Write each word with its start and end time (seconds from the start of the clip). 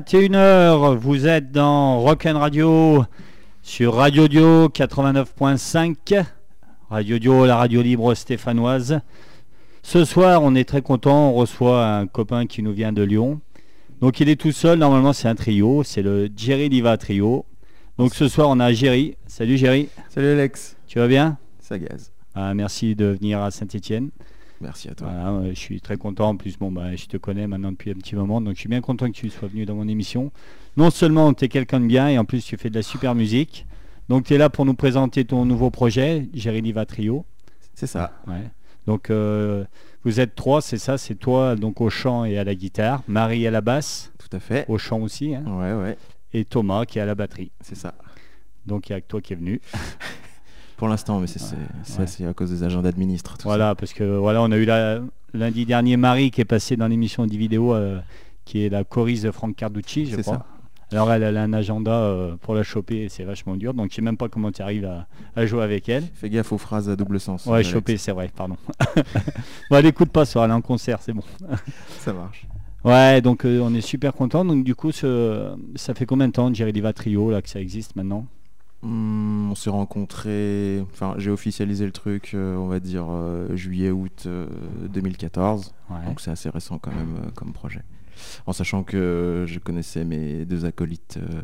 21h, 0.00 0.96
vous 0.96 1.26
êtes 1.26 1.52
dans 1.52 2.00
Rock'n 2.00 2.38
Radio 2.38 3.04
sur 3.60 3.92
Radio 3.92 4.26
Dio 4.26 4.68
89.5. 4.68 6.24
Radio 6.88 7.18
Dio, 7.18 7.44
la 7.44 7.56
radio 7.56 7.82
libre 7.82 8.14
stéphanoise. 8.14 9.00
Ce 9.82 10.06
soir, 10.06 10.42
on 10.42 10.54
est 10.54 10.66
très 10.66 10.80
content, 10.80 11.28
on 11.28 11.34
reçoit 11.34 11.86
un 11.86 12.06
copain 12.06 12.46
qui 12.46 12.62
nous 12.62 12.72
vient 12.72 12.90
de 12.90 13.02
Lyon. 13.02 13.42
Donc 14.00 14.18
il 14.20 14.30
est 14.30 14.40
tout 14.40 14.52
seul, 14.52 14.78
normalement 14.78 15.12
c'est 15.12 15.28
un 15.28 15.34
trio, 15.34 15.82
c'est 15.82 16.00
le 16.00 16.30
Jerry 16.34 16.70
Liva 16.70 16.96
Trio. 16.96 17.44
Donc 17.98 18.14
ce 18.14 18.28
soir 18.28 18.48
on 18.48 18.60
a 18.60 18.72
Jerry. 18.72 19.18
Salut 19.26 19.58
Jerry. 19.58 19.90
Salut 20.08 20.28
Alex. 20.28 20.78
Tu 20.86 21.00
vas 21.00 21.06
bien? 21.06 21.36
Ça 21.60 21.78
gaze. 21.78 22.12
Ah, 22.34 22.54
merci 22.54 22.96
de 22.96 23.04
venir 23.04 23.42
à 23.42 23.50
Saint-Etienne. 23.50 24.08
Merci 24.62 24.88
à 24.88 24.94
toi. 24.94 25.08
Voilà, 25.10 25.48
je 25.50 25.58
suis 25.58 25.80
très 25.80 25.96
content. 25.96 26.28
En 26.30 26.36
plus, 26.36 26.56
bon, 26.58 26.70
bah, 26.72 26.94
je 26.96 27.06
te 27.06 27.16
connais 27.16 27.46
maintenant 27.46 27.72
depuis 27.72 27.90
un 27.90 27.94
petit 27.94 28.14
moment, 28.14 28.40
donc 28.40 28.54
je 28.54 28.60
suis 28.60 28.68
bien 28.68 28.80
content 28.80 29.06
que 29.08 29.12
tu 29.16 29.28
sois 29.28 29.48
venu 29.48 29.66
dans 29.66 29.74
mon 29.74 29.88
émission. 29.88 30.30
Non 30.76 30.90
seulement 30.90 31.34
tu 31.34 31.44
es 31.44 31.48
quelqu'un 31.48 31.80
de 31.80 31.86
bien, 31.86 32.08
et 32.08 32.18
en 32.18 32.24
plus 32.24 32.44
tu 32.44 32.56
fais 32.56 32.70
de 32.70 32.74
la 32.76 32.82
super 32.82 33.14
musique. 33.14 33.66
Donc 34.08 34.24
tu 34.24 34.34
es 34.34 34.38
là 34.38 34.48
pour 34.50 34.64
nous 34.64 34.74
présenter 34.74 35.24
ton 35.24 35.44
nouveau 35.44 35.70
projet, 35.70 36.28
Liva 36.32 36.86
Trio. 36.86 37.24
C'est 37.74 37.86
ça. 37.86 38.12
Ouais. 38.26 38.44
Donc 38.86 39.10
euh, 39.10 39.64
vous 40.04 40.18
êtes 40.20 40.34
trois, 40.34 40.60
c'est 40.62 40.78
ça, 40.78 40.98
c'est 40.98 41.14
toi 41.14 41.54
donc 41.56 41.80
au 41.80 41.88
chant 41.90 42.24
et 42.24 42.36
à 42.38 42.44
la 42.44 42.54
guitare, 42.54 43.02
Marie 43.06 43.46
à 43.46 43.50
la 43.50 43.60
basse, 43.60 44.12
Tout 44.18 44.36
à 44.36 44.40
fait. 44.40 44.64
au 44.68 44.76
chant 44.78 45.00
aussi, 45.00 45.34
hein, 45.34 45.44
Ouais, 45.46 45.72
ouais. 45.72 45.96
et 46.32 46.44
Thomas 46.44 46.84
qui 46.84 46.98
est 46.98 47.02
à 47.02 47.06
la 47.06 47.14
batterie. 47.14 47.52
C'est 47.60 47.76
ça. 47.76 47.94
Donc 48.66 48.88
il 48.88 48.92
y 48.92 48.96
a 48.96 49.00
que 49.00 49.06
toi 49.06 49.20
qui 49.20 49.32
est 49.32 49.36
venu. 49.36 49.60
Pour 50.82 50.88
l'instant, 50.88 51.20
mais 51.20 51.28
c'est 51.28 51.38
ouais. 51.44 52.28
à 52.28 52.34
cause 52.34 52.50
des 52.50 52.64
agents 52.64 52.82
d'administre. 52.82 53.38
tout 53.38 53.44
Voilà, 53.46 53.76
parce 53.76 53.92
que 53.92 54.02
voilà, 54.02 54.42
on 54.42 54.50
a 54.50 54.56
eu 54.56 54.64
la, 54.64 54.98
lundi 55.32 55.64
dernier 55.64 55.96
Marie 55.96 56.32
qui 56.32 56.40
est 56.40 56.44
passée 56.44 56.76
dans 56.76 56.88
l'émission 56.88 57.24
de 57.24 57.36
vidéo, 57.36 57.72
euh, 57.72 58.00
qui 58.44 58.64
est 58.64 58.68
la 58.68 58.82
choriste 58.82 59.22
de 59.22 59.30
Franck 59.30 59.54
Carducci, 59.54 60.06
je 60.06 60.16
crois. 60.16 60.38
ça. 60.38 60.46
Alors 60.90 61.12
elle, 61.12 61.22
elle 61.22 61.36
a 61.36 61.44
un 61.44 61.52
agenda 61.52 61.92
euh, 61.92 62.34
pour 62.34 62.56
la 62.56 62.64
choper 62.64 63.02
et 63.04 63.08
c'est 63.08 63.22
vachement 63.22 63.54
dur, 63.54 63.74
donc 63.74 63.90
je 63.90 63.94
sais 63.94 64.02
même 64.02 64.16
pas 64.16 64.28
comment 64.28 64.50
tu 64.50 64.60
arrives 64.60 64.84
à, 64.84 65.06
à 65.36 65.46
jouer 65.46 65.62
avec 65.62 65.88
elle. 65.88 66.02
Fais 66.14 66.28
gaffe 66.28 66.50
aux 66.50 66.58
phrases 66.58 66.88
à 66.88 66.96
double 66.96 67.20
sens. 67.20 67.46
Ouais, 67.46 67.62
choper, 67.62 67.96
c'est 67.96 68.10
vrai, 68.10 68.28
pardon. 68.34 68.56
bon, 69.70 69.76
elle 69.76 69.86
écoute 69.86 70.10
pas 70.10 70.24
ce 70.24 70.32
soir, 70.32 70.46
elle 70.46 70.50
est 70.50 70.54
en 70.54 70.62
concert, 70.62 70.98
c'est 71.00 71.12
bon. 71.12 71.22
Ça 72.00 72.12
marche. 72.12 72.44
Ouais, 72.84 73.20
donc 73.20 73.44
euh, 73.44 73.60
on 73.62 73.72
est 73.72 73.80
super 73.80 74.14
content. 74.14 74.44
Donc 74.44 74.64
du 74.64 74.74
coup, 74.74 74.90
ce- 74.90 75.54
ça 75.76 75.94
fait 75.94 76.06
combien 76.06 76.26
de 76.26 76.32
temps, 76.32 76.52
Jerry 76.52 76.72
Diva 76.72 76.92
Trio, 76.92 77.30
là, 77.30 77.40
que 77.40 77.48
ça 77.48 77.60
existe 77.60 77.94
maintenant? 77.94 78.26
Hmm, 78.82 79.50
on 79.50 79.54
s'est 79.54 79.70
rencontrés. 79.70 80.80
Enfin, 80.92 81.14
j'ai 81.18 81.30
officialisé 81.30 81.84
le 81.86 81.92
truc, 81.92 82.32
euh, 82.34 82.56
on 82.56 82.66
va 82.66 82.80
dire 82.80 83.06
euh, 83.10 83.54
juillet-août 83.54 84.26
2014. 84.88 85.72
Ouais. 85.90 86.04
Donc 86.06 86.20
c'est 86.20 86.30
assez 86.30 86.48
récent 86.50 86.78
quand 86.78 86.90
même 86.94 87.16
euh, 87.18 87.30
comme 87.34 87.52
projet. 87.52 87.82
En 88.46 88.52
sachant 88.52 88.82
que 88.82 89.44
je 89.46 89.58
connaissais 89.58 90.04
mes 90.04 90.44
deux 90.44 90.64
acolytes 90.64 91.18
euh, 91.22 91.42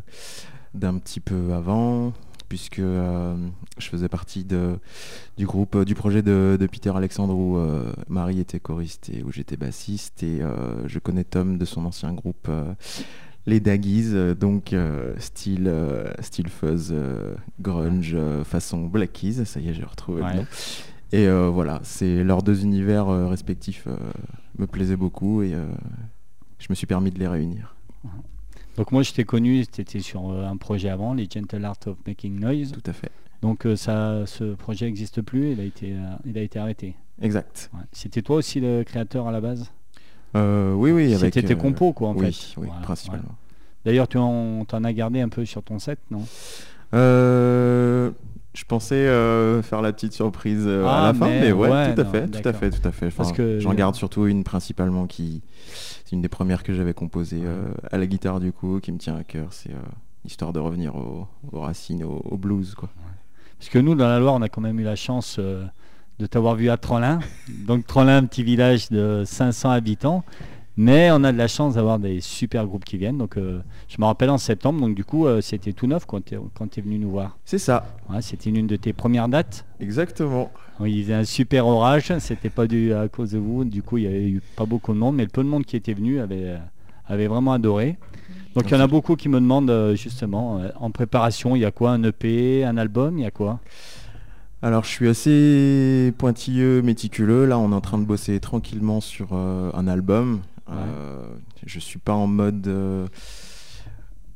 d'un 0.75 0.99
petit 0.99 1.21
peu 1.21 1.53
avant, 1.55 2.13
puisque 2.49 2.79
euh, 2.81 3.37
je 3.79 3.89
faisais 3.89 4.09
partie 4.09 4.45
de, 4.45 4.79
du 5.37 5.47
groupe, 5.47 5.77
euh, 5.77 5.85
du 5.85 5.95
projet 5.95 6.23
de, 6.23 6.57
de 6.59 6.67
Peter 6.67 6.91
Alexandre 6.95 7.35
où 7.35 7.57
euh, 7.57 7.93
Marie 8.09 8.41
était 8.41 8.61
choriste 8.61 9.11
et 9.11 9.23
où 9.23 9.31
j'étais 9.31 9.57
bassiste. 9.57 10.23
Et 10.23 10.41
euh, 10.43 10.87
je 10.89 10.99
connais 10.99 11.25
Tom 11.25 11.57
de 11.59 11.65
son 11.65 11.85
ancien 11.85 12.13
groupe. 12.13 12.51
Les 13.47 13.61
Daggies, 13.61 14.11
euh, 14.13 14.35
donc 14.35 14.73
euh, 14.73 15.15
style, 15.19 15.69
euh, 15.69 16.13
style 16.21 16.49
fuzz, 16.49 16.95
grunge, 17.61 18.17
façon 18.45 18.87
Black 18.87 19.13
Keys, 19.13 19.45
ça 19.45 19.61
y 19.61 19.69
est 19.69 19.75
j'ai 19.75 19.85
retrouvé 19.85 20.23
Ouais. 20.23 20.33
le 20.33 20.39
nom. 20.41 20.47
Et 21.11 21.27
voilà, 21.51 21.81
c'est 21.85 22.23
leurs 22.23 22.43
deux 22.43 22.63
univers 22.65 23.07
respectifs 23.07 23.89
me 24.59 24.67
plaisaient 24.67 24.97
beaucoup 24.97 25.43
et 25.43 25.55
je 26.59 26.67
me 26.69 26.75
suis 26.75 26.87
permis 26.87 27.11
de 27.11 27.19
les 27.19 27.29
réunir. 27.29 27.75
Donc 28.77 28.93
moi, 28.93 29.03
je 29.03 29.13
t'ai 29.13 29.25
connu, 29.25 29.67
tu 29.67 29.81
étais 29.81 30.01
sur 30.01 30.31
un 30.31 30.57
projet 30.59 30.91
avant, 30.91 31.15
les 31.15 31.27
Gentle 31.33 31.65
Art 31.65 31.79
of 31.87 31.97
Making 32.07 32.39
Noise. 32.39 32.73
Tout 32.73 32.91
à 32.91 32.93
fait. 32.93 33.11
Donc 33.41 33.67
ça, 33.77 34.27
ce 34.27 34.55
projet 34.55 34.85
n'existe 34.85 35.23
plus, 35.23 35.53
il 35.53 35.61
a 35.61 35.65
été, 35.65 35.97
il 36.27 36.37
a 36.37 36.43
été 36.43 36.59
arrêté. 36.59 36.95
Exact. 37.23 37.71
Ouais. 37.73 37.81
C'était 37.93 38.21
toi 38.21 38.37
aussi 38.37 38.61
le 38.61 38.83
créateur 38.85 39.27
à 39.27 39.33
la 39.33 39.41
base? 39.41 39.73
Euh, 40.37 40.73
oui, 40.75 40.91
oui, 40.93 41.15
avec. 41.15 41.35
C'était 41.35 41.47
tes 41.47 41.55
euh, 41.55 41.57
compos, 41.57 41.93
quoi, 41.93 42.09
en 42.09 42.15
oui, 42.15 42.33
fait. 42.33 42.61
oui, 42.61 42.67
Voilà, 42.69 42.83
principalement. 42.83 43.23
voilà. 43.25 43.37
D'ailleurs, 43.85 44.09
tu 44.09 44.19
en, 44.19 44.65
as 44.85 44.93
gardé 44.93 45.21
un 45.21 45.29
peu 45.29 45.45
sur 45.45 45.63
ton 45.63 45.79
set, 45.79 45.99
non? 46.11 46.25
Euh, 46.95 48.11
je 48.55 48.65
pensais 48.65 48.95
euh, 48.97 49.63
faire 49.63 49.83
la 49.83 49.93
petite 49.93 50.13
surprise 50.13 50.65
euh, 50.67 50.85
Ah, 50.87 50.99
à 50.99 51.07
la 51.13 51.15
fin, 51.15 51.27
mais 51.27 51.41
mais, 51.41 51.53
ouais, 51.53 51.69
ouais, 51.71 51.95
tout 51.95 52.01
à 52.01 52.05
non, 52.05 52.11
fait, 52.11 52.29
tout 52.29 52.49
à 52.49 52.53
fait, 52.53 52.71
tout 52.71 52.89
à 52.89 52.93
fait. 52.93 53.11
Parce 53.11 53.29
Enfin, 53.31 53.37
que- 53.37 53.61
J'en 53.61 53.75
garde 53.75 53.95
surtout 53.95 54.27
une 54.27 54.43
principalement 54.45 55.07
qui, 55.07 55.43
c'est 56.05 56.13
une 56.13 56.23
des 56.23 56.29
premières 56.29 56.63
que 56.63 56.73
j'avais 56.75 56.95
composées 56.95 57.43
euh, 57.45 57.63
à 57.91 57.99
la 57.99 58.07
guitare 58.07 58.41
du 58.41 58.53
coup, 58.53 58.81
qui 58.81 58.91
me 58.93 58.99
tient 58.99 59.17
à 59.17 59.23
cœur. 59.25 59.49
C'est 59.53 59.71
histoire 60.25 60.53
de 60.53 60.59
revenir 60.61 60.97
au- 60.97 61.27
aux 61.53 61.61
racines, 61.61 62.03
au, 62.05 62.21
au 62.25 62.37
blues, 62.37 62.75
quoi. 62.75 62.89
Parce 63.59 63.71
que 63.71 63.79
nous, 63.79 63.95
dans 63.95 64.09
la 64.09 64.19
Loire, 64.19 64.35
on 64.35 64.43
a 64.43 64.49
quand 64.49 64.61
même 64.61 64.79
eu 64.81 64.85
la 64.85 64.97
chance 64.97 65.39
de 66.19 66.27
t'avoir 66.27 66.55
vu 66.57 66.69
à 66.71 66.77
Trollin. 66.77 67.21
Donc 67.67 67.87
Trollin, 67.87 68.19
un 68.19 68.25
petit 68.25 68.43
village 68.43 68.89
de 68.91 69.23
500 69.25 69.71
habitants. 69.71 70.25
Mais 70.81 71.11
on 71.11 71.25
a 71.25 71.33
de 71.33 71.37
la 71.39 71.49
chance 71.49 71.75
d'avoir 71.75 71.99
des 71.99 72.21
super 72.21 72.65
groupes 72.65 72.85
qui 72.85 72.99
viennent. 72.99 73.19
Donc 73.19 73.37
euh, 73.37 73.61
je 73.89 73.97
me 73.99 74.05
rappelle 74.07 74.31
en 74.31 74.39
septembre, 74.39 74.81
donc 74.81 74.95
du 74.95 75.05
coup 75.05 75.27
euh, 75.27 75.41
c'était 75.41 75.73
tout 75.73 75.89
neuf 75.89 76.07
quand 76.07 76.25
tu 76.25 76.37
es, 76.37 76.81
venu 76.81 76.99
nous 77.01 77.11
voir. 77.11 77.37
C'est 77.45 77.59
ça, 77.59 77.85
Ouais, 78.09 78.23
c'était 78.23 78.51
une 78.51 78.69
de 78.69 78.77
tes 78.77 78.93
premières 78.93 79.29
dates. 79.29 79.65
exactement. 79.81 80.53
Oui, 80.79 80.93
Il 80.93 81.01
y 81.01 81.05
avait 81.13 81.15
un 81.23 81.25
super 81.25 81.67
orage, 81.67 82.17
c'était 82.21 82.51
pas 82.51 82.69
dû 82.69 82.93
à 82.95 83.09
cause 83.09 83.33
de 83.33 83.39
vous. 83.39 83.65
Du 83.65 83.83
coup, 83.83 83.99
il 83.99 84.05
y 84.05 84.07
avait 84.07 84.29
eu 84.29 84.41
pas 84.55 84.67
beaucoup 84.67 84.93
de 84.93 84.99
monde, 84.99 85.17
mais 85.17 85.25
le 85.25 85.31
peu 85.31 85.43
de 85.43 85.49
monde 85.49 85.65
qui 85.65 85.75
était 85.75 85.95
venu 85.95 86.21
avait, 86.21 86.57
avait 87.09 87.27
vraiment 87.27 87.53
adoré. 87.53 87.99
Donc 88.55 88.71
il 88.71 88.75
y 88.75 88.77
en 88.77 88.81
a 88.81 88.87
beaucoup 88.87 89.17
qui 89.17 89.29
me 89.29 89.41
demandent 89.41 89.71
euh, 89.71 89.97
justement 89.97 90.61
en 90.79 90.91
préparation, 90.93 91.57
il 91.57 91.63
y 91.63 91.65
a 91.65 91.73
quoi 91.73 91.91
Un 91.91 92.05
EP, 92.05 92.65
un 92.65 92.77
album, 92.77 93.19
il 93.19 93.23
y 93.23 93.27
a 93.27 93.33
quoi? 93.33 93.59
Alors 94.61 94.83
je 94.83 94.89
suis 94.89 95.09
assez 95.09 96.13
pointilleux, 96.19 96.83
méticuleux. 96.83 97.47
Là, 97.47 97.59
on 97.59 97.71
est 97.71 97.75
en 97.75 97.81
train 97.81 97.99
de 97.99 98.05
bosser 98.05 98.41
tranquillement 98.41 99.01
sur 99.01 99.29
euh, 99.33 99.71
un 99.73 99.87
album. 99.87 100.41
Euh, 100.69 101.29
je 101.65 101.79
suis 101.79 102.01
pas 102.01 102.13
en 102.13 102.27
mode 102.27 102.67
euh, 102.67 103.07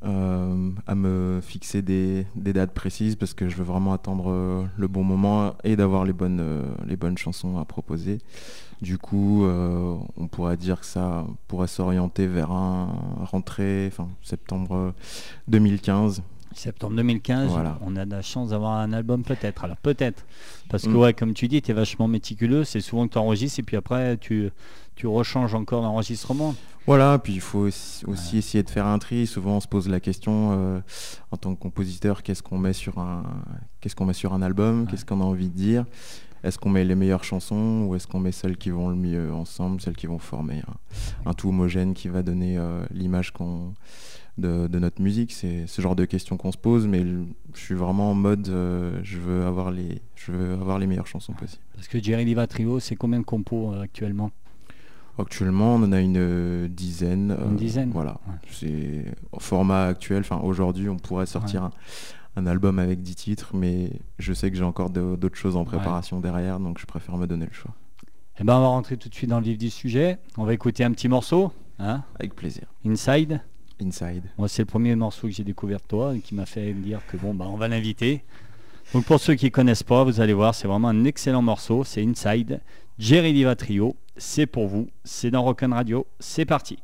euh, 0.05 0.71
à 0.87 0.95
me 0.95 1.41
fixer 1.43 1.83
des, 1.83 2.25
des 2.37 2.53
dates 2.53 2.73
précises 2.73 3.17
parce 3.17 3.35
que 3.35 3.49
je 3.49 3.57
veux 3.57 3.65
vraiment 3.65 3.93
attendre 3.93 4.31
euh, 4.31 4.65
le 4.79 4.87
bon 4.87 5.03
moment 5.03 5.55
et 5.65 5.75
d'avoir 5.75 6.05
les 6.05 6.13
bonnes, 6.13 6.41
euh, 6.41 6.63
les 6.87 6.97
bonnes 6.97 7.19
chansons 7.19 7.59
à 7.59 7.65
proposer. 7.65 8.19
Du 8.81 8.99
coup, 8.99 9.45
euh, 9.45 9.97
on 10.17 10.29
pourrait 10.29 10.57
dire 10.57 10.81
que 10.81 10.87
ça 10.87 11.25
pourrait 11.49 11.67
s'orienter 11.67 12.29
vers 12.29 12.53
un 12.53 12.89
rentrée, 13.25 13.89
enfin 13.89 14.09
septembre 14.23 14.95
2015. 15.49 16.23
Septembre 16.57 16.95
2015, 16.97 17.49
Voilà. 17.51 17.79
on 17.83 17.97
a 17.97 18.05
de 18.05 18.11
la 18.11 18.23
chance 18.23 18.51
d'avoir 18.51 18.73
un 18.75 18.93
album 18.93 19.23
peut-être. 19.23 19.65
Alors 19.65 19.77
peut-être. 19.77 20.25
Parce 20.69 20.85
que 20.85 20.89
Mm. 20.91 20.97
ouais, 20.97 21.13
comme 21.15 21.35
tu 21.35 21.49
dis, 21.49 21.61
tu 21.63 21.71
es 21.71 21.75
vachement 21.75 22.09
méticuleux. 22.09 22.65
C'est 22.65 22.81
souvent 22.81 23.07
que 23.07 23.13
tu 23.13 23.19
enregistres 23.19 23.59
et 23.61 23.63
puis 23.63 23.77
après 23.77 24.17
tu, 24.19 24.51
tu 24.97 25.07
rechanges 25.07 25.55
encore 25.55 25.83
l'enregistrement. 25.83 26.55
Voilà, 26.87 27.19
puis 27.19 27.35
il 27.35 27.41
faut 27.41 27.61
aussi, 27.61 28.05
aussi 28.07 28.39
essayer 28.39 28.65
de 28.65 28.71
faire 28.71 28.87
un 28.87 28.99
tri. 28.99 29.27
Souvent, 29.29 29.57
on 29.59 29.61
se 29.61 29.69
pose 29.69 29.89
la 29.89 30.01
question 30.01 30.51
euh, 30.53 30.81
en 31.31 31.37
tant 31.37 31.55
que 31.55 31.61
compositeur, 31.61 32.23
qu'est-ce 32.25 32.43
qu'on 32.43 32.59
met 32.59 32.73
sur 32.73 32.99
un, 32.99 33.23
qu'est-ce 33.81 33.95
qu'on 33.95 34.05
met 34.07 34.13
sur 34.15 34.33
un 34.35 34.43
album, 34.43 34.81
Ouais. 34.83 34.87
qu'est-ce 34.91 35.05
qu'on 35.05 35.21
a 35.21 35.25
envie 35.25 35.49
de 35.49 35.55
dire? 35.57 35.85
Est-ce 36.43 36.59
qu'on 36.59 36.71
met 36.71 36.85
les 36.85 36.97
meilleures 36.97 37.23
chansons 37.23 37.85
ou 37.87 37.95
est-ce 37.95 38.09
qu'on 38.09 38.19
met 38.19 38.33
celles 38.33 38.57
qui 38.57 38.71
vont 38.71 38.89
le 38.89 38.97
mieux 38.97 39.33
ensemble, 39.33 39.81
celles 39.81 39.95
qui 39.95 40.09
vont 40.09 40.19
former 40.19 40.61
un, 41.25 41.31
un 41.31 41.35
tout 41.35 41.51
homogène 41.51 41.95
qui 41.95 42.09
va 42.09 42.25
donner 42.25 42.59
euh, 42.59 42.85
l'image 42.91 43.31
qu'on 43.31 43.75
de, 44.39 44.67
de 44.67 44.79
notre 44.79 45.03
musique 45.03 45.33
C'est 45.33 45.67
ce 45.67 45.83
genre 45.83 45.97
de 45.97 46.05
questions 46.05 46.37
qu'on 46.37 46.53
se 46.53 46.59
pose, 46.59 46.87
mais 46.87 47.05
je 47.55 47.61
suis 47.61 47.75
vraiment 47.75 48.11
en 48.11 48.15
mode, 48.15 48.49
euh, 48.49 48.99
je 49.03 49.19
veux 49.19 49.45
avoir 49.45 49.71
les, 49.71 50.01
je 50.17 50.33
veux 50.33 50.53
avoir 50.55 50.79
les 50.79 50.87
meilleures 50.87 51.07
chansons 51.07 51.33
possibles. 51.33 51.63
Parce 51.75 51.89
que 51.89 52.03
Jerry 52.03 52.25
Liva 52.25 52.47
Trio, 52.47 52.81
c'est 52.81 52.97
combien 52.97 53.21
de 53.21 53.25
compos 53.25 53.73
euh, 53.73 53.83
actuellement? 53.83 54.31
Actuellement, 55.19 55.75
on 55.75 55.83
en 55.83 55.93
a 55.93 56.01
une 56.01 56.17
euh, 56.17 56.69
dizaine. 56.69 57.37
Une 57.51 57.57
dizaine 57.57 57.91
Voilà. 57.91 58.19
Ouais. 58.27 58.35
C'est 58.51 59.05
au 59.31 59.41
format 59.41 59.85
actuel. 59.85 60.21
Enfin, 60.21 60.41
aujourd'hui, 60.43 60.89
on 60.89 60.97
pourrait 60.97 61.27
sortir 61.27 61.65
un, 61.65 61.71
un 62.37 62.47
album 62.47 62.79
avec 62.79 63.03
10 63.03 63.15
titres, 63.15 63.51
mais 63.55 63.91
je 64.19 64.33
sais 64.33 64.51
que 64.51 64.57
j'ai 64.57 64.65
encore 64.65 64.89
d'autres 64.89 65.37
choses 65.37 65.57
en 65.57 65.65
préparation 65.65 66.21
derrière, 66.21 66.61
donc 66.61 66.79
je 66.79 66.87
préfère 66.87 67.17
me 67.19 67.27
donner 67.27 67.45
le 67.47 67.53
choix. 67.53 67.75
Eh 68.41 68.45
ben, 68.45 68.57
on 68.57 68.61
va 68.61 68.69
rentrer 68.69 68.97
tout 68.97 69.11
de 69.11 69.15
suite 69.15 69.29
dans 69.29 69.39
le 69.39 69.45
vif 69.45 69.59
du 69.59 69.69
sujet. 69.69 70.19
On 70.39 70.45
va 70.45 70.55
écouter 70.55 70.83
un 70.83 70.91
petit 70.93 71.09
morceau. 71.09 71.53
Hein? 71.79 72.03
Avec 72.19 72.35
plaisir. 72.35 72.65
Inside. 72.87 73.43
Inside. 73.83 74.25
Moi, 74.39 74.49
c'est 74.49 74.63
le 74.63 74.67
premier 74.67 74.95
morceau 74.95 75.29
que 75.29 75.33
j'ai 75.35 75.45
découvert 75.45 75.79
de 75.79 75.87
toi 75.87 76.15
et 76.15 76.21
qui 76.21 76.35
m'a 76.35 76.47
fait 76.47 76.73
me 76.73 76.83
dire 76.83 77.01
que 77.07 77.17
bon, 77.17 77.35
bah, 77.35 77.47
on 77.49 77.57
va 77.57 77.69
l'inviter. 77.69 78.23
Donc, 78.95 79.05
pour 79.05 79.21
ceux 79.21 79.35
qui 79.35 79.51
connaissent 79.51 79.83
pas, 79.83 80.05
vous 80.05 80.21
allez 80.21 80.35
voir, 80.35 80.55
c'est 80.55 80.69
vraiment 80.69 80.89
un 80.89 81.05
excellent 81.05 81.43
morceau. 81.43 81.85
C'est 81.85 82.03
Inside. 82.03 82.61
Jerry 82.99 83.33
Diva 83.33 83.57
Trio. 83.57 83.97
C'est 84.17 84.47
pour 84.47 84.69
vous. 84.69 84.89
C'est 85.05 85.31
dans 85.31 85.43
Rock'n 85.43 85.73
Radio. 85.73 86.07
C'est 86.21 86.45
parti. 86.45 86.79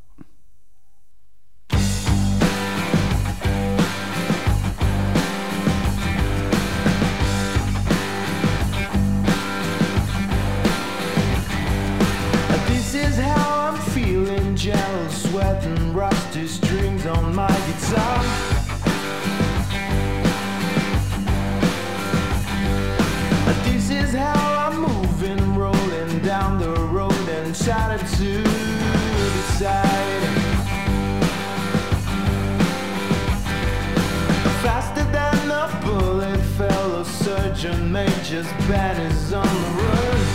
Surgeon 37.58 37.90
major's 37.90 38.46
banners 38.68 39.32
on 39.32 39.44
the 39.44 39.82
road. 39.82 40.26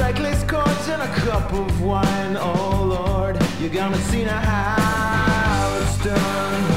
Reckless 0.00 0.42
chords 0.44 0.88
and 0.88 1.02
a 1.02 1.14
cup 1.14 1.52
of 1.52 1.82
wine, 1.82 2.36
oh 2.36 2.84
Lord, 2.84 3.38
you're 3.60 3.70
gonna 3.70 3.96
see 4.10 4.24
now 4.24 4.40
how 4.40 5.78
it's 5.82 6.04
done. 6.04 6.73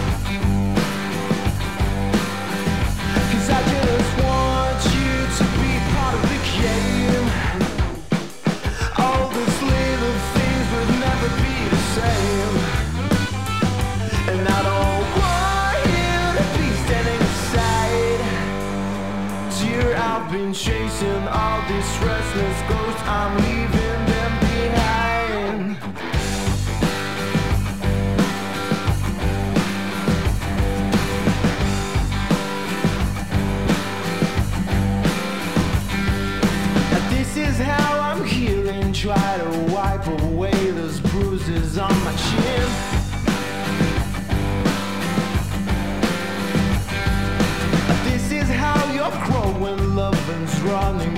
These 22.37 22.45
restless 22.45 22.61
ghosts. 22.69 23.01
I'm 23.05 23.35
leaving 23.37 24.05
them 24.05 24.39
behind. 24.39 25.77
This 37.09 37.37
is 37.37 37.57
how 37.57 37.99
I'm 37.99 38.23
healing. 38.25 38.93
Try 38.93 39.37
to 39.37 39.73
wipe 39.73 40.07
away 40.07 40.71
those 40.71 40.99
bruises 40.99 41.77
on 41.77 41.93
my 42.03 42.15
chin. 42.15 42.69
This 48.05 48.31
is 48.31 48.49
how 48.49 48.93
you're 48.93 49.25
growing. 49.25 49.95
Loving's 49.95 50.59
running 50.61 51.16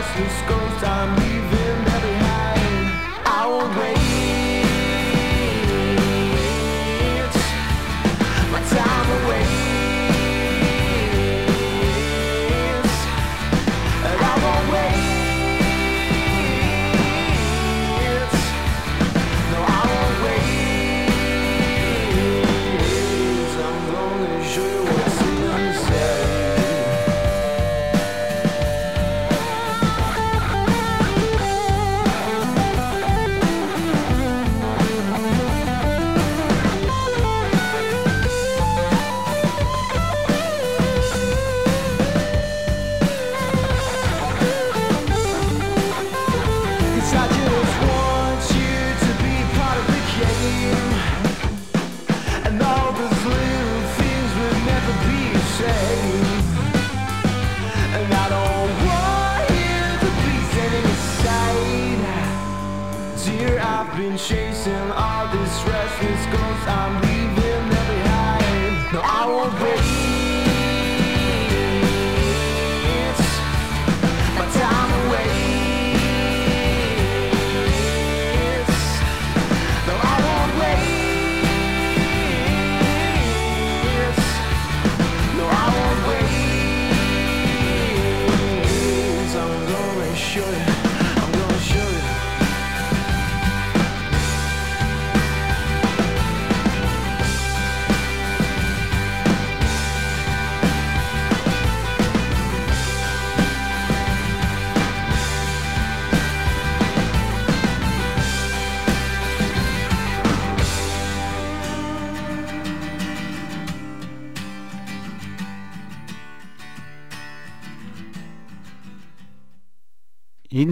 past 0.00 0.18
is 0.18 0.48
gone. 0.48 0.69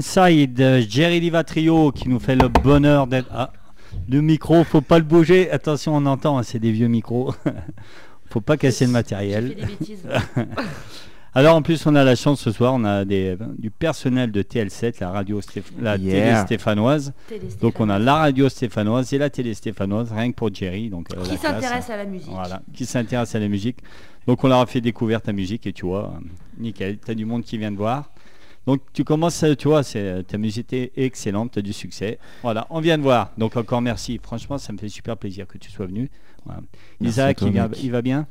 Inside, 0.03 0.61
euh, 0.61 0.81
Jerry 0.89 1.19
Livatrio 1.19 1.91
qui 1.91 2.09
nous 2.09 2.21
fait 2.21 2.37
le 2.37 2.47
bonheur 2.49 3.09
d'être. 3.09 3.29
Ah, 3.33 3.51
le 4.09 4.21
micro, 4.21 4.63
faut 4.63 4.81
pas 4.81 4.99
le 4.99 5.05
bouger. 5.05 5.51
Attention, 5.51 5.97
on 5.97 6.07
entend, 6.07 6.39
hein, 6.39 6.45
c'est 6.45 6.61
des 6.61 6.71
vieux 6.71 6.87
micros. 6.87 7.35
faut 8.31 8.41
pas 8.41 8.57
casser 8.57 8.87
le 8.87 8.93
matériel. 8.93 9.49
fait 9.49 9.55
des 9.57 9.67
bêtises. 9.67 10.07
Alors 11.35 11.57
en 11.57 11.63
plus, 11.63 11.85
on 11.87 11.95
a 11.97 12.05
la 12.05 12.15
chance 12.15 12.41
ce 12.41 12.53
soir, 12.53 12.75
on 12.75 12.85
a 12.85 13.05
des, 13.05 13.37
du 13.59 13.71
personnel 13.73 14.31
de 14.31 14.43
TL7, 14.43 14.95
la 15.01 15.11
radio 15.11 15.41
Stéph- 15.41 15.73
la 15.81 15.97
Yeah. 15.97 16.13
télé 16.13 16.37
stéphanoise. 16.43 17.13
Télé 17.29 17.49
Donc 17.61 17.81
on 17.81 17.89
a 17.91 17.99
la 17.99 18.15
radio 18.15 18.49
stéphanoise 18.49 19.13
et 19.13 19.19
la 19.19 19.31
télé 19.31 19.53
stéphanoise, 19.55 20.13
rien 20.13 20.31
que 20.31 20.37
pour 20.37 20.53
Jerry. 20.55 20.91
Donc, 20.91 21.09
euh, 21.17 21.23
Qui 21.25 21.37
s'intéresse 21.37 21.91
à 21.91 21.97
la 21.97 22.05
musique. 22.07 22.31
Voilà, 22.31 22.63
qui 22.73 22.87
s'intéresse 22.87 23.35
à 23.35 23.41
la 23.41 23.49
musique. 23.49 23.79
Donc 24.27 24.43
on 24.45 24.49
leur 24.49 24.61
a 24.61 24.67
fait 24.67 24.81
découvrir 24.81 25.21
ta 25.21 25.33
musique 25.33 25.67
et 25.67 25.73
tu 25.73 25.87
vois, 25.87 26.13
euh, 26.15 26.27
nickel, 26.59 26.99
tu 27.05 27.11
as 27.11 27.15
du 27.15 27.25
monde 27.25 27.43
qui 27.43 27.59
vient 27.59 27.73
te 27.73 27.77
voir. 27.79 28.11
Donc 28.69 28.83
tu 28.93 29.03
commences, 29.03 29.47
tu 29.59 29.67
vois, 29.67 29.83
c'est, 29.83 30.25
ta 30.25 30.37
musique 30.37 30.75
est 30.75 30.93
excellente, 30.95 31.53
tu 31.53 31.59
as 31.59 31.63
du 31.63 31.73
succès. 31.73 32.19
Voilà, 32.43 32.67
on 32.69 32.81
vient 32.81 32.99
de 32.99 33.03
voir. 33.03 33.33
Donc 33.39 33.57
encore 33.57 33.81
merci. 33.81 34.21
Franchement, 34.23 34.59
ça 34.59 34.75
me 34.75 34.79
fait 34.79 34.91
super 34.91 35.17
plaisir 35.17 35.47
que 35.47 35.57
tu 35.57 35.71
sois 35.71 35.87
venu. 35.87 36.11
Voilà. 36.45 36.61
Isaac, 37.01 37.39
toi, 37.39 37.49
il, 37.83 37.91
va 37.91 38.03
bien? 38.03 38.27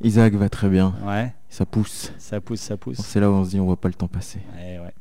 Isaac 0.00 0.34
va 0.34 0.48
très 0.48 0.68
bien. 0.68 0.94
Ouais, 1.04 1.34
Ça 1.48 1.66
pousse. 1.66 2.12
ça 2.18 2.40
pousse, 2.40 2.60
ça 2.60 2.76
pousse. 2.76 2.98
C'est 2.98 3.18
là 3.18 3.28
où 3.28 3.34
on 3.34 3.44
se 3.44 3.50
dit 3.50 3.58
on 3.58 3.64
voit 3.64 3.80
pas 3.80 3.88
le 3.88 3.94
temps 3.94 4.06
passer. 4.06 4.38
Ouais, 4.54 4.78
ouais. 4.78 4.94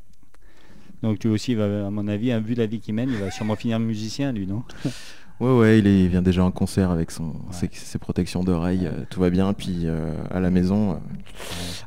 Donc 1.03 1.23
lui 1.23 1.29
aussi, 1.29 1.53
à 1.53 1.91
mon 1.91 2.07
avis, 2.07 2.31
hein, 2.31 2.39
vu 2.39 2.55
la 2.55 2.65
vie 2.65 2.79
qu'il 2.79 2.95
mène, 2.95 3.11
il 3.11 3.17
va 3.17 3.29
sûrement 3.29 3.55
finir 3.55 3.77
musicien, 3.79 4.31
lui, 4.31 4.47
non? 4.47 4.63
Ouais, 5.43 5.57
ouais, 5.59 5.79
il, 5.79 5.87
est- 5.87 6.03
il 6.03 6.07
vient 6.07 6.21
déjà 6.21 6.43
en 6.43 6.51
concert 6.51 6.89
avec 6.89 7.11
son, 7.11 7.33
ses, 7.51 7.69
ses 7.73 7.99
protections 7.99 8.43
d'oreilles, 8.43 8.87
euh, 8.87 9.03
tout 9.09 9.19
va 9.19 9.29
bien. 9.29 9.51
Puis 9.53 9.81
euh, 9.85 10.13
à 10.31 10.39
la 10.39 10.49
maison, 10.49 10.91
euh, 10.93 10.95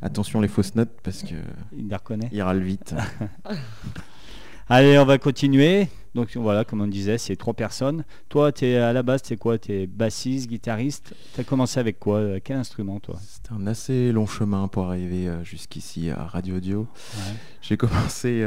attention 0.02 0.40
les 0.40 0.48
fausses 0.48 0.75
notes 0.75 0.92
parce 1.02 1.22
que 1.22 1.34
Il 1.76 1.88
la 1.88 1.96
reconnaît. 1.96 2.28
il 2.32 2.42
râle 2.42 2.60
vite. 2.62 2.94
Allez, 4.68 4.98
on 4.98 5.04
va 5.04 5.16
continuer. 5.18 5.88
Donc 6.14 6.34
voilà, 6.36 6.64
comme 6.64 6.80
on 6.80 6.86
disait, 6.86 7.18
c'est 7.18 7.36
trois 7.36 7.52
personnes. 7.54 8.02
Toi, 8.30 8.50
es, 8.62 8.76
à 8.76 8.92
la 8.92 9.02
base, 9.02 9.22
tu 9.22 9.34
es 9.34 9.36
quoi? 9.36 9.58
Tu 9.58 9.72
es 9.72 9.86
bassiste, 9.86 10.48
guitariste 10.48 11.12
Tu 11.34 11.40
as 11.40 11.44
commencé 11.44 11.78
avec 11.78 11.98
quoi? 11.98 12.40
Quel 12.42 12.56
instrument, 12.56 12.98
toi? 13.00 13.16
C'était 13.22 13.52
un 13.52 13.66
assez 13.66 14.12
long 14.12 14.26
chemin 14.26 14.66
pour 14.66 14.86
arriver 14.86 15.30
jusqu'ici 15.44 16.10
à 16.10 16.25
Radio 16.25 16.56
Audio. 16.56 16.80
Ouais. 16.80 17.34
J'ai 17.60 17.76
commencé, 17.76 18.44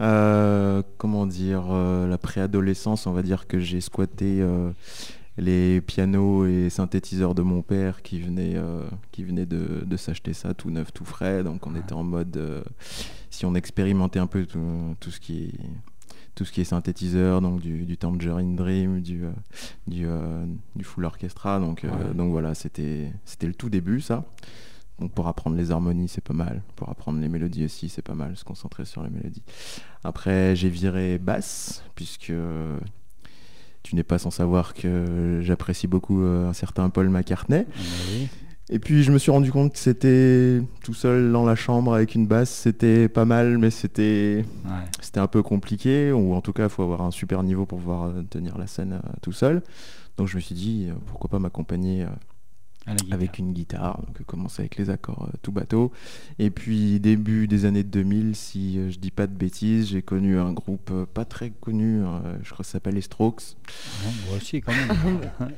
euh, 0.00 0.82
comment 0.96 1.26
dire, 1.26 1.64
euh, 1.70 2.06
la 2.08 2.18
préadolescence, 2.18 3.06
on 3.06 3.12
va 3.12 3.22
dire 3.22 3.46
que 3.46 3.58
j'ai 3.58 3.80
squatté 3.80 4.40
euh, 4.40 4.70
les 5.36 5.80
pianos 5.80 6.46
et 6.46 6.70
synthétiseurs 6.70 7.34
de 7.34 7.42
mon 7.42 7.62
père 7.62 8.02
qui 8.02 8.20
venait, 8.20 8.56
qui 9.12 9.24
venait 9.24 9.46
de, 9.46 9.84
de 9.84 9.96
s'acheter 9.96 10.32
ça 10.32 10.54
tout 10.54 10.70
neuf, 10.70 10.92
tout 10.92 11.04
frais. 11.04 11.42
Donc 11.44 11.66
on 11.66 11.72
Ouais. 11.74 11.80
était 11.80 11.92
en 11.92 12.02
mode, 12.04 12.64
si 13.30 13.46
on 13.46 13.54
expérimentait 13.54 14.18
un 14.18 14.26
peu 14.26 14.46
tout, 14.46 14.96
tout 15.00 15.10
ce 15.10 15.20
qui 15.20 15.44
est 15.44 15.52
tout 16.34 16.44
ce 16.44 16.52
qui 16.52 16.60
est 16.60 16.64
synthétiseur, 16.64 17.40
donc 17.40 17.60
du, 17.60 17.84
du 17.84 17.96
Tangerine 17.96 18.54
Dream, 18.54 19.00
du, 19.00 19.24
du, 19.88 20.06
du 20.76 20.84
full 20.84 21.04
orchestra. 21.04 21.58
Donc, 21.58 21.82
Ouais. 21.84 22.14
donc 22.14 22.30
voilà, 22.30 22.54
c'était 22.54 23.12
c'était 23.24 23.48
le 23.48 23.54
tout 23.54 23.68
début, 23.70 24.00
ça. 24.00 24.24
Donc 24.98 25.12
pour 25.12 25.28
apprendre 25.28 25.56
les 25.56 25.70
harmonies, 25.70 26.08
c'est 26.08 26.24
pas 26.24 26.34
mal. 26.34 26.62
Pour 26.76 26.88
apprendre 26.88 27.20
les 27.20 27.28
mélodies 27.28 27.64
aussi, 27.64 27.88
c'est 27.88 28.02
pas 28.02 28.14
mal. 28.14 28.36
Se 28.36 28.44
concentrer 28.44 28.84
sur 28.84 29.02
les 29.02 29.10
mélodies. 29.10 29.42
Après, 30.02 30.56
j'ai 30.56 30.68
viré 30.68 31.18
basse, 31.18 31.84
puisque 31.94 32.30
euh, 32.30 32.76
tu 33.84 33.94
n'es 33.94 34.02
pas 34.02 34.18
sans 34.18 34.30
savoir 34.32 34.74
que 34.74 35.40
j'apprécie 35.42 35.86
beaucoup 35.86 36.22
euh, 36.22 36.48
un 36.48 36.52
certain 36.52 36.90
Paul 36.90 37.08
McCartney. 37.10 37.64
Oui. 38.10 38.28
Et 38.70 38.78
puis 38.80 39.02
je 39.02 39.10
me 39.12 39.18
suis 39.18 39.30
rendu 39.30 39.50
compte 39.50 39.72
que 39.72 39.78
c'était 39.78 40.60
tout 40.84 40.92
seul 40.92 41.32
dans 41.32 41.46
la 41.46 41.54
chambre 41.54 41.94
avec 41.94 42.14
une 42.14 42.26
basse, 42.26 42.50
c'était 42.50 43.08
pas 43.08 43.24
mal, 43.24 43.56
mais 43.56 43.70
c'était 43.70 44.44
Ouais. 44.66 44.70
c'était 45.00 45.20
un 45.20 45.26
peu 45.26 45.42
compliqué, 45.42 46.12
ou 46.12 46.34
en 46.34 46.42
tout 46.42 46.52
cas, 46.52 46.64
il 46.64 46.68
faut 46.68 46.82
avoir 46.82 47.00
un 47.00 47.10
super 47.10 47.42
niveau 47.44 47.64
pour 47.64 47.78
pouvoir 47.78 48.08
euh, 48.08 48.22
tenir 48.28 48.58
la 48.58 48.66
scène 48.66 49.00
tout 49.22 49.32
seul. 49.32 49.62
Donc 50.18 50.26
je 50.26 50.36
me 50.36 50.40
suis 50.40 50.54
dit, 50.54 50.88
pourquoi 51.06 51.30
pas 51.30 51.38
m'accompagner 51.38 52.04
euh, 52.88 52.94
avec 53.10 53.38
une 53.38 53.52
guitare, 53.52 54.00
donc 54.06 54.22
commencer 54.24 54.62
avec 54.62 54.76
les 54.76 54.90
accords 54.90 55.28
euh, 55.28 55.36
tout 55.42 55.52
bateau. 55.52 55.92
Et 56.38 56.50
puis 56.50 57.00
début 57.00 57.48
des 57.48 57.64
années 57.64 57.82
2000, 57.82 58.34
si 58.34 58.78
euh, 58.78 58.90
je 58.90 58.98
dis 58.98 59.10
pas 59.10 59.26
de 59.26 59.34
bêtises, 59.34 59.88
j'ai 59.88 60.02
connu 60.02 60.38
un 60.38 60.52
groupe 60.52 60.90
euh, 60.92 61.06
pas 61.06 61.24
très 61.24 61.50
connu, 61.50 62.02
euh, 62.02 62.36
je 62.42 62.50
crois 62.50 62.62
que 62.62 62.66
ça 62.66 62.72
s'appelle 62.72 62.94
les 62.94 63.00
Strokes. 63.02 63.56
Ouais, 64.04 64.12
moi 64.26 64.36
aussi, 64.36 64.60
quand 64.60 64.72
même. 64.72 65.20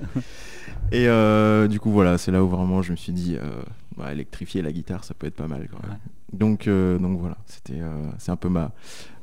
Et 0.92 1.08
euh, 1.08 1.68
du 1.68 1.78
coup 1.78 1.90
voilà, 1.90 2.18
c'est 2.18 2.32
là 2.32 2.42
où 2.42 2.48
vraiment 2.48 2.82
je 2.82 2.92
me 2.92 2.96
suis 2.96 3.12
dit, 3.12 3.36
euh, 3.36 3.62
bah, 3.96 4.12
électrifier 4.12 4.62
la 4.62 4.72
guitare, 4.72 5.04
ça 5.04 5.14
peut 5.14 5.26
être 5.26 5.36
pas 5.36 5.48
mal 5.48 5.68
quand 5.70 5.82
même. 5.82 5.92
Ouais. 5.92 5.98
Donc, 6.32 6.68
euh, 6.68 6.98
donc 6.98 7.18
voilà, 7.18 7.36
c'était 7.46 7.80
euh, 7.80 8.10
c'est 8.18 8.30
un 8.30 8.36
peu 8.36 8.48
ma, 8.48 8.72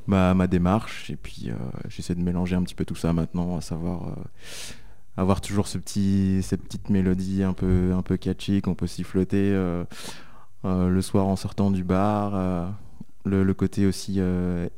ma, 0.06 0.34
ma 0.34 0.46
démarche. 0.46 1.10
Et 1.10 1.16
puis 1.16 1.50
euh, 1.50 1.54
j'essaie 1.88 2.14
de 2.14 2.22
mélanger 2.22 2.56
un 2.56 2.62
petit 2.62 2.74
peu 2.74 2.84
tout 2.84 2.94
ça 2.94 3.12
maintenant, 3.12 3.56
à 3.56 3.60
savoir 3.60 4.08
euh, 4.08 4.12
avoir 5.18 5.40
toujours 5.40 5.66
ce 5.66 5.78
petit, 5.78 6.40
cette 6.42 6.62
petite 6.62 6.90
mélodie 6.90 7.42
un 7.42 7.52
peu, 7.52 7.92
un 7.92 8.02
peu 8.02 8.16
catchy 8.16 8.62
qu'on 8.62 8.74
peut 8.74 8.86
siffloter 8.86 9.52
euh, 9.52 9.84
euh, 10.64 10.88
le 10.88 11.02
soir 11.02 11.26
en 11.26 11.36
sortant 11.36 11.70
du 11.70 11.84
bar. 11.84 12.34
euh, 12.34 12.66
le, 13.24 13.42
le 13.44 13.52
côté 13.52 13.84
aussi 13.84 14.20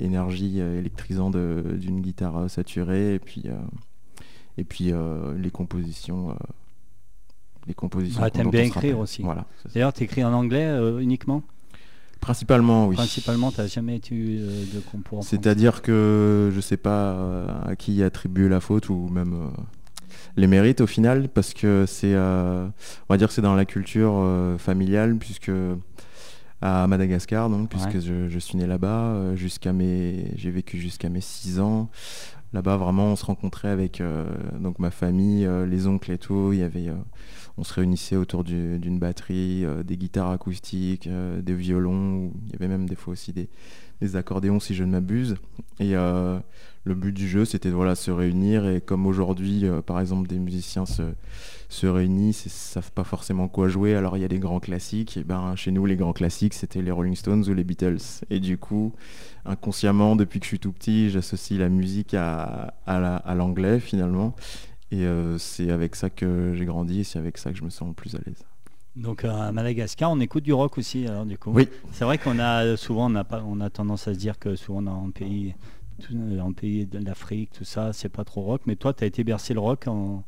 énergie 0.01 0.59
électrisant 0.59 1.31
d'une 1.31 2.01
guitare 2.01 2.51
saturée. 2.51 3.15
Et 3.15 3.19
puis, 3.21 3.45
et 4.59 4.65
puis 4.65 4.93
les 5.37 5.51
compositions. 5.53 6.35
les 7.69 7.75
compositions. 7.75 8.21
Ah, 8.25 8.31
t'aimes 8.31 8.51
bien 8.51 8.65
écrire 8.65 8.99
aussi. 8.99 9.23
Voilà. 9.23 9.47
D'ailleurs, 9.73 9.93
tu 9.93 10.03
écris 10.03 10.25
en 10.25 10.33
anglais 10.33 10.67
euh, 10.67 10.99
uniquement? 10.99 11.45
Principalement, 12.21 12.89
oui. 12.89 12.97
Principalement, 12.97 13.53
tu 13.53 13.61
n'as 13.61 13.67
jamais 13.67 14.01
euh, 14.11 14.65
de 14.75 14.81
compo 14.81 15.21
C'est-à-dire 15.23 15.81
que 15.81 16.51
je 16.53 16.61
sais 16.61 16.77
pas 16.77 17.13
euh, 17.13 17.47
à 17.65 17.77
qui 17.77 18.03
attribuer 18.03 18.49
la 18.49 18.61
faute 18.61 18.89
ou 18.89 19.09
même 19.09 19.51
les 20.37 20.47
mérites 20.47 20.81
au 20.81 20.87
final, 20.87 21.29
parce 21.29 21.55
que 21.55 21.85
c'est, 21.87 22.15
euh, 22.15 22.67
on 23.09 23.15
va 23.15 23.17
dire 23.17 23.31
c'est 23.33 23.43
dans 23.43 23.55
la 23.55 23.65
culture 23.65 24.13
euh, 24.17 24.59
familiale, 24.59 25.17
puisque 25.17 25.51
à 26.63 26.87
Madagascar, 26.87 27.49
donc, 27.49 27.71
puisque 27.71 27.95
Ouais. 27.95 28.01
je, 28.01 28.29
je 28.29 28.39
suis 28.39 28.59
né 28.59 28.67
là-bas, 28.67 29.13
euh, 29.15 29.37
jusqu'à 29.37 29.73
mes, 29.73 30.33
j'ai 30.37 30.51
vécu 30.51 30.79
jusqu'à 30.79 31.09
mes 31.09 31.23
6 31.23 31.59
ans. 31.59 31.89
Là-bas, 32.53 32.77
vraiment, 32.77 33.07
on 33.07 33.17
se 33.17 33.25
rencontrait 33.25 33.69
avec 33.69 34.01
euh, 34.01 34.27
donc 34.59 34.79
ma 34.79 34.91
famille, 34.91 35.47
euh, 35.47 35.65
les 35.65 35.87
oncles 35.87 36.13
et 36.13 36.19
tout. 36.19 36.51
Il 36.53 36.59
y 36.59 36.63
avait, 36.63 36.89
euh, 36.89 36.95
on 37.57 37.65
se 37.65 37.73
réunissait 37.73 38.17
autour 38.17 38.45
du- 38.45 38.79
d'une 38.79 38.99
batterie, 38.99 39.65
des 39.85 39.97
guitares 39.97 40.31
acoustiques, 40.31 41.09
des 41.43 41.55
violons. 41.55 42.33
Il 42.47 42.53
y 42.53 42.55
avait 42.57 42.69
même 42.69 42.89
des 42.89 42.97
fois 42.97 43.13
aussi 43.13 43.33
des, 43.33 43.49
des 44.01 44.17
accordéons, 44.17 44.61
si 44.61 44.75
je 44.75 44.85
ne 44.85 44.93
m'abuse. 44.93 45.37
Et 45.79 45.97
euh, 45.97 46.39
le 46.85 46.95
but 46.95 47.13
du 47.13 47.29
jeu, 47.29 47.45
c'était 47.45 47.71
de 47.71 47.75
voilà, 47.75 47.95
se 47.95 48.11
réunir. 48.11 48.69
Et 48.69 48.81
comme 48.81 49.07
aujourd'hui, 49.07 49.67
euh, 49.67 49.83
par 49.83 50.01
exemple, 50.01 50.29
des 50.29 50.39
musiciens 50.39 50.87
se, 50.87 51.03
se 51.69 51.87
réunissent 51.87 52.47
et 52.47 52.51
savent 52.51 52.93
pas 52.93 53.05
forcément 53.05 53.49
quoi 53.49 53.69
jouer, 53.69 53.95
alors 53.95 54.17
il 54.17 54.21
y 54.21 54.25
a 54.25 54.29
des 54.29 54.39
grands 54.39 54.61
classiques. 54.61 55.17
Et 55.17 55.25
ben, 55.25 55.55
chez 55.57 55.71
nous, 55.71 55.87
les 55.87 55.97
grands 55.97 56.13
classiques, 56.13 56.55
c'était 56.55 56.83
les 56.83 56.91
Rolling 56.91 57.17
Stones 57.17 57.45
ou 57.49 57.55
les 57.55 57.65
Beatles. 57.65 57.99
Et 58.31 58.41
du 58.41 58.59
coup, 58.59 58.93
inconsciemment, 59.45 60.17
depuis 60.17 60.41
que 60.41 60.45
je 60.45 60.51
suis 60.51 60.59
tout 60.59 60.73
petit, 60.73 61.11
j'associe 61.11 61.59
la 61.59 61.69
musique 61.69 62.15
à, 62.15 62.75
à 62.87 63.35
l'anglais 63.35 63.81
finalement. 63.81 64.35
Et 64.91 65.05
euh, 65.05 65.39
c'est 65.39 65.71
avec 65.71 65.95
ça 65.95 66.11
que 66.11 66.55
j'ai 66.55 66.65
grandi 66.65 67.01
et 67.01 67.05
c'est 67.05 67.19
avec 67.19 67.39
ça 67.39 67.53
que 67.53 67.59
je 67.59 67.65
me 67.65 67.71
sens 67.71 67.89
le 67.89 67.95
plus 67.95 68.15
à 68.17 68.19
l'aise. 68.27 68.45
Donc 68.97 69.25
euh, 69.25 69.31
à 69.31 69.53
Madagascar, 69.53 70.11
on 70.11 70.21
écoute 70.21 70.43
du 70.45 70.53
rock 70.53 70.77
aussi, 70.79 71.07
alors 71.07 71.25
du 71.25 71.39
coup. 71.39 71.51
Oui. 71.53 71.69
C'est 71.93 72.05
vrai 72.05 72.19
qu'on 72.19 72.39
a 72.39 72.77
souvent, 72.77 73.11
on 73.11 73.15
a, 73.15 73.25
pas, 73.25 73.43
on 73.47 73.61
a 73.61 73.71
tendance 73.71 74.09
à 74.09 74.15
se 74.15 74.19
dire 74.19 74.39
que 74.39 74.57
souvent 74.57 74.83
dans 74.83 75.05
un 75.05 75.11
pays, 75.11 75.55
tout- 76.01 76.15
en 76.43 76.53
pays 76.53 76.87
de 76.87 76.99
l'Afrique, 76.99 77.51
tout 77.53 77.65
ça, 77.65 77.93
c'est 77.93 78.09
pas 78.09 78.25
trop 78.25 78.43
rock. 78.43 78.63
Mais 78.67 78.77
toi, 78.77 78.93
tu 78.93 79.05
as 79.05 79.07
été 79.07 79.23
bercé 79.25 79.55
le 79.55 79.61
rock 79.61 79.87
en, 79.87 80.25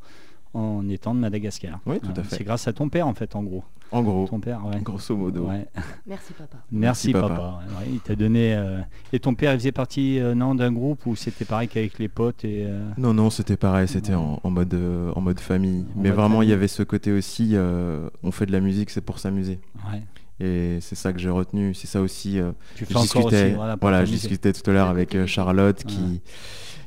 en 0.53 0.87
étant 0.89 1.13
de 1.13 1.19
Madagascar. 1.19 1.79
Oui, 1.85 1.99
tout 1.99 2.07
à 2.15 2.23
fait. 2.23 2.37
C'est 2.37 2.43
grâce 2.43 2.67
à 2.67 2.73
ton 2.73 2.89
père, 2.89 3.07
en 3.07 3.13
fait, 3.13 3.35
en 3.35 3.43
gros. 3.43 3.63
En 3.93 4.01
gros, 4.01 4.27
Ton 4.27 4.39
père, 4.39 4.65
ouais. 4.65 4.81
grosso 4.81 5.15
modo. 5.15 5.45
Ouais. 5.45 5.67
Merci 6.07 6.33
papa. 6.33 6.57
Merci, 6.71 7.11
Merci, 7.11 7.13
papa. 7.13 7.27
papa. 7.29 7.59
Ouais, 7.79 7.87
il 7.93 7.99
t'a 7.99 8.15
donné. 8.15 8.53
euh, 8.55 8.79
Et 9.13 9.19
ton 9.19 9.35
père, 9.35 9.53
il 9.53 9.59
faisait 9.59 9.71
partie 9.71 10.19
euh, 10.19 10.33
non 10.35 10.55
d'un 10.55 10.71
groupe 10.71 11.05
ou 11.05 11.15
c'était 11.15 11.45
pareil 11.45 11.67
qu'avec 11.67 11.99
les 11.99 12.07
potes 12.09 12.43
et. 12.43 12.65
euh, 12.65 12.89
Non, 12.97 13.13
non, 13.13 13.29
c'était 13.29 13.55
pareil, 13.57 13.87
c'était 13.87 14.11
Ouais. 14.13 14.15
en, 14.15 14.39
en 14.43 14.49
mode, 14.51 14.73
euh, 14.73 15.11
en 15.15 15.21
mode 15.21 15.39
famille. 15.39 15.85
En 15.95 16.01
Mais 16.01 16.09
mode 16.09 16.17
vraiment, 16.17 16.41
il 16.41 16.49
y 16.49 16.53
avait 16.53 16.67
ce 16.67 16.83
côté 16.83 17.11
aussi, 17.11 17.51
euh, 17.53 18.09
on 18.23 18.31
fait 18.31 18.45
de 18.47 18.51
la 18.51 18.59
musique, 18.59 18.89
c'est 18.89 19.01
pour 19.01 19.19
s'amuser. 19.19 19.59
Ouais. 19.91 20.01
Et 20.39 20.79
c'est 20.81 20.95
ça 20.95 21.13
que 21.13 21.19
j'ai 21.19 21.29
retenu. 21.29 21.73
C'est 21.75 21.85
ça 21.87 22.01
aussi. 22.01 22.39
euh, 22.39 22.51
Tu 22.75 22.85
fais 22.85 22.93
je 22.95 22.97
encore 22.99 23.29
discutais, 23.29 23.55
aussi. 23.55 23.77
Voilà, 23.79 24.03
je 24.05 24.11
discutais 24.11 24.51
tout 24.51 24.67
à 24.69 24.73
l'heure 24.73 24.89
avec 24.89 25.13
euh. 25.15 25.27
Charlotte 25.27 25.83
qui. 25.83 26.21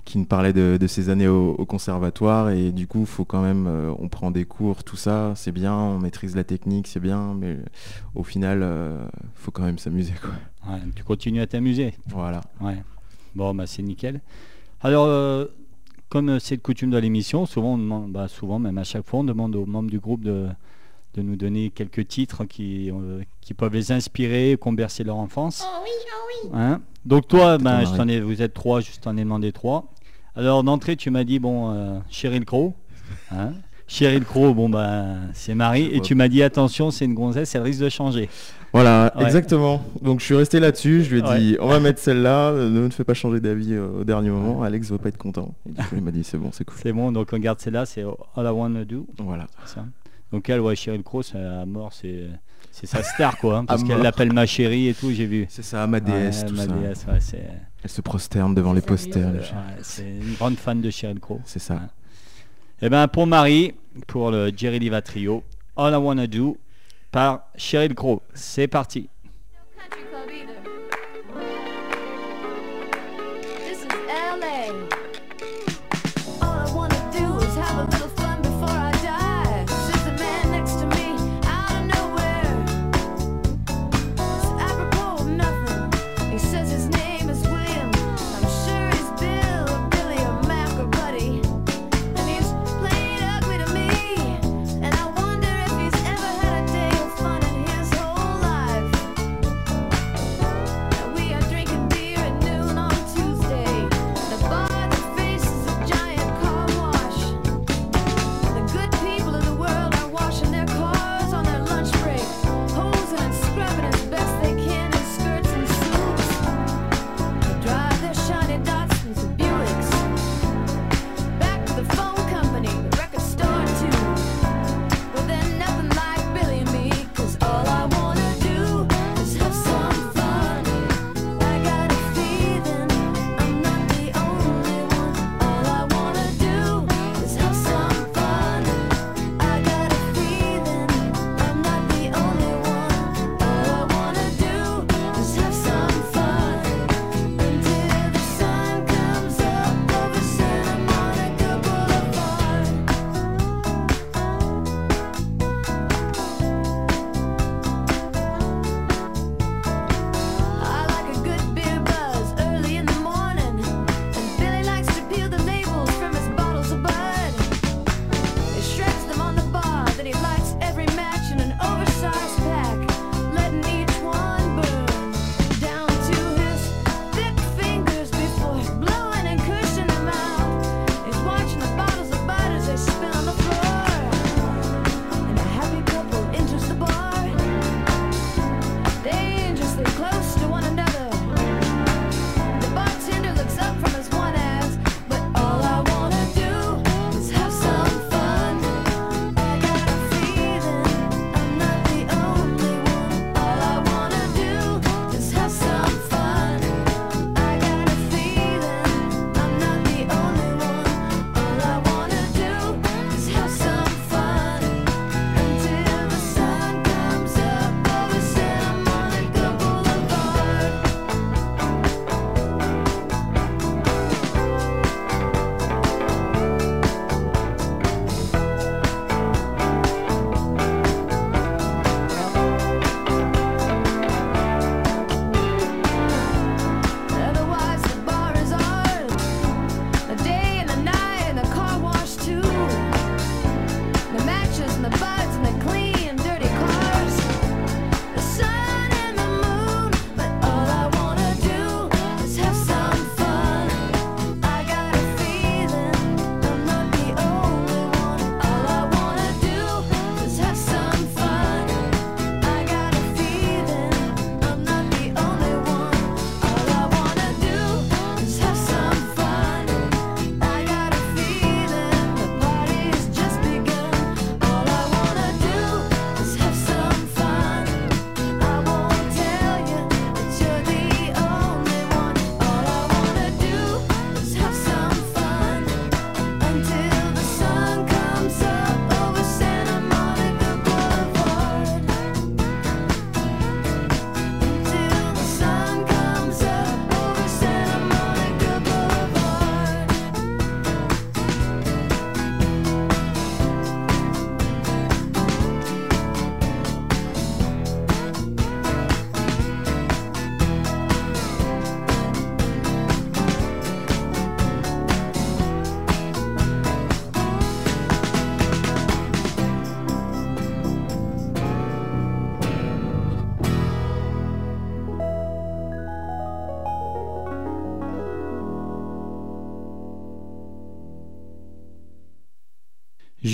Qui 0.07 0.19
me 0.19 0.25
parlait 0.25 0.55
de, 0.55 0.79
de 0.81 0.87
ses 0.87 1.11
années 1.11 1.29
au, 1.29 1.51
au 1.51 1.67
conservatoire. 1.67 2.49
Et 2.51 2.73
du 2.73 2.87
coup, 2.87 3.05
faut 3.05 3.27
quand 3.27 3.43
même, 3.43 3.67
euh, 3.67 3.93
on 3.99 4.09
prend 4.09 4.31
des 4.31 4.47
cours, 4.47 4.85
tout 4.85 4.97
ça, 4.97 5.35
c'est 5.35 5.53
bien, 5.53 5.75
on 5.75 5.99
maîtrise 5.99 6.35
la 6.35 6.45
technique, 6.45 6.87
c'est 6.87 7.01
bien. 7.01 7.35
Mais 7.35 7.59
au 8.15 8.23
final, 8.23 8.61
euh, 8.63 9.05
faut 9.35 9.51
quand 9.51 9.65
même 9.65 9.79
s'amuser. 9.79 10.15
quoi. 10.21 10.73
Ouais, 10.73 10.81
tu 10.95 11.05
continues 11.05 11.41
à 11.43 11.47
t'amuser. 11.47 11.93
Voilà. 12.09 12.41
Ouais. 12.63 12.83
Bon, 13.35 13.55
bah, 13.55 13.67
c'est 13.67 13.83
nickel. 13.83 14.23
Alors, 14.81 15.07
euh, 15.07 15.47
comme 16.09 16.39
c'est 16.39 16.57
de 16.57 16.63
coutume 16.63 16.91
de 16.91 16.99
l'émission, 16.99 17.45
souvent, 17.45 17.75
on 17.75 17.79
demande, 17.79 18.13
bah, 18.13 18.29
souvent, 18.29 18.59
même 18.59 18.79
à 18.79 18.85
chaque 18.85 19.05
fois, 19.05 19.21
on 19.21 19.25
demande 19.25 19.57
aux 19.57 19.67
membres 19.67 19.91
du 19.91 19.99
groupe 19.99 20.23
de, 20.23 20.47
de 21.17 21.23
nous 21.23 21.37
donner 21.37 21.71
quelques 21.71 22.07
titres 22.07 22.45
qui, 22.45 22.91
euh, 22.91 23.23
qui 23.41 23.55
peuvent 23.55 23.73
les 23.73 23.91
inspirer, 23.93 24.59
qui 24.61 24.69
ont 24.69 24.73
bercé 24.73 25.03
leur 25.03 25.17
enfance. 25.17 25.65
Oh 25.67 25.83
oui, 25.83 25.91
oh 26.07 26.47
oui. 26.47 26.51
Hein? 26.61 26.81
Donc 27.05 27.27
toi, 27.29 27.57
ben, 27.59 27.85
je 27.85 27.97
t'en 27.97 28.07
ai, 28.09 28.21
vous 28.21 28.43
êtes 28.43 28.53
trois, 28.55 28.81
je 28.81 28.91
t'en 29.01 29.17
ai 29.17 29.21
demandé 29.23 29.53
trois. 29.53 29.93
Alors 30.35 30.63
d'entrée, 30.63 30.97
tu 30.97 31.11
m'as 31.11 31.25
dit, 31.25 31.39
bon, 31.39 31.73
euh, 31.73 31.99
Cheryl 32.11 32.45
Crow. 32.45 32.75
Hein? 33.33 33.53
Cheryl 33.89 34.25
Crow, 34.25 34.53
bon, 34.53 34.69
ben, 34.69 35.31
c'est 35.33 35.55
Marie. 35.55 35.89
Et 35.93 36.01
tu 36.01 36.15
m'as 36.15 36.29
dit, 36.29 36.43
attention, 36.43 36.91
c'est 36.91 37.05
une 37.07 37.15
gonzesse, 37.15 37.55
elle 37.55 37.63
risque 37.63 37.81
de 37.81 37.89
changer. 37.89 38.29
Voilà, 38.73 39.11
Ouais. 39.17 39.25
exactement. 39.25 39.81
Donc 40.03 40.21
je 40.21 40.25
suis 40.27 40.35
resté 40.35 40.61
là-dessus. 40.61 41.03
Je 41.05 41.15
lui 41.15 41.21
ai 41.21 41.23
Ouais. 41.23 41.39
dit, 41.39 41.57
on 41.61 41.69
va 41.69 41.81
mettre 41.81 41.99
celle-là. 42.01 42.53
Ne 42.53 42.69
me 42.81 42.91
fais 42.91 43.05
pas 43.05 43.15
changer 43.15 43.41
d'avis 43.41 43.73
euh, 43.73 44.01
au 44.01 44.05
dernier 44.05 44.29
moment. 44.29 44.63
Alex 44.63 44.91
va 44.91 44.99
pas 44.99 45.09
être 45.09 45.17
content. 45.17 45.55
Et 45.67 45.73
du 45.73 45.83
coup, 45.83 45.95
il 45.97 46.03
m'a 46.03 46.11
dit, 46.11 46.25
c'est 46.25 46.37
bon, 46.37 46.51
c'est 46.53 46.65
cool. 46.65 46.77
C'est 46.83 46.93
bon, 46.93 47.11
donc 47.13 47.29
on 47.33 47.39
garde 47.39 47.59
celle-là, 47.61 47.87
c'est 47.87 48.03
All 48.03 48.45
I 48.45 48.49
Wanna 48.51 48.85
Do. 48.85 49.07
Voilà. 49.19 49.47
c'est 49.65 49.77
ça. 49.77 49.87
Donc 50.37 50.51
elle, 50.51 50.61
ouais, 50.61 50.77
Cheryl 50.77 51.03
Crow, 51.03 51.23
c'est 51.23 51.39
à 51.39 51.65
mort, 51.65 51.95
c'est 51.95 52.27
c'est 52.71 52.87
sa 52.87 53.03
star, 53.15 53.39
quoi. 53.39 53.57
hein, 53.59 53.65
parce 53.65 53.83
qu'elle 53.83 54.03
l'appelle 54.03 54.35
ma 54.35 54.45
chérie 54.45 54.89
et 54.89 54.93
tout, 54.95 55.11
j'ai 55.11 55.25
vu. 55.25 55.47
C'est 55.49 55.63
ça, 55.63 55.87
ma 55.87 55.99
déesse, 55.99 56.43
Ouais, 56.43 56.49
tout 56.49 56.55
ma 56.55 56.67
ça. 56.67 56.73
déesse, 56.75 57.07
ouais, 57.09 57.21
c'est 57.21 57.49
Elle 57.83 57.89
se 57.91 58.03
prosterne 58.03 58.55
devant 58.55 58.75
les 58.75 58.83
posters. 58.83 59.33
ouais, 59.33 59.41
c'est 59.81 60.03
une 60.07 60.35
grande 60.35 60.57
fan 60.59 60.83
de 60.83 60.91
Cheryl 60.91 61.19
Crow. 61.21 61.41
C'est 61.47 61.59
ça. 61.59 61.75
Ouais. 61.77 61.81
Eh 62.83 62.91
ben 62.91 63.09
pour 63.09 63.27
Marie, 63.27 63.73
pour 64.07 64.31
le 64.31 64.53
Jerry 64.55 64.79
Liva 64.79 65.01
Trio, 65.01 65.43
All 65.75 65.95
I 65.95 65.97
Wanna 65.97 66.27
Do 66.27 66.59
par 67.11 67.45
Cheryl 67.57 67.95
Crow. 67.95 68.21
C'est 68.35 68.69
parti. 68.69 69.09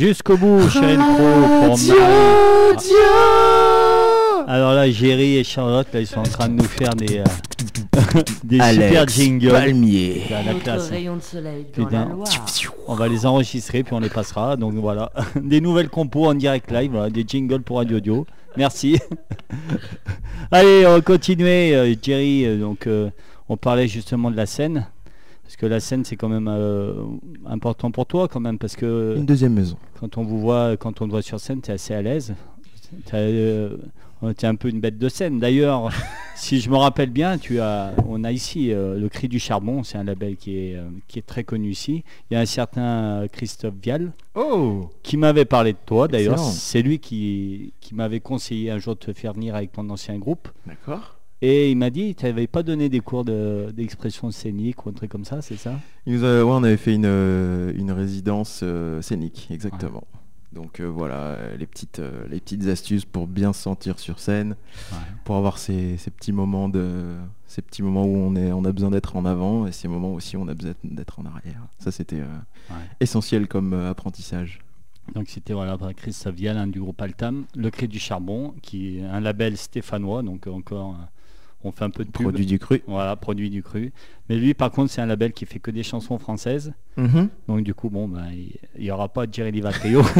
Jusqu'au 0.02 0.36
bout, 0.36 0.68
Cheryl 0.68 0.98
Crow 0.98 1.14
pour 1.60 1.78
Marie. 1.78 1.92
Alors 4.48 4.74
là, 4.74 4.90
Jerry 4.90 5.36
et 5.36 5.44
Charlotte, 5.44 5.86
là, 5.94 6.00
ils 6.00 6.08
sont 6.08 6.18
en 6.18 6.24
train 6.24 6.48
de 6.48 6.54
nous 6.54 6.64
faire 6.64 6.92
des, 6.96 7.18
euh, 7.18 7.24
des 8.42 8.58
super 8.58 9.06
jingles. 9.06 9.50
Palmier. 9.52 10.22
C'est 10.26 10.34
à 10.34 10.42
la 10.42 10.54
classe. 10.54 10.90
rayon 10.90 11.14
de 11.18 11.22
soleil 11.22 11.66
dans 11.76 11.84
Putain. 11.84 12.08
la 12.08 12.14
Loire. 12.14 12.28
On 12.88 12.94
va 12.96 13.06
les 13.06 13.24
enregistrer 13.26 13.84
puis 13.84 13.94
on 13.94 14.00
les 14.00 14.08
passera. 14.08 14.56
Donc 14.56 14.74
voilà, 14.74 15.12
des 15.40 15.60
nouvelles 15.60 15.88
compos 15.88 16.26
en 16.26 16.34
direct 16.34 16.72
live, 16.72 16.90
voilà, 16.90 17.08
des 17.08 17.24
jingles 17.24 17.62
pour 17.62 17.76
Radio 17.76 17.98
Audio. 17.98 18.26
Merci. 18.56 18.98
Allez, 20.50 20.84
on 20.84 20.94
va 20.94 21.00
continuer. 21.00 21.76
euh, 21.76 21.94
Jerry, 22.02 22.44
euh, 22.44 22.58
donc 22.58 22.88
euh, 22.88 23.08
on 23.48 23.56
parlait 23.56 23.86
justement 23.86 24.32
de 24.32 24.36
la 24.36 24.46
scène. 24.46 24.84
Parce 25.44 25.56
que 25.56 25.66
la 25.66 25.78
scène 25.78 26.04
c'est 26.04 26.16
quand 26.16 26.28
même 26.28 26.48
euh, 26.50 26.92
important 27.46 27.92
pour 27.92 28.06
toi 28.06 28.26
quand 28.26 28.40
même 28.40 28.58
parce 28.58 28.74
que 28.74 29.14
Une 29.16 29.26
deuxième 29.26 29.52
maison. 29.52 29.76
Quand 30.02 30.18
on 30.18 30.24
vous 30.24 30.40
voit, 30.40 30.76
quand 30.76 31.00
on 31.00 31.06
te 31.06 31.12
voit 31.12 31.22
sur 31.22 31.38
scène, 31.38 31.62
tu 31.62 31.70
es 31.70 31.74
assez 31.74 31.94
à 31.94 32.02
l'aise. 32.02 32.34
Tu 33.08 33.14
es 33.14 34.44
un 34.44 34.54
peu 34.56 34.68
une 34.68 34.80
bête 34.80 34.98
de 34.98 35.08
scène. 35.08 35.38
D'ailleurs, 35.38 35.92
si 36.34 36.60
je 36.60 36.70
me 36.70 36.76
rappelle 36.76 37.10
bien, 37.10 37.38
tu 37.38 37.60
as, 37.60 37.94
on 38.08 38.24
a 38.24 38.32
ici 38.32 38.72
euh, 38.72 38.98
le 38.98 39.08
Cri 39.08 39.28
du 39.28 39.38
Charbon, 39.38 39.84
c'est 39.84 39.98
un 39.98 40.02
label 40.02 40.34
qui 40.34 40.58
est, 40.58 40.74
euh, 40.74 40.88
qui 41.06 41.20
est 41.20 41.26
très 41.26 41.44
connu 41.44 41.70
ici. 41.70 42.02
Il 42.28 42.34
y 42.34 42.36
a 42.36 42.40
un 42.40 42.46
certain 42.46 42.82
euh, 43.22 43.28
Christophe 43.28 43.74
Vial 43.80 44.10
Oh 44.34 44.90
qui 45.04 45.16
m'avait 45.16 45.44
parlé 45.44 45.72
de 45.72 45.78
toi. 45.86 46.08
D'ailleurs, 46.08 46.40
c'est 46.40 46.82
lui 46.82 46.98
qui, 46.98 47.72
qui 47.80 47.94
m'avait 47.94 48.18
conseillé 48.18 48.72
un 48.72 48.78
jour 48.78 48.96
de 48.96 49.00
te 49.00 49.12
faire 49.12 49.34
venir 49.34 49.54
avec 49.54 49.70
ton 49.70 49.88
ancien 49.88 50.18
groupe. 50.18 50.48
D'accord. 50.66 51.14
Et 51.44 51.70
il 51.72 51.76
m'a 51.76 51.90
dit, 51.90 52.14
tu 52.14 52.24
n'avais 52.24 52.46
pas 52.46 52.62
donné 52.62 52.88
des 52.88 53.00
cours 53.00 53.24
de- 53.24 53.72
d'expression 53.74 54.30
scénique 54.30 54.86
ou 54.86 54.90
un 54.90 54.92
truc 54.92 55.10
comme 55.10 55.24
ça, 55.24 55.42
c'est 55.42 55.56
ça? 55.56 55.74
Il 56.06 56.14
nous 56.14 56.24
a- 56.24 56.44
ouais, 56.44 56.50
on 56.52 56.62
avait 56.62 56.76
fait 56.76 56.94
une, 56.94 57.04
euh, 57.04 57.72
une 57.76 57.90
résidence 57.90 58.60
euh, 58.62 59.02
scénique, 59.02 59.48
exactement. 59.50 60.04
Donc 60.52 60.78
euh, 60.80 60.84
voilà, 60.84 61.38
les 61.58 61.66
petites, 61.66 61.98
euh, 61.98 62.26
les 62.30 62.38
petites 62.38 62.66
astuces 62.68 63.04
pour 63.06 63.26
bien 63.26 63.52
se 63.52 63.60
sentir 63.62 63.98
sur 63.98 64.18
scène, 64.20 64.54
pour 65.24 65.36
avoir 65.36 65.58
ces, 65.58 65.96
ces 65.96 66.10
petits 66.10 66.30
moments 66.32 66.68
de, 66.68 67.16
ces 67.46 67.60
petits 67.62 67.82
moments 67.82 68.04
où 68.04 68.14
on 68.16 68.36
est, 68.36 68.52
on 68.52 68.64
a 68.64 68.70
besoin 68.70 68.90
d'être 68.90 69.16
en 69.16 69.24
avant 69.24 69.66
et 69.66 69.72
ces 69.72 69.88
moments 69.88 70.12
aussi 70.12 70.36
où 70.36 70.42
on 70.42 70.48
a 70.48 70.54
besoin 70.54 70.74
d'être 70.84 71.18
en 71.18 71.24
arrière. 71.26 71.66
Ça 71.78 71.90
c'était 71.90 72.20
euh, 72.20 72.26
Ouais. 72.70 72.76
essentiel 73.00 73.48
comme 73.48 73.72
apprentissage. 73.72 74.60
Donc 75.16 75.28
c'était 75.28 75.54
voilà 75.54 75.76
par 75.76 75.92
Christophe 75.94 76.36
Vial 76.36 76.56
hein, 76.56 76.68
du 76.68 76.78
groupe 76.80 77.00
Altam, 77.02 77.46
Le 77.56 77.70
Cri 77.70 77.88
du 77.88 77.98
Charbon, 77.98 78.54
qui 78.62 78.98
est 78.98 79.02
un 79.04 79.18
label 79.20 79.56
stéphanois, 79.56 80.22
donc 80.22 80.46
encore 80.46 80.96
on 81.64 81.72
fait 81.72 81.84
un 81.84 81.90
peu 81.90 82.04
de 82.04 82.10
pub. 82.10 82.22
Produit 82.22 82.46
du 82.46 82.58
cru. 82.58 82.82
Voilà, 82.86 83.16
produit 83.16 83.50
du 83.50 83.62
cru. 83.62 83.92
Mais 84.28 84.36
lui 84.36 84.54
par 84.54 84.70
contre 84.70 84.90
c'est 84.90 85.00
un 85.00 85.06
label 85.06 85.32
qui 85.32 85.46
fait 85.46 85.58
que 85.58 85.70
des 85.70 85.82
chansons 85.82 86.18
françaises. 86.18 86.72
Mhm. 86.96 87.28
Donc 87.48 87.62
du 87.62 87.74
coup 87.74 87.90
bon 87.90 88.08
ben 88.08 88.26
il 88.32 88.56
il 88.78 88.84
y 88.84 88.90
aura 88.90 89.08
pas 89.08 89.26
de 89.26 89.34
Jerry 89.34 89.52
Livatrio. 89.52 90.02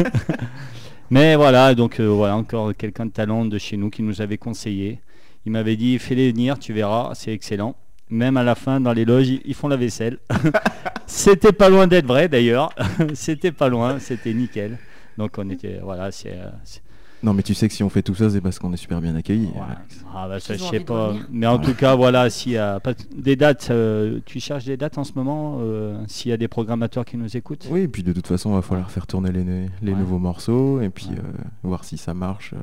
Mais 1.09 1.35
voilà, 1.35 1.75
donc 1.75 1.99
euh, 1.99 2.07
voilà 2.07 2.35
encore 2.35 2.75
quelqu'un 2.75 3.05
de 3.05 3.11
talent 3.11 3.45
de 3.45 3.57
chez 3.57 3.77
nous 3.77 3.89
qui 3.89 4.01
nous 4.01 4.21
avait 4.21 4.37
conseillé. 4.37 4.99
Il 5.45 5.51
m'avait 5.51 5.75
dit 5.75 5.99
fais-les 5.99 6.31
venir, 6.31 6.57
tu 6.57 6.73
verras, 6.73 7.11
c'est 7.13 7.31
excellent. 7.31 7.75
Même 8.09 8.37
à 8.37 8.43
la 8.43 8.55
fin 8.55 8.79
dans 8.79 8.93
les 8.93 9.05
loges, 9.05 9.27
ils, 9.27 9.53
font 9.53 9.67
la 9.67 9.75
vaisselle. 9.75 10.19
c'était 11.05 11.51
pas 11.51 11.69
loin 11.69 11.87
d'être 11.87 12.05
vrai 12.05 12.29
d'ailleurs. 12.29 12.73
c'était 13.13 13.51
pas 13.51 13.69
loin, 13.69 13.99
c'était 13.99 14.33
nickel. 14.33 14.77
Donc 15.17 15.35
on 15.37 15.49
était 15.49 15.79
voilà, 15.83 16.11
c'est 16.11 16.33
euh, 16.33 16.49
c'est- 16.63 16.81
Non 17.23 17.33
mais 17.33 17.41
tu 17.41 17.53
sais 17.53 17.67
que 17.69 17.73
si 17.73 17.83
on 17.83 17.89
fait 17.89 18.01
tout 18.03 18.13
ça 18.15 18.29
c'est 18.29 18.41
parce 18.41 18.59
qu'on 18.59 18.71
est 18.73 18.77
super 18.77 18.99
bien 19.01 19.15
accueillis. 19.15 19.47
Ouais. 19.55 19.61
Alex. 19.65 20.05
Ah 20.13 20.27
bah 20.27 20.39
ça 20.41 20.55
je 20.55 20.63
sais 20.63 20.81
pas. 20.81 21.13
Mais 21.31 21.47
en 21.47 21.57
tout 21.57 21.73
cas 21.73 21.95
voilà, 21.95 22.29
s'il 22.29 22.51
y 22.51 22.57
a 22.57 22.79
pas 22.81 22.93
des 23.15 23.35
dates, 23.37 23.69
euh, 23.71 24.19
tu 24.25 24.39
cherches 24.41 24.65
des 24.65 24.75
dates 24.77 24.97
en 24.97 25.03
ce 25.05 25.13
moment, 25.15 25.59
euh, 25.61 26.03
s'il 26.07 26.29
y 26.31 26.33
a 26.33 26.37
des 26.37 26.47
programmateurs 26.49 27.05
qui 27.05 27.15
nous 27.17 27.35
écoutent? 27.37 27.67
Oui, 27.71 27.81
et 27.81 27.87
puis 27.87 28.03
de 28.03 28.11
toute 28.13 28.27
façon, 28.27 28.51
il 28.51 28.55
va 28.55 28.61
falloir 28.61 28.91
faire 28.91 29.07
tourner 29.07 29.31
les, 29.31 29.43
les 29.43 29.91
Ouais. 29.93 29.97
nouveaux 29.97 30.19
morceaux 30.19 30.81
et 30.81 30.89
puis 30.89 31.07
Ouais. 31.07 31.17
euh, 31.19 31.41
voir 31.63 31.85
si 31.85 31.97
ça 31.97 32.13
marche 32.13 32.53
euh, 32.53 32.57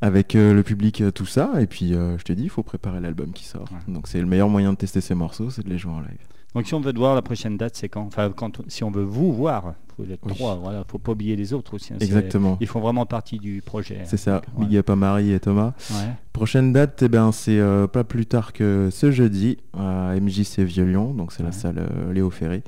avec 0.00 0.34
euh, 0.34 0.52
le 0.52 0.62
public, 0.62 1.02
tout 1.14 1.26
ça. 1.26 1.52
Et 1.60 1.66
puis, 1.66 1.94
euh, 1.94 2.18
je 2.18 2.24
te 2.24 2.32
dis, 2.32 2.42
il 2.44 2.50
faut 2.50 2.62
préparer 2.62 3.00
l'album 3.00 3.32
qui 3.32 3.44
sort. 3.44 3.68
Ouais. 3.70 3.92
Donc, 3.94 4.08
c'est 4.08 4.20
le 4.20 4.26
meilleur 4.26 4.48
moyen 4.48 4.72
de 4.72 4.76
tester 4.78 5.00
ces 5.00 5.14
morceaux, 5.14 5.50
c'est 5.50 5.64
de 5.64 5.70
les 5.70 5.78
jouer 5.78 5.92
en 5.92 6.00
live. 6.00 6.18
Donc 6.54 6.66
si 6.66 6.74
on 6.74 6.80
veut 6.80 6.92
te 6.92 6.98
voir 6.98 7.14
la 7.14 7.22
prochaine 7.22 7.56
date, 7.56 7.74
c'est 7.76 7.88
quand? 7.88 8.02
Enfin 8.06 8.30
quand 8.34 8.62
si 8.68 8.84
on 8.84 8.90
veut 8.90 9.02
vous 9.02 9.32
voir, 9.32 9.74
faut 9.96 10.04
être 10.04 10.20
Oui. 10.24 10.32
trois, 10.34 10.54
voilà, 10.56 10.84
faut 10.88 10.98
pas 10.98 11.12
oublier 11.12 11.34
les 11.36 11.52
autres 11.52 11.74
aussi. 11.74 11.92
hein, 11.92 11.96
Exactement. 12.00 12.56
Ils 12.60 12.66
font 12.66 12.80
vraiment 12.80 13.06
partie 13.06 13.38
du 13.38 13.60
projet. 13.64 14.00
C'est 14.04 14.16
ça. 14.16 14.40
Ouais. 14.56 14.66
Big 14.66 14.76
up 14.78 14.90
à 14.90 14.96
Marie 14.96 15.32
et 15.32 15.40
Thomas. 15.40 15.72
Ouais. 15.90 16.10
Prochaine 16.32 16.72
date, 16.72 17.02
eh 17.02 17.08
ben, 17.08 17.30
c'est 17.32 17.58
euh, 17.58 17.86
pas 17.86 18.02
plus 18.04 18.26
tard 18.26 18.52
que 18.52 18.88
ce 18.92 19.10
jeudi 19.10 19.58
à 19.76 20.14
MJC 20.20 20.60
Vieux-Lyon. 20.60 21.14
Donc, 21.14 21.32
c'est 21.32 21.40
Ouais. 21.42 21.46
la 21.48 21.52
salle 21.52 21.78
euh, 21.78 22.12
Léo 22.12 22.30
Ferré. 22.30 22.62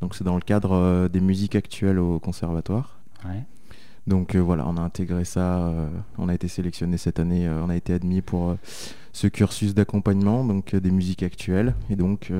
Donc, 0.00 0.14
c'est 0.16 0.24
dans 0.24 0.34
le 0.34 0.40
cadre 0.40 0.72
euh, 0.72 1.08
des 1.08 1.20
musiques 1.20 1.54
actuelles 1.56 1.98
au 2.00 2.18
conservatoire. 2.18 2.98
Ouais. 3.24 3.42
Donc 4.08 4.34
voilà, 4.34 4.66
on 4.66 4.76
a 4.78 4.80
intégré 4.80 5.24
ça, 5.24 5.72
on 6.18 6.28
a 6.28 6.34
été 6.34 6.48
sélectionné 6.48 6.96
cette 6.96 7.20
année, 7.20 7.48
on 7.48 7.70
a 7.70 7.76
été 7.76 7.92
admis 7.92 8.20
pour 8.20 8.56
ce 9.12 9.28
cursus 9.28 9.74
d'accompagnement, 9.76 10.44
donc 10.44 10.74
des 10.74 10.90
musiques 10.90 11.22
actuelles. 11.22 11.76
Et 11.88 11.94
donc 11.94 12.32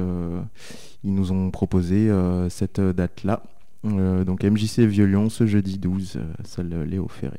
ils 1.05 1.15
nous 1.15 1.33
ont 1.33 1.51
proposé 1.51 2.09
euh, 2.11 2.49
cette 2.49 2.81
date-là. 2.81 3.43
Euh, 3.85 4.25
donc 4.25 4.45
MJC 4.45 4.81
Vieux-Lyon 4.81 5.29
ce 5.29 5.47
jeudi 5.47 5.79
12, 5.79 6.17
euh, 6.17 6.21
salle 6.45 6.85
Léo 6.85 7.09
Ferré. 7.09 7.39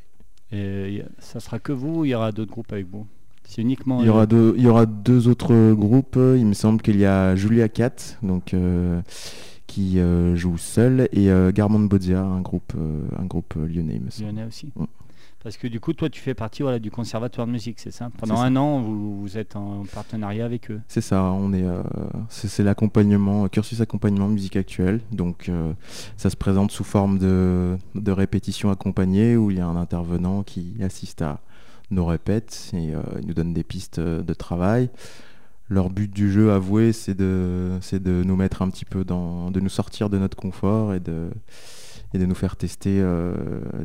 Et 0.52 1.04
ça 1.17 1.39
sera 1.39 1.58
que 1.60 1.71
vous 1.71 2.02
ou 2.02 2.06
il 2.06 2.10
y 2.10 2.15
aura 2.15 2.32
d'autres 2.32 2.52
groupes 2.52 2.71
avec 2.71 2.88
vous? 2.88 3.08
C'est 3.45 3.62
uniquement. 3.62 4.02
Il 4.02 4.06
y, 4.06 4.10
aura 4.10 4.26
deux, 4.26 4.54
il 4.58 4.63
y 4.63 4.67
aura 4.67 4.86
deux 4.86 5.28
autres 5.28 5.73
groupes, 5.73 6.15
il 6.17 6.45
me 6.45 6.54
semble 6.54 6.82
qu'il 6.82 6.97
y 6.97 7.06
a 7.06 7.36
Julia 7.36 7.69
Cat, 7.69 8.17
donc, 8.21 8.54
euh, 8.54 9.02
qui 9.67 9.99
euh, 9.99 10.36
joue 10.36 10.58
seul, 10.58 11.10
et 11.12 11.30
euh, 11.30 11.52
Garmond 11.52 11.80
Bodzia, 11.80 12.21
un 12.21 12.41
groupe, 12.41 12.73
un 13.17 13.26
groupe 13.26 13.56
lyonnais, 13.56 13.95
il 13.95 14.02
me 14.02 14.10
semble. 14.10 14.30
lyonnais 14.30 14.45
aussi. 14.45 14.71
Mm. 14.76 14.86
Parce 15.43 15.58
que 15.58 15.67
du 15.67 15.82
coup, 15.82 15.91
toi, 15.91 16.10
tu 16.10 16.21
fais 16.21 16.34
partie 16.34 16.63
voilà, 16.63 16.79
du 16.79 16.89
conservatoire 16.89 17.45
de 17.45 17.51
musique, 17.51 17.79
c'est 17.79 17.91
ça 17.91 18.10
Pendant 18.17 18.38
ça. 18.38 18.43
un 18.43 18.56
an, 18.56 18.79
vous, 18.79 19.19
vous 19.19 19.38
êtes 19.38 19.58
en 19.58 19.84
partenariat 19.93 20.45
avec 20.45 20.71
eux. 20.71 20.79
C'est 20.88 21.01
ça, 21.01 21.23
on 21.23 21.51
est, 21.51 21.65
euh, 21.65 21.84
c'est 22.29 22.63
l'accompagnement, 22.63 23.49
cursus 23.49 23.82
accompagnement 23.82 24.29
musique 24.29 24.56
actuelle. 24.56 25.01
Donc, 25.12 25.49
euh, 25.49 25.73
ça 26.15 26.29
se 26.29 26.38
présente 26.38 26.71
sous 26.71 26.86
forme 26.86 27.19
de, 27.19 27.77
de 27.95 28.12
répétition 28.12 28.71
accompagnée 28.71 29.36
où 29.36 29.51
il 29.51 29.58
y 29.58 29.62
a 29.62 29.67
un 29.67 29.75
intervenant 29.75 30.43
qui 30.43 30.75
assiste 30.82 31.21
à 31.21 31.41
nos 31.91 32.06
répètes 32.06 32.71
et 32.73 32.95
euh, 32.95 33.01
il 33.19 33.27
nous 33.27 33.34
donne 33.34 33.53
des 33.53 33.63
pistes 33.63 33.99
de 33.99 34.34
travail. 34.34 34.89
Leur 35.69 35.89
but 35.89 36.10
du 36.12 36.32
jeu, 36.32 36.53
avoué, 36.53 36.93
c'est 36.93 37.15
de, 37.15 37.77
c'est 37.82 38.01
de 38.01 38.23
nous 38.23 38.36
mettre 38.38 38.62
un 38.62 38.69
petit 38.69 38.86
peu 38.86 39.03
dans, 39.03 39.51
de 39.51 39.60
nous 39.60 39.69
sortir 39.69 40.10
de 40.10 40.17
notre 40.17 40.38
confort 40.38 40.93
et 40.93 40.99
de, 41.01 41.29
et 42.13 42.19
de 42.19 42.26
nous 42.26 42.36
faire 42.36 42.56
tester 42.56 42.99
euh, 43.02 43.36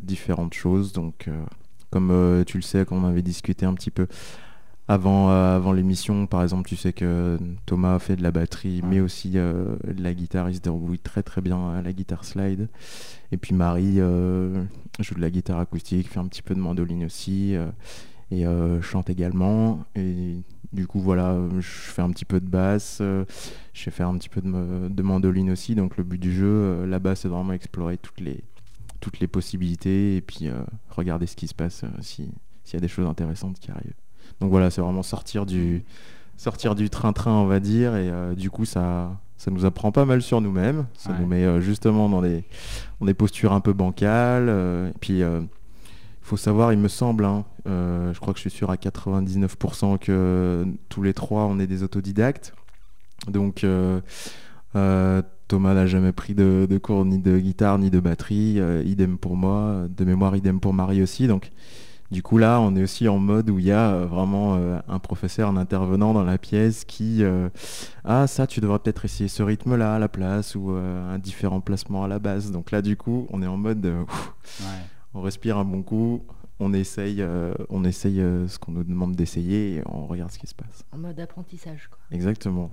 différentes 0.02 0.54
choses. 0.54 0.92
Donc, 0.92 1.26
euh, 1.28 1.44
comme 1.90 2.10
euh, 2.10 2.44
tu 2.44 2.58
le 2.58 2.62
sais, 2.62 2.84
quand 2.84 2.96
on 2.96 3.04
avait 3.04 3.22
discuté 3.22 3.66
un 3.66 3.74
petit 3.74 3.90
peu 3.90 4.06
avant, 4.86 5.28
avant 5.28 5.72
l'émission, 5.72 6.26
par 6.26 6.42
exemple, 6.42 6.66
tu 6.66 6.76
sais 6.76 6.94
que 6.94 7.38
Thomas 7.66 7.98
fait 7.98 8.16
de 8.16 8.22
la 8.22 8.30
batterie, 8.30 8.80
mais 8.82 9.00
aussi 9.00 9.32
de 9.32 9.76
la 9.98 10.14
guitare. 10.14 10.48
Il 10.48 10.56
se 10.56 10.60
débrouille 10.60 10.98
très 10.98 11.22
très 11.22 11.42
bien 11.42 11.72
à 11.72 11.82
la 11.82 11.92
guitare 11.92 12.24
slide. 12.24 12.68
Et 13.30 13.36
puis 13.36 13.54
Marie 13.54 13.96
joue 13.96 15.14
de 15.14 15.20
la 15.20 15.28
guitare 15.28 15.58
acoustique, 15.58 16.08
fait 16.08 16.18
un 16.18 16.26
petit 16.26 16.40
peu 16.40 16.54
de 16.54 16.60
mandoline 16.60 17.04
aussi, 17.04 17.54
et 18.30 18.46
euh, 18.46 18.80
chante 18.82 19.10
également. 19.10 19.84
Et 19.96 20.36
du 20.72 20.86
coup, 20.86 21.00
voilà, 21.00 21.36
je 21.58 21.60
fais 21.60 22.02
un 22.02 22.10
petit 22.10 22.24
peu 22.24 22.40
de 22.40 22.46
basse, 22.46 22.98
euh, 23.00 23.24
je 23.72 23.84
vais 23.86 23.90
faire 23.90 24.08
un 24.08 24.18
petit 24.18 24.28
peu 24.28 24.40
de, 24.42 25.02
mandoline 25.02 25.50
aussi. 25.50 25.74
Donc 25.74 25.96
le 25.96 26.04
but 26.04 26.18
du 26.18 26.32
jeu, 26.32 26.46
euh, 26.46 26.86
là-bas, 26.86 27.14
c'est 27.14 27.28
vraiment 27.28 27.52
explorer 27.52 27.96
toutes 27.96 28.20
les, 28.20 28.42
toutes 29.00 29.18
les 29.20 29.26
possibilités 29.28 30.16
et 30.16 30.20
puis 30.20 30.48
euh, 30.48 30.52
regarder 30.90 31.26
ce 31.26 31.36
qui 31.36 31.48
se 31.48 31.54
passe 31.54 31.84
euh, 31.84 31.88
si- 32.00 32.30
s'il 32.64 32.74
y 32.74 32.76
a 32.76 32.80
des 32.80 32.88
choses 32.88 33.06
intéressantes 33.06 33.58
qui 33.58 33.70
arrivent. 33.70 33.94
Donc 34.40 34.50
voilà, 34.50 34.70
c'est 34.70 34.80
vraiment 34.82 35.02
sortir 35.02 35.46
du 35.46 35.82
sortir 36.36 36.74
du 36.74 36.90
train-train, 36.90 37.32
on 37.32 37.46
va 37.46 37.58
dire, 37.60 37.96
et 37.96 38.12
du 38.36 38.48
coup 38.50 38.64
ça 38.64 39.18
ça 39.38 39.50
nous 39.50 39.64
apprend 39.64 39.90
pas 39.90 40.04
mal 40.04 40.20
sur 40.22 40.40
nous-mêmes. 40.40 40.86
Ça 40.94 41.10
Ouais. 41.10 41.16
nous 41.20 41.26
met 41.26 41.60
justement 41.62 42.08
dans 42.08 42.20
des 42.22 42.44
dans 43.00 43.06
des 43.06 43.14
postures 43.14 43.52
un 43.52 43.60
peu 43.60 43.72
bancales. 43.72 44.48
et 44.48 44.92
puis 45.00 45.22
faut 46.28 46.36
savoir, 46.36 46.74
il 46.74 46.78
me 46.78 46.88
semble, 46.88 47.24
hein, 47.24 47.46
euh, 47.66 48.12
je 48.12 48.20
crois 48.20 48.34
que 48.34 48.38
je 48.38 48.42
suis 48.42 48.50
sûr 48.50 48.70
à 48.70 48.76
99% 48.76 49.98
que 49.98 50.66
tous 50.90 51.02
les 51.02 51.14
trois 51.14 51.44
on 51.44 51.58
est 51.58 51.66
des 51.66 51.82
autodidactes. 51.82 52.52
Donc 53.28 53.64
euh, 53.64 54.00
euh, 54.76 55.22
Thomas 55.48 55.72
n'a 55.72 55.86
jamais 55.86 56.12
pris 56.12 56.34
de, 56.34 56.78
cours 56.82 57.06
ni 57.06 57.18
de 57.18 57.38
guitare 57.38 57.78
ni 57.78 57.90
de 57.90 57.98
batterie, 57.98 58.60
idem 58.84 59.16
pour 59.16 59.36
moi, 59.36 59.86
de 59.88 60.04
mémoire 60.04 60.36
idem 60.36 60.60
pour 60.60 60.74
Marie 60.74 61.02
aussi. 61.02 61.28
Donc 61.28 61.50
du 62.10 62.22
coup 62.22 62.36
là, 62.36 62.60
on 62.60 62.76
est 62.76 62.82
aussi 62.82 63.08
en 63.08 63.18
mode 63.18 63.48
où 63.48 63.58
il 63.58 63.64
y 63.64 63.72
a 63.72 64.04
vraiment 64.04 64.60
un 64.86 64.98
professeur, 64.98 65.48
un 65.48 65.56
intervenant 65.56 66.12
dans 66.12 66.24
la 66.24 66.36
pièce 66.36 66.84
qui 66.84 67.22
ah 68.04 68.26
ça 68.26 68.46
tu 68.46 68.60
devrais 68.60 68.80
peut-être 68.80 69.06
essayer 69.06 69.28
ce 69.28 69.42
rythme 69.42 69.76
là 69.76 69.94
à 69.94 69.98
la 69.98 70.08
place 70.08 70.54
ou 70.54 70.72
un 70.72 71.18
différent 71.18 71.62
placement 71.62 72.04
à 72.04 72.08
la 72.08 72.18
base. 72.18 72.50
Donc 72.50 72.70
là 72.70 72.82
du 72.82 72.98
coup, 72.98 73.26
on 73.30 73.40
est 73.40 73.46
en 73.46 73.56
mode. 73.56 73.90
On 75.18 75.22
respire 75.22 75.58
un 75.58 75.64
bon 75.64 75.82
coup, 75.82 76.24
on 76.60 76.72
essaye, 76.72 77.20
euh, 77.20 77.52
on 77.70 77.84
essaye 77.84 78.20
euh, 78.20 78.46
ce 78.48 78.58
qu'on 78.58 78.72
nous 78.72 78.84
demande 78.84 79.14
d'essayer 79.16 79.76
et 79.76 79.82
on 79.86 80.06
regarde 80.06 80.30
ce 80.30 80.38
qui 80.38 80.46
se 80.46 80.54
passe. 80.54 80.84
En 80.92 80.98
mode 80.98 81.18
apprentissage, 81.18 81.88
quoi. 81.88 81.98
Exactement. 82.12 82.70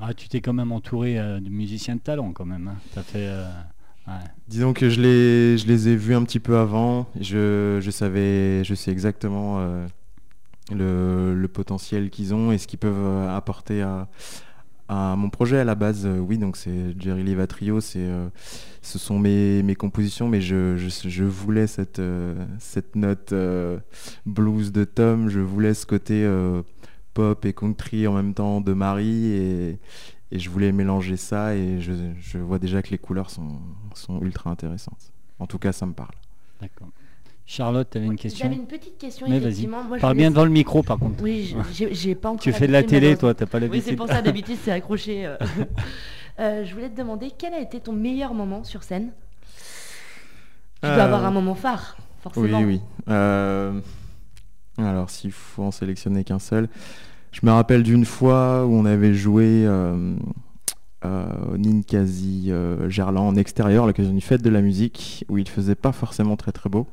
Ah, 0.00 0.12
tu 0.14 0.28
t'es 0.28 0.40
quand 0.40 0.52
même 0.52 0.72
entouré 0.72 1.18
euh, 1.18 1.40
de 1.40 1.48
musiciens 1.48 1.96
de 1.96 2.00
talent 2.00 2.32
quand 2.32 2.44
même. 2.44 2.74
Tu 2.92 2.98
as 2.98 3.02
fait 3.02 3.26
euh, 3.26 3.48
Ouais. 4.06 4.12
Disons 4.46 4.72
que 4.72 4.88
je 4.88 5.00
les, 5.00 5.58
je 5.58 5.66
les 5.66 5.88
ai 5.88 5.96
vus 5.96 6.14
un 6.14 6.22
petit 6.22 6.38
peu 6.38 6.58
avant. 6.58 7.08
Je, 7.20 7.78
je 7.82 7.90
savais, 7.90 8.62
je 8.62 8.74
sais 8.76 8.92
exactement 8.92 9.56
euh, 9.58 9.84
le, 10.72 11.34
le 11.34 11.48
potentiel 11.48 12.10
qu'ils 12.10 12.32
ont 12.32 12.52
et 12.52 12.58
ce 12.58 12.68
qu'ils 12.68 12.78
peuvent 12.78 13.28
apporter 13.28 13.82
à, 13.82 14.06
mon 14.88 15.30
projet 15.30 15.58
à 15.58 15.64
la 15.64 15.74
base. 15.74 16.06
euh, 16.06 16.18
oui, 16.18 16.38
donc 16.38 16.56
c'est 16.56 16.98
Jerry 17.00 17.22
Leva 17.24 17.46
Trio, 17.46 17.80
euh, 17.96 18.28
ce 18.82 18.98
sont 18.98 19.18
mes, 19.18 19.62
mes 19.62 19.74
compositions, 19.74 20.28
mais 20.28 20.40
je, 20.40 20.76
je, 20.76 21.08
je 21.08 21.24
voulais 21.24 21.66
cette, 21.66 21.98
euh, 21.98 22.44
cette 22.58 22.94
note 22.96 23.34
blues 24.26 24.72
de 24.72 24.84
Tom. 24.84 25.28
Je 25.28 25.40
voulais 25.40 25.74
ce 25.74 25.86
côté 25.86 26.28
pop 27.14 27.44
et 27.44 27.52
country 27.52 28.06
en 28.06 28.14
même 28.14 28.34
temps 28.34 28.60
de 28.60 28.72
Marie 28.72 29.26
et, 29.26 29.80
et 30.30 30.38
je 30.38 30.50
voulais 30.50 30.72
mélanger 30.72 31.16
ça 31.16 31.54
et 31.56 31.80
je, 31.80 31.92
je 32.20 32.38
vois 32.38 32.58
déjà 32.58 32.82
que 32.82 32.90
les 32.90 32.98
couleurs 32.98 33.30
sont, 33.30 33.58
sont 33.94 34.20
ultra 34.22 34.50
intéressantes. 34.50 35.12
En 35.38 35.46
tout 35.46 35.58
cas, 35.58 35.72
ça 35.72 35.86
me 35.86 35.92
parle. 35.92 36.14
D'accord. 36.60 36.88
Charlotte, 37.48 37.88
tu 37.90 37.98
avais 37.98 38.06
une 38.08 38.16
question 38.16 38.44
J'avais 38.44 38.56
une 38.60 38.66
petite 38.66 38.98
question, 38.98 39.26
Mais 39.28 39.38
vas-y. 39.38 39.48
effectivement. 39.50 39.84
Moi, 39.84 39.96
je 39.98 40.02
Parle 40.02 40.16
bien 40.16 40.30
devant 40.30 40.44
le 40.44 40.50
micro 40.50 40.82
par 40.82 40.98
contre. 40.98 41.22
Oui, 41.22 41.54
j'ai 41.92 42.14
pas 42.16 42.30
encore. 42.30 42.40
Tu 42.40 42.52
fais 42.52 42.66
de 42.66 42.72
la 42.72 42.82
télé, 42.82 43.16
toi, 43.16 43.34
t'as 43.34 43.46
pas 43.46 43.58
Oui, 43.58 43.62
l'habitude. 43.64 43.84
c'est 43.90 43.96
pour 43.96 44.08
ça, 44.08 44.20
d'habitude, 44.20 44.56
c'est 44.64 44.72
accroché. 44.72 45.26
euh. 45.26 45.36
Euh, 46.38 46.66
je 46.66 46.74
voulais 46.74 46.90
te 46.90 46.96
demander 46.98 47.30
quel 47.38 47.54
a 47.54 47.60
été 47.60 47.80
ton 47.80 47.94
meilleur 47.94 48.34
moment 48.34 48.62
sur 48.62 48.82
scène? 48.82 49.08
Tu 50.82 50.86
dois 50.86 50.90
Euh, 50.90 51.00
avoir 51.04 51.24
un 51.24 51.30
moment 51.30 51.54
phare, 51.54 51.96
Oui, 51.98 52.04
forcément. 52.22 52.60
oui. 52.60 52.80
Euh, 53.08 53.80
alors, 54.76 55.08
s'il 55.08 55.32
faut 55.32 55.62
en 55.62 55.70
sélectionner 55.70 56.24
qu'un 56.24 56.38
seul, 56.38 56.68
je 57.32 57.40
me 57.42 57.50
rappelle 57.50 57.82
d'une 57.82 58.04
fois 58.04 58.66
où 58.66 58.74
on 58.74 58.84
avait 58.84 59.14
joué 59.14 59.64
euh, 59.64 60.14
euh, 61.06 61.26
au 61.54 61.56
Ninkasi 61.56 62.48
euh, 62.50 62.90
Gerland 62.90 63.28
en 63.28 63.36
extérieur 63.36 63.84
à 63.84 63.86
l'occasion 63.86 64.10
d'une 64.10 64.20
fête 64.20 64.42
de 64.42 64.50
la 64.50 64.60
musique 64.60 65.24
où 65.30 65.38
il 65.38 65.48
faisait 65.48 65.74
pas 65.74 65.92
forcément 65.92 66.36
très 66.36 66.52
très 66.52 66.68
beau. 66.68 66.86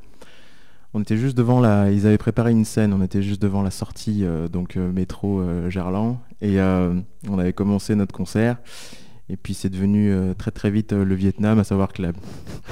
On 0.96 1.02
était 1.02 1.16
juste 1.16 1.36
devant 1.36 1.60
la. 1.60 1.90
Ils 1.90 2.06
avaient 2.06 2.18
préparé 2.18 2.52
une 2.52 2.64
scène. 2.64 2.92
On 2.92 3.02
était 3.02 3.20
juste 3.20 3.42
devant 3.42 3.62
la 3.62 3.72
sortie 3.72 4.24
euh, 4.24 4.46
donc 4.46 4.76
euh, 4.76 4.92
métro 4.92 5.40
euh, 5.40 5.68
Gerland 5.68 6.18
et 6.40 6.60
on 6.60 7.38
avait 7.38 7.52
commencé 7.52 7.96
notre 7.96 8.14
concert. 8.14 8.58
Et 9.28 9.36
puis 9.36 9.54
c'est 9.54 9.70
devenu 9.70 10.14
très 10.36 10.50
très 10.50 10.70
vite 10.70 10.92
le 10.92 11.14
Vietnam, 11.14 11.58
à 11.58 11.64
savoir 11.64 11.92
que 11.92 12.02
la 12.02 12.12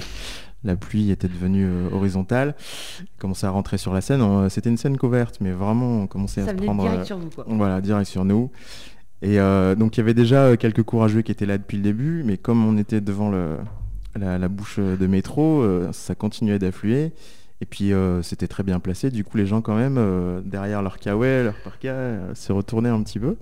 la 0.64 0.76
pluie 0.76 1.10
était 1.10 1.26
devenue 1.26 1.66
horizontale. 1.90 2.54
On 3.00 3.18
commençait 3.18 3.46
à 3.46 3.50
rentrer 3.50 3.78
sur 3.78 3.94
la 3.94 4.02
scène. 4.02 4.50
C'était 4.50 4.68
une 4.68 4.76
scène 4.76 4.98
couverte, 4.98 5.38
mais 5.40 5.52
vraiment 5.52 6.02
on 6.02 6.06
commençait 6.06 6.42
à 6.42 6.48
se 6.48 6.52
prendre. 6.52 6.82
direct 6.82 7.06
sur 7.06 7.16
vous, 7.16 7.30
quoi. 7.30 7.46
voilà, 7.48 7.80
direct 7.80 8.08
sur 8.08 8.26
nous. 8.26 8.50
Et 9.22 9.38
donc 9.38 9.96
il 9.96 10.00
y 10.00 10.02
avait 10.02 10.12
déjà 10.12 10.58
quelques 10.58 10.82
courageux 10.82 11.22
qui 11.22 11.32
étaient 11.32 11.46
là 11.46 11.56
depuis 11.56 11.78
le 11.78 11.82
début, 11.82 12.22
mais 12.22 12.36
comme 12.36 12.62
on 12.66 12.76
était 12.76 13.00
devant 13.00 13.30
le, 13.30 13.56
la, 14.14 14.36
la 14.36 14.48
bouche 14.48 14.78
de 14.78 15.06
métro, 15.06 15.64
ça 15.92 16.14
continuait 16.14 16.58
d'affluer. 16.58 17.12
Et 17.62 17.64
puis 17.64 17.92
euh, 17.92 18.22
c'était 18.22 18.48
très 18.48 18.64
bien 18.64 18.80
placé, 18.80 19.12
du 19.12 19.22
coup 19.22 19.36
les 19.36 19.46
gens 19.46 19.62
quand 19.62 19.76
même, 19.76 19.94
euh, 19.96 20.40
derrière 20.44 20.82
leur 20.82 20.98
kawaii, 20.98 21.44
leur 21.44 21.54
parka, 21.62 21.90
euh, 21.90 22.34
se 22.34 22.52
retournaient 22.52 22.88
un 22.88 23.00
petit 23.04 23.20
peu. 23.20 23.36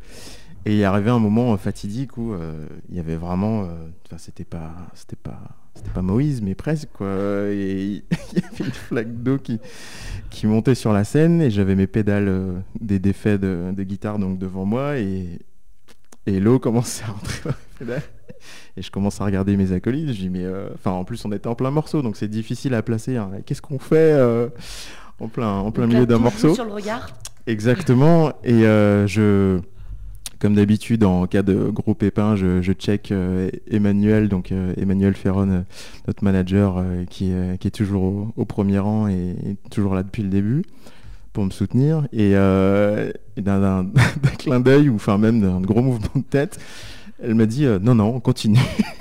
Et 0.67 0.77
il 0.77 0.85
arrivait 0.85 1.11
un 1.11 1.19
moment 1.19 1.57
fatidique 1.57 2.19
où 2.19 2.35
il 2.91 2.95
y 2.95 3.01
avait 3.01 3.17
vraiment, 3.17 3.63
enfin 3.63 4.19
c'était 4.19 4.45
pas, 4.45 4.73
c'était 4.93 5.17
pas, 5.17 5.41
c'était 5.75 5.89
pas 5.89 6.03
Moïse, 6.03 6.43
mais 6.43 6.55
presque 6.55 6.91
quoi. 6.93 7.09
Et 7.49 7.83
il 7.83 8.03
y 8.35 8.45
avait 8.45 8.67
une 8.67 8.73
flaque 8.73 9.23
d'eau 9.23 9.39
qui, 9.39 9.59
montait 10.47 10.75
sur 10.75 10.93
la 10.93 11.05
scène 11.05 11.41
et 11.41 11.51
j'avais 11.51 11.75
mes 11.75 11.87
pédales 11.87 12.63
des 12.79 12.99
défaits 12.99 13.41
de, 13.41 13.73
guitare 13.83 14.19
donc 14.19 14.39
devant 14.39 14.67
moi 14.67 14.99
et, 14.99 15.39
l'eau 16.27 16.59
commençait 16.59 17.05
à 17.05 17.13
rentrer. 17.13 17.51
Et 18.77 18.83
je 18.83 18.91
commence 18.91 19.21
à 19.21 19.25
regarder 19.25 19.57
mes 19.57 19.73
acolytes, 19.73 20.09
je 20.09 20.13
dis 20.21 20.31
mais 20.31 20.45
euh, 20.45 20.69
enfin 20.75 20.93
en 20.93 21.05
plus 21.05 21.25
on 21.25 21.33
était 21.33 21.47
en 21.49 21.55
plein 21.55 21.71
morceau 21.71 22.01
donc 22.03 22.17
c'est 22.17 22.29
difficile 22.29 22.75
à 22.75 22.83
placer. 22.83 23.17
hein. 23.17 23.31
Qu'est-ce 23.45 23.61
qu'on 23.63 23.79
fait 23.79 23.97
euh, 24.13 24.49
en 25.19 25.29
plein 25.29 25.49
en 25.59 25.71
plein 25.71 25.85
Donc 25.85 25.93
milieu 25.95 26.07
d'un 26.07 26.19
morceau? 26.19 26.55
sur 26.55 26.65
le 26.65 26.73
regard. 26.73 27.09
Exactement. 27.47 28.33
Et 28.45 28.65
euh, 28.67 29.07
je, 29.07 29.61
comme 30.39 30.55
d'habitude, 30.55 31.05
en 31.05 31.27
cas 31.27 31.43
de 31.43 31.55
gros 31.71 31.95
pépin, 31.95 32.37
je, 32.37 32.63
je 32.63 32.73
check 32.73 33.11
euh, 33.13 33.51
Emmanuel, 33.71 34.29
donc 34.29 34.53
euh, 34.53 34.73
Emmanuel 34.77 35.15
Ferron, 35.15 35.51
euh, 35.51 35.61
notre 36.07 36.23
manager, 36.25 36.77
euh, 36.79 37.05
qui, 37.09 37.31
est- 37.31 37.59
qui 37.59 37.69
est 37.69 37.73
toujours 37.73 38.03
au, 38.05 38.29
au 38.37 38.45
premier 38.45 38.79
rang 38.79 39.09
et, 39.09 39.35
et 39.47 39.57
toujours 39.71 39.95
là 39.95 40.03
depuis 40.03 40.23
le 40.23 40.29
début 40.29 40.63
pour 41.33 41.45
me 41.45 41.51
soutenir. 41.51 42.07
Et, 42.13 42.33
euh, 42.37 43.11
et 43.37 43.43
d'un 43.43 43.87
clin 44.39 44.61
d'œil, 44.61 44.89
ou 44.89 44.95
enfin 44.97 45.19
même 45.19 45.41
d'un 45.41 45.61
gros 45.61 45.83
mouvement 45.83 46.09
de 46.15 46.23
tête, 46.23 46.59
elle 47.23 47.35
m'a 47.35 47.47
dit 47.47 47.65
euh, 47.67 47.79
non, 47.81 47.95
non, 47.95 48.15
on 48.15 48.21
continue. 48.21 48.59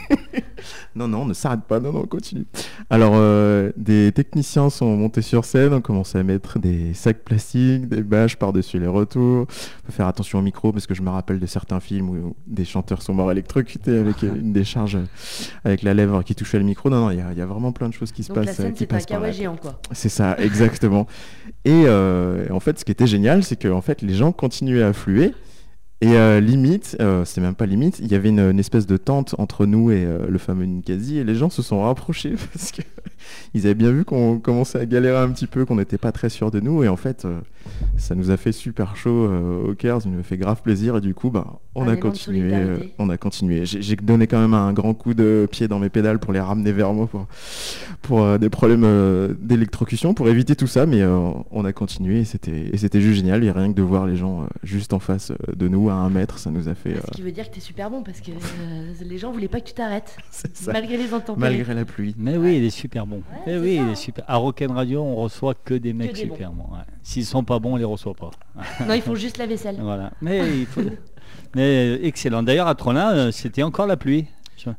non, 0.95 1.07
non, 1.07 1.25
ne 1.25 1.33
s'arrête 1.33 1.61
pas, 1.67 1.79
non, 1.79 1.93
non, 1.93 2.01
on 2.01 2.07
continue. 2.07 2.45
Alors, 2.89 3.13
euh, 3.15 3.71
des 3.77 4.11
techniciens 4.11 4.69
sont 4.69 4.95
montés 4.97 5.21
sur 5.21 5.45
scène, 5.45 5.73
on 5.73 5.81
commençait 5.81 6.19
à 6.19 6.23
mettre 6.23 6.59
des 6.59 6.93
sacs 6.93 7.19
plastiques, 7.23 7.87
des 7.87 8.01
bâches 8.01 8.35
par-dessus 8.37 8.79
les 8.79 8.87
retours. 8.87 9.45
faut 9.49 9.91
faire 9.91 10.07
attention 10.07 10.39
au 10.39 10.41
micro 10.41 10.71
parce 10.71 10.87
que 10.87 10.93
je 10.93 11.01
me 11.01 11.09
rappelle 11.09 11.39
de 11.39 11.45
certains 11.45 11.79
films 11.79 12.09
où 12.09 12.35
des 12.47 12.65
chanteurs 12.65 13.01
sont 13.01 13.13
morts 13.13 13.31
électrocutés 13.31 13.97
avec 13.97 14.21
une 14.23 14.51
décharge 14.51 14.95
euh, 14.95 15.03
avec 15.63 15.83
la 15.83 15.93
lèvre 15.93 16.23
qui 16.23 16.35
touchait 16.35 16.59
le 16.59 16.65
micro. 16.65 16.89
Non, 16.89 17.01
non, 17.05 17.11
il 17.11 17.17
y, 17.17 17.21
a- 17.21 17.31
il 17.31 17.37
y 17.37 17.41
a 17.41 17.45
vraiment 17.45 17.71
plein 17.71 17.87
de 17.89 17.93
choses 17.93 18.11
qui 18.11 18.23
se 18.23 18.29
Donc 18.29 18.37
la 18.37 18.45
passent. 18.45 18.59
euh, 18.59 18.63
scène, 18.63 18.73
qui 18.73 18.85
passent 18.87 19.05
quoi. 19.05 19.79
C'est 19.91 20.09
ça, 20.09 20.35
exactement. 20.39 21.07
Et 21.65 21.83
euh, 21.85 22.47
en 22.51 22.59
fait, 22.59 22.79
ce 22.79 22.85
qui 22.85 22.91
était 22.91 23.07
génial, 23.07 23.43
c'est 23.43 23.57
que 23.57 23.67
en 23.67 23.81
fait, 23.81 24.01
les 24.01 24.13
gens 24.15 24.31
continuaient 24.31 24.83
à 24.83 24.87
affluer. 24.89 25.33
Et 26.01 26.13
euh, 26.13 26.39
limite, 26.39 26.95
euh, 27.01 27.25
c'est 27.25 27.41
même 27.41 27.55
pas 27.55 27.65
limite, 27.65 27.99
il 27.99 28.07
y 28.09 28.15
avait 28.15 28.29
une, 28.29 28.57
espèce 28.57 28.87
de 28.87 28.95
tente 28.95 29.35
entre 29.37 29.65
nous 29.65 29.91
et 29.91 30.05
euh, 30.05 30.27
le 30.29 30.37
fameux 30.37 30.65
Ninkasi, 30.65 31.17
et 31.17 31.25
les 31.25 31.35
gens 31.35 31.49
se 31.49 31.61
sont 31.61 31.81
rapprochés 31.81 32.35
parce 32.53 32.71
que 32.71 32.81
ils 33.53 33.65
avaient 33.65 33.75
bien 33.75 33.91
vu 33.91 34.05
qu'on 34.05 34.39
commençait 34.39 34.79
à 34.79 34.85
galérer 34.85 35.17
un 35.17 35.29
petit 35.29 35.47
peu, 35.47 35.65
qu'on 35.65 35.75
n'était 35.75 35.97
pas 35.97 36.13
très 36.13 36.29
sûr 36.29 36.51
de 36.51 36.61
nous, 36.61 36.83
et 36.85 36.87
en 36.87 36.95
fait, 36.95 37.25
euh, 37.25 37.41
ça 37.97 38.15
nous 38.15 38.31
a 38.31 38.37
fait 38.37 38.51
super 38.51 38.95
chaud 38.95 39.09
euh, 39.29 39.71
au 39.71 39.75
cœur, 39.75 40.01
ça 40.01 40.09
nous 40.09 40.19
a 40.19 40.23
fait 40.23 40.37
grave 40.37 40.61
plaisir, 40.61 40.97
et 40.97 41.01
du 41.01 41.13
coup, 41.13 41.29
bah, 41.29 41.59
on 41.75 41.83
Un 41.87 41.89
a 41.93 41.95
continué, 41.97 42.49
euh, 42.53 42.77
on 42.97 43.09
a 43.09 43.17
continué. 43.17 43.65
J'ai 43.65 43.95
donné 43.95 44.27
quand 44.27 44.39
même 44.39 44.53
un 44.53 44.73
grand 44.73 44.93
coup 44.93 45.13
de 45.13 45.47
pied 45.51 45.67
dans 45.67 45.79
mes 45.79 45.89
pédales 45.89 46.19
pour 46.19 46.33
les 46.33 46.39
ramener 46.39 46.71
vers 46.71 46.93
moi 46.93 47.07
pour, 47.07 47.27
pour 48.01 48.23
euh, 48.23 48.37
des 48.37 48.49
problèmes 48.49 48.83
euh, 48.83 49.33
d'électrocution, 49.39 50.13
pour 50.13 50.27
éviter 50.29 50.55
tout 50.55 50.67
ça, 50.67 50.85
mais 50.85 51.01
euh, 51.01 51.29
on 51.51 51.65
a 51.65 51.73
continué, 51.73 52.19
et 52.21 52.25
c'était 52.25 52.69
et 52.71 52.77
c'était 52.77 53.01
juste 53.01 53.17
génial, 53.17 53.43
et 53.43 53.51
rien 53.51 53.69
que 53.71 53.77
de 53.77 53.81
voir 53.81 54.05
les 54.07 54.15
gens 54.15 54.41
euh, 54.41 54.45
juste 54.63 54.93
en 54.93 54.99
face 54.99 55.31
de 55.55 55.67
nous, 55.67 55.89
à 55.89 55.93
un 55.93 56.09
mètre, 56.09 56.39
ça 56.39 56.51
nous 56.51 56.67
a 56.69 56.75
fait... 56.75 56.95
euh, 56.95 57.01
Ce 57.11 57.17
qui 57.17 57.21
veut 57.21 57.31
dire 57.31 57.49
que 57.49 57.55
t'es 57.55 57.61
super 57.61 57.89
bon 57.89 58.03
parce 58.03 58.21
que 58.21 58.31
euh, 58.31 58.93
les 59.05 59.17
gens 59.17 59.31
voulaient 59.31 59.47
pas 59.47 59.59
que 59.61 59.67
tu 59.67 59.73
t'arrêtes, 59.73 60.17
malgré 60.67 60.97
les 60.97 61.13
intempéries. 61.13 61.39
Malgré 61.57 61.73
la 61.73 61.85
pluie. 61.85 62.15
Mais 62.17 62.37
oui, 62.37 62.57
il 62.57 62.63
est 62.63 62.69
super 62.69 63.05
bon. 63.05 63.17
Ouais, 63.17 63.41
Mais 63.47 63.57
oui, 63.57 63.75
ça, 63.77 63.83
il 63.83 63.89
est 63.91 63.95
super. 63.95 64.23
À 64.27 64.37
Rock'n 64.37 64.71
Radio, 64.71 65.01
on 65.01 65.15
reçoit 65.15 65.53
que 65.53 65.73
des 65.73 65.93
mecs 65.93 66.13
des 66.15 66.25
bons. 66.25 66.33
super 66.35 66.51
bons. 66.51 66.63
ouais. 66.73 66.83
S'ils 67.03 67.25
sont 67.25 67.43
pas 67.49 67.59
bons, 67.59 67.73
on 67.73 67.77
les 67.77 67.83
reçoit 67.83 68.13
pas. 68.13 68.31
Non, 68.87 68.93
ils 68.93 69.01
font 69.01 69.15
juste 69.15 69.37
la 69.37 69.47
vaisselle. 69.47 69.77
Voilà. 69.81 70.11
Mais 70.21 70.59
il 70.59 70.65
faut. 70.65 70.81
Mais 71.55 71.61
euh, 71.97 71.99
excellent. 72.03 72.43
D'ailleurs, 72.43 72.67
à 72.67 72.75
Trollin, 72.75 73.11
euh, 73.11 73.31
c'était 73.31 73.63
encore 73.63 73.87
la 73.87 73.97
pluie. 73.97 74.27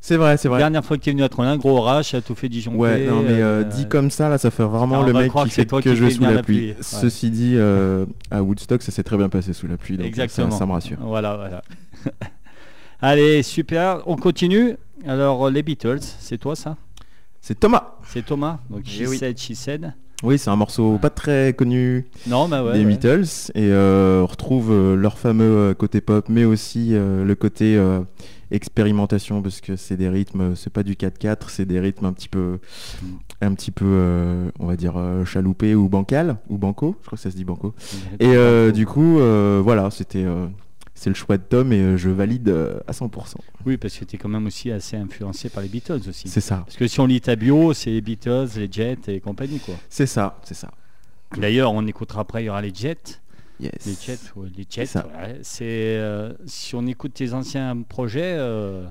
C'est 0.00 0.16
vrai, 0.16 0.36
c'est 0.36 0.48
vrai. 0.48 0.58
Dernière 0.58 0.84
fois 0.84 0.98
que 0.98 1.02
tu 1.02 1.08
es 1.08 1.12
venu 1.12 1.22
à 1.22 1.28
Trollin, 1.30 1.56
gros 1.56 1.78
orage, 1.78 2.10
ça 2.10 2.18
a 2.18 2.20
tout 2.20 2.34
fait 2.34 2.50
disjoncter. 2.50 2.78
Ouais, 2.78 3.06
non, 3.06 3.22
mais 3.22 3.40
euh, 3.40 3.60
euh, 3.60 3.64
dit 3.64 3.86
comme 3.88 4.10
ça, 4.10 4.28
là, 4.28 4.36
ça 4.36 4.50
fait 4.50 4.62
vraiment 4.62 5.02
le 5.02 5.12
mec 5.14 5.32
qui 5.32 5.42
que 5.44 5.48
c'est 5.48 5.54
fait 5.62 5.66
toi 5.66 5.80
que 5.80 5.88
qui 5.90 5.96
je 5.96 6.08
sous 6.10 6.22
la 6.22 6.32
la 6.32 6.42
pluie. 6.42 6.58
pluie, 6.58 6.68
ouais. 6.72 6.76
Ceci 6.82 7.30
dit, 7.30 7.54
euh, 7.56 8.04
à 8.30 8.42
Woodstock, 8.42 8.82
ça 8.82 8.92
s'est 8.92 9.02
très 9.02 9.16
bien 9.16 9.30
passé 9.30 9.54
sous 9.54 9.66
la 9.66 9.78
pluie, 9.78 9.96
donc 9.96 10.04
ça- 10.04 10.08
Exactement. 10.08 10.50
Ça, 10.50 10.66
me 10.66 10.72
rassure. 10.72 10.98
Voilà, 11.00 11.34
voilà. 11.36 11.62
Allez, 13.00 13.42
super. 13.42 14.02
On 14.06 14.16
continue. 14.16 14.76
Alors, 15.06 15.48
les 15.48 15.62
Beatles, 15.62 16.00
c'est 16.18 16.36
toi 16.36 16.54
ça? 16.54 16.76
C'est 17.40 17.58
Thomas. 17.58 17.94
C'est 18.06 18.24
Thomas 18.26 18.58
Donc, 18.68 18.82
Eh 18.84 18.88
She 19.06 19.08
oui. 19.08 19.16
Said, 19.16 19.38
She 19.38 19.54
Said. 19.54 19.94
Oui, 20.22 20.38
c'est 20.38 20.50
un 20.50 20.56
morceau 20.56 20.98
pas 20.98 21.08
très 21.08 21.54
connu 21.54 22.06
Non, 22.26 22.46
bah 22.48 22.62
ouais. 22.62 22.74
des 22.74 22.80
ouais. 22.80 22.84
Beatles 22.84 23.50
et 23.54 23.70
euh, 23.70 24.20
on 24.22 24.26
retrouve 24.26 24.70
euh, 24.70 24.94
leur 24.94 25.18
fameux 25.18 25.44
euh, 25.70 25.74
côté 25.74 26.02
pop, 26.02 26.28
mais 26.28 26.44
aussi 26.44 26.90
euh, 26.92 27.24
le 27.24 27.34
côté 27.34 27.80
expérimentation 28.50 29.40
parce 29.42 29.60
que 29.60 29.76
c'est 29.76 29.96
des 29.96 30.08
rythmes, 30.08 30.54
c'est 30.56 30.72
pas 30.72 30.82
du 30.82 30.94
4/4, 30.94 31.36
c'est 31.48 31.64
des 31.64 31.80
rythmes 31.80 32.04
un 32.06 32.12
petit 32.12 32.28
peu, 32.28 32.58
un 33.40 33.54
petit 33.54 33.70
peu, 33.70 34.50
on 34.58 34.66
va 34.66 34.76
dire 34.76 34.94
euh, 34.96 35.24
chaloupé 35.24 35.74
ou 35.74 35.88
bancal 35.88 36.36
ou 36.48 36.58
banco. 36.58 36.96
Je 37.00 37.06
crois 37.06 37.16
que 37.16 37.22
ça 37.22 37.30
se 37.30 37.36
dit 37.36 37.44
banco. 37.44 37.74
Et 38.18 38.72
du 38.72 38.86
coup, 38.86 39.18
voilà, 39.62 39.90
c'était, 39.90 40.26
c'est 41.02 41.08
le 41.08 41.14
choix 41.16 41.38
de 41.38 41.42
Tom 41.42 41.72
et 41.72 41.80
euh, 41.80 41.96
je 41.96 42.10
valide 42.10 42.50
euh, 42.50 42.78
à 42.86 42.92
100%. 42.92 43.36
Oui, 43.64 43.78
parce 43.78 43.96
que 43.96 44.04
tu 44.04 44.16
es 44.16 44.18
quand 44.18 44.28
même 44.28 44.44
aussi 44.46 44.70
assez 44.70 44.98
influencé 44.98 45.48
par 45.48 45.62
les 45.62 45.70
Beatles 45.70 46.02
aussi. 46.06 46.28
C'est 46.28 46.42
ça, 46.42 46.56
Parce 46.66 46.76
que 46.76 46.86
si 46.86 47.00
on 47.00 47.06
lit 47.06 47.22
ta 47.22 47.36
bio, 47.36 47.72
c'est 47.72 47.88
les 47.88 48.02
Beatles, 48.02 48.48
les 48.56 48.68
Jets 48.70 48.98
et 49.08 49.18
compagnie 49.20 49.60
quoi. 49.60 49.76
c'est 49.88 50.04
ça, 50.04 50.38
c'est 50.42 50.52
ça. 50.54 50.70
D'ailleurs, 51.38 51.72
on 51.72 51.86
écoutera 51.86 52.20
après, 52.20 52.42
il 52.42 52.46
y 52.46 52.50
aura 52.50 52.60
les 52.60 52.74
Jets. 52.74 52.98
Yes. 53.60 53.72
Les 53.86 53.94
Jets, 53.94 54.18
les 54.58 54.66
Jets. 54.68 54.96
ouais. 54.98 55.38
C'est 55.42 55.64
euh, 55.96 56.32
si 56.44 56.74
on 56.74 56.86
écoute 56.86 57.14
tes 57.14 57.32
anciens 57.32 57.80
projets, 57.88 58.34
euh, 58.38 58.84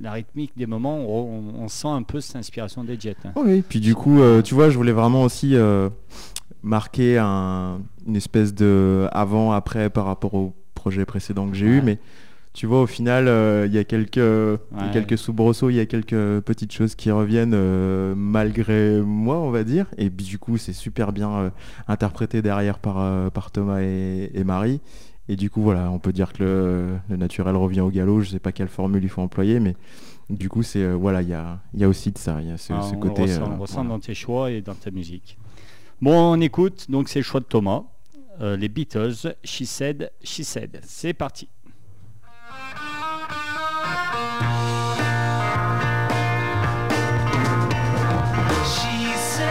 la 0.00 0.12
rythmique 0.12 0.52
des 0.56 0.66
moments, 0.66 0.98
on, 0.98 1.62
on 1.64 1.66
sent 1.68 1.88
un 1.88 2.04
peu 2.04 2.20
cette 2.20 2.36
inspiration 2.36 2.84
des 2.84 2.98
Jets. 3.00 3.16
hein. 3.24 3.32
Oui, 3.34 3.62
puis 3.68 3.80
du 3.80 3.96
coup, 3.96 4.20
euh, 4.20 4.40
tu 4.40 4.54
vois, 4.54 4.70
je 4.70 4.76
voulais 4.76 4.92
vraiment 4.92 5.22
aussi 5.24 5.56
marquer 6.62 7.18
un- 7.18 7.80
une 8.06 8.16
espèce 8.16 8.54
de 8.54 9.08
avant-après 9.12 9.90
par 9.90 10.04
rapport 10.06 10.34
au 10.34 10.54
projet 10.84 11.04
précédent 11.06 11.48
que 11.48 11.56
j'ai 11.56 11.66
Ouais. 11.66 11.76
eu, 11.78 11.82
mais 11.82 11.98
tu 12.52 12.66
vois, 12.66 12.82
au 12.82 12.86
final, 12.86 13.26
euh, 13.26 13.66
il 13.66 13.74
y 13.74 13.78
a 13.78 13.84
quelques, 13.84 14.16
il 14.16 14.20
y 14.20 14.80
a 14.80 14.84
Ouais. 14.86 14.92
quelques 14.92 15.16
soubresauts, 15.18 15.70
il 15.70 15.76
y 15.76 15.80
a 15.80 15.86
quelques 15.86 16.40
petites 16.44 16.72
choses 16.72 16.94
qui 16.94 17.10
reviennent 17.10 17.54
euh, 17.54 18.14
malgré 18.16 19.00
moi, 19.00 19.38
on 19.40 19.50
va 19.50 19.64
dire. 19.64 19.86
Et 19.96 20.10
puis, 20.10 20.26
du 20.26 20.38
coup, 20.38 20.56
c'est 20.58 20.72
super 20.74 21.12
bien 21.12 21.30
euh, 21.30 21.50
interprété 21.88 22.42
derrière 22.42 22.78
par, 22.78 23.30
par 23.32 23.50
Thomas 23.50 23.80
et, 23.80 24.30
et 24.34 24.44
Marie. 24.44 24.80
Et 25.28 25.36
du 25.36 25.48
coup, 25.50 25.62
voilà, 25.62 25.90
on 25.90 25.98
peut 25.98 26.12
dire 26.12 26.32
que 26.34 26.42
le, 26.44 26.86
le 27.08 27.16
naturel 27.16 27.56
revient 27.56 27.80
au 27.80 27.88
galop. 27.90 28.20
Je 28.20 28.28
sais 28.30 28.38
pas 28.38 28.52
quelle 28.52 28.68
formule 28.68 29.02
il 29.02 29.08
faut 29.08 29.22
employer, 29.22 29.58
mais 29.58 29.74
du 30.30 30.48
coup, 30.50 30.62
c'est 30.62 30.86
voilà, 30.92 31.22
il 31.22 31.28
y 31.30 31.34
a, 31.34 31.58
il 31.72 31.80
y 31.80 31.84
a 31.84 31.88
aussi 31.88 32.12
de 32.12 32.18
ça. 32.18 32.36
Il 32.42 32.48
y 32.48 32.52
a 32.52 32.58
ce, 32.58 32.72
Ah, 32.74 32.82
ce 32.82 32.94
on 32.94 32.98
côté. 33.00 33.22
le 33.22 33.32
ressent, 33.32 33.46
on 33.46 33.50
le 33.56 33.56
ressent 33.60 33.74
voilà. 33.76 33.88
dans 33.90 33.98
tes 34.00 34.14
choix 34.14 34.50
et 34.50 34.60
dans 34.60 34.74
ta 34.74 34.90
musique. 34.90 35.38
Bon, 36.02 36.14
on 36.34 36.40
écoute, 36.40 36.86
donc 36.90 37.08
c'est 37.08 37.20
le 37.20 37.24
choix 37.24 37.40
de 37.40 37.46
Thomas. 37.46 37.82
Euh, 38.40 38.56
les 38.56 38.68
Beatles, 38.68 39.36
She 39.44 39.64
Said, 39.64 40.10
She 40.22 40.44
Said. 40.44 40.80
C'est 40.84 41.12
parti. 41.14 41.48
She 48.64 49.12
said, 49.16 49.46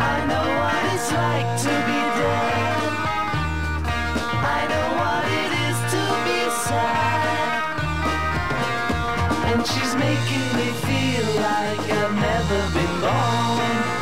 I 0.00 0.24
know 0.28 0.46
what 0.60 0.84
it's 0.94 1.10
like 1.12 1.50
to 1.64 1.72
be 1.88 2.00
dead. 2.18 2.88
I 4.40 4.60
know 4.70 4.88
what 5.00 5.24
it 5.42 5.52
is 5.68 5.78
to 5.92 6.02
be 6.24 6.40
sad. 6.64 7.76
And 9.52 9.60
she's 9.66 9.94
making 9.96 10.48
me 10.56 10.68
feel 10.86 11.26
like 11.42 11.84
I've 11.90 12.14
never 12.14 12.60
been 12.72 12.94
born. 13.00 13.93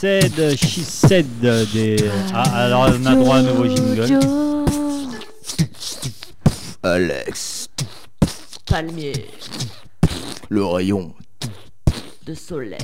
Said, 0.00 0.56
She 0.56 0.84
Said. 0.84 1.26
Des... 1.40 1.96
Ah, 2.32 2.42
alors 2.66 2.88
on 2.88 3.04
a 3.04 3.14
droit 3.16 3.34
à 3.34 3.38
un 3.40 3.42
nouveau 3.42 3.66
jingle. 3.66 4.20
Alex, 6.84 7.68
Palmier 8.64 9.26
le 10.48 10.64
rayon. 10.64 11.12
de 12.24 12.34
soleil. 12.34 12.78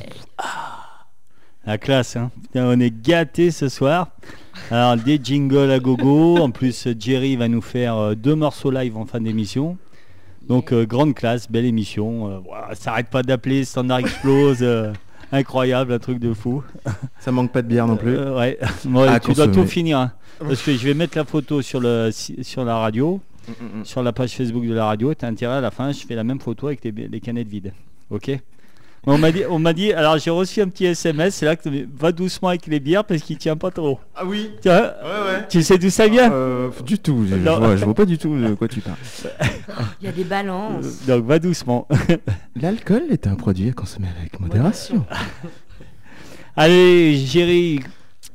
La 1.65 1.77
classe, 1.77 2.17
hein. 2.17 2.31
On 2.53 2.77
est 2.81 2.91
gâtés 2.93 3.51
ce 3.51 3.69
soir. 3.69 4.09
Alors 4.69 4.97
des 4.97 5.17
jingles 5.23 5.71
à 5.71 5.79
gogo. 5.79 6.37
En 6.39 6.51
plus, 6.51 6.85
Jerry 6.99 7.37
va 7.37 7.47
nous 7.47 7.61
faire 7.61 7.95
euh, 7.95 8.15
deux 8.15 8.35
morceaux 8.35 8.71
live 8.71 8.97
en 8.97 9.05
fin 9.05 9.21
d'émission. 9.21 9.77
Donc 10.49 10.73
euh, 10.73 10.85
grande 10.85 11.15
classe, 11.15 11.49
belle 11.49 11.65
émission. 11.65 12.29
Euh, 12.29 12.39
voilà, 12.45 12.75
ça 12.75 12.91
arrête 12.91 13.09
pas 13.09 13.23
d'appeler, 13.23 13.63
Standard 13.63 13.99
Explose. 13.99 14.57
euh, 14.61 14.91
incroyable, 15.35 15.93
un 15.93 15.99
truc 15.99 16.19
de 16.19 16.33
fou. 16.33 16.63
Ça 17.19 17.31
manque 17.31 17.51
pas 17.51 17.61
de 17.61 17.67
bière 17.67 17.87
non 17.87 17.97
plus. 17.97 18.15
Euh, 18.17 18.35
ouais. 18.37 18.57
Tu 19.19 19.33
dois 19.33 19.47
tout 19.47 19.65
finir. 19.65 19.99
hein. 19.99 20.11
Parce 20.39 20.61
que 20.61 20.73
je 20.75 20.85
vais 20.85 20.93
mettre 20.93 21.17
la 21.17 21.23
photo 21.23 21.61
sur, 21.61 21.79
le, 21.79 22.09
sur 22.11 22.65
la 22.65 22.77
radio, 22.77 23.21
sur 23.83 24.03
la 24.03 24.11
page 24.11 24.31
Facebook 24.35 24.65
de 24.65 24.73
la 24.73 24.85
radio. 24.85 25.13
T'as 25.13 25.27
intérêt 25.27 25.55
à 25.55 25.61
la 25.61 25.71
fin, 25.71 25.91
je 25.91 26.05
fais 26.05 26.15
la 26.15 26.23
même 26.23 26.39
photo 26.39 26.67
avec 26.67 26.83
les, 26.83 26.91
les 26.91 27.19
canettes 27.21 27.47
vides. 27.47 27.71
Ok? 28.09 28.31
On 29.05 29.17
m'a 29.17 29.31
dit, 29.31 29.43
on 29.49 29.59
m'a 29.59 29.73
dit, 29.73 29.93
alors 29.93 30.17
j'ai 30.17 30.29
reçu 30.29 30.61
un 30.61 30.67
petit 30.69 30.85
SMS, 30.85 31.35
c'est 31.35 31.45
là 31.45 31.55
que 31.55 31.69
va 31.97 32.11
doucement 32.11 32.49
avec 32.49 32.67
les 32.67 32.79
bières 32.79 33.03
parce 33.03 33.21
qu'il 33.21 33.37
tient 33.37 33.57
pas 33.57 33.71
trop. 33.71 33.99
Ah 34.15 34.25
oui 34.25 34.51
Tu 34.61 34.67
vois 34.69 34.81
Ouais, 34.81 35.31
ouais. 35.31 35.47
Tu 35.49 35.61
sais 35.63 35.77
d'où 35.77 35.89
ça 35.89 36.07
vient 36.07 36.31
Euh, 36.31 36.69
du 36.85 36.97
tout, 36.99 37.25
je, 37.29 37.35
vois, 37.35 37.75
je 37.75 37.85
vois 37.85 37.93
pas 37.93 38.05
du 38.05 38.17
tout 38.17 38.35
de 38.37 38.53
quoi 38.55 38.67
tu 38.67 38.81
parles. 38.81 38.95
Il 40.01 40.05
y 40.05 40.09
a 40.09 40.11
des 40.11 40.23
balances. 40.23 41.01
Euh, 41.07 41.17
Donc 41.17 41.25
va 41.25 41.39
doucement. 41.39 41.87
L'alcool 42.55 43.03
est 43.09 43.27
un 43.27 43.35
produit 43.35 43.69
à 43.69 43.73
consommer 43.73 44.07
avec 44.19 44.39
modération. 44.39 45.05
Allez, 46.55 47.15
Géry. 47.17 47.79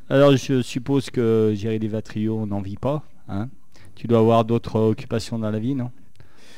Alors 0.08 0.36
je 0.36 0.62
suppose 0.62 1.10
que 1.10 1.52
Géry 1.54 1.78
Desvatrio 1.78 2.44
n'en 2.46 2.60
vit 2.60 2.76
pas. 2.76 3.02
Hein 3.28 3.48
tu 3.94 4.06
dois 4.06 4.18
avoir 4.20 4.46
d'autres 4.46 4.80
occupations 4.80 5.38
dans 5.38 5.50
la 5.50 5.58
vie, 5.58 5.74
non? 5.74 5.90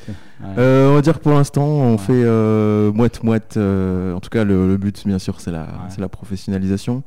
Ouais. 0.07 0.15
Euh, 0.57 0.91
on 0.91 0.95
va 0.95 1.01
dire 1.01 1.13
que 1.17 1.23
pour 1.23 1.33
l'instant, 1.33 1.65
on 1.65 1.97
fait 1.97 2.13
euh, 2.13 2.91
moite-moite. 2.91 3.55
euh, 3.57 4.13
en 4.13 4.19
tout 4.19 4.29
cas, 4.29 4.43
le, 4.43 4.67
le 4.67 4.77
but, 4.77 5.05
bien 5.05 5.19
sûr, 5.19 5.39
c'est 5.39 5.51
la, 5.51 6.09
professionnalisation. 6.09 7.03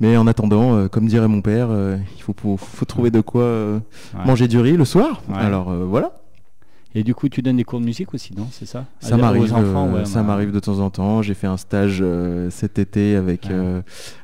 Mais 0.00 0.16
en 0.16 0.26
attendant, 0.28 0.86
comme 0.88 1.06
dirait 1.08 1.26
mon 1.26 1.40
père, 1.40 1.70
il 2.16 2.22
faut, 2.22 2.34
faut, 2.40 2.56
faut 2.56 2.84
trouver 2.84 3.10
de 3.10 3.20
quoi 3.20 3.80
manger 4.24 4.46
du 4.46 4.58
riz 4.60 4.76
le 4.76 4.84
soir. 4.84 5.22
Alors 5.34 5.72
voilà, 5.72 6.12
Et 6.98 7.04
du 7.04 7.14
coup, 7.14 7.28
tu 7.28 7.42
donnes 7.42 7.58
des 7.58 7.62
cours 7.64 7.78
de 7.78 7.84
musique 7.84 8.12
aussi, 8.12 8.34
non? 8.36 8.48
C'est 8.50 8.66
ça? 8.66 8.84
Ça 8.98 9.16
m'arrive. 9.16 9.54
euh, 9.54 9.92
ouais, 9.92 10.04
ça 10.04 10.20
bah, 10.20 10.26
m'arrive 10.26 10.50
de 10.50 10.58
temps 10.58 10.80
en 10.80 10.90
temps. 10.90 11.22
J'ai 11.22 11.34
fait 11.34 11.46
un 11.46 11.56
stage 11.56 12.00
euh, 12.02 12.50
cet 12.50 12.80
été 12.80 13.14
avec 13.14 13.44
Ouais. 13.44 13.50
euh, 13.52 13.82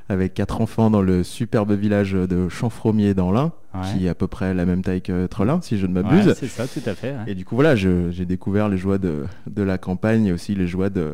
avec 0.08 0.34
quatre 0.34 0.60
enfants 0.60 0.90
dans 0.90 1.00
le 1.00 1.22
superbe 1.22 1.70
village 1.72 2.12
de 2.14 2.48
Champfromier 2.48 3.14
dans 3.14 3.30
l'Ain, 3.30 3.52
Ouais. 3.74 3.80
qui 3.96 4.06
est 4.06 4.08
à 4.08 4.14
peu 4.16 4.26
près 4.26 4.54
la 4.54 4.64
même 4.66 4.82
taille 4.82 5.02
que 5.02 5.26
Trelin, 5.26 5.60
si 5.62 5.78
je 5.78 5.86
ne 5.86 5.92
m'abuse. 5.92 6.34
c'est 6.36 6.48
ça, 6.48 6.66
tout 6.66 6.82
à 6.84 6.94
fait. 6.94 7.14
Et 7.28 7.36
du 7.36 7.44
coup, 7.44 7.54
voilà, 7.54 7.76
j'ai 7.76 8.24
découvert 8.24 8.68
les 8.68 8.76
joies 8.76 8.98
de, 8.98 9.24
de 9.48 9.62
la 9.62 9.78
campagne 9.78 10.26
et 10.26 10.32
aussi 10.32 10.56
les 10.56 10.66
joies 10.66 10.90
de, 10.90 11.12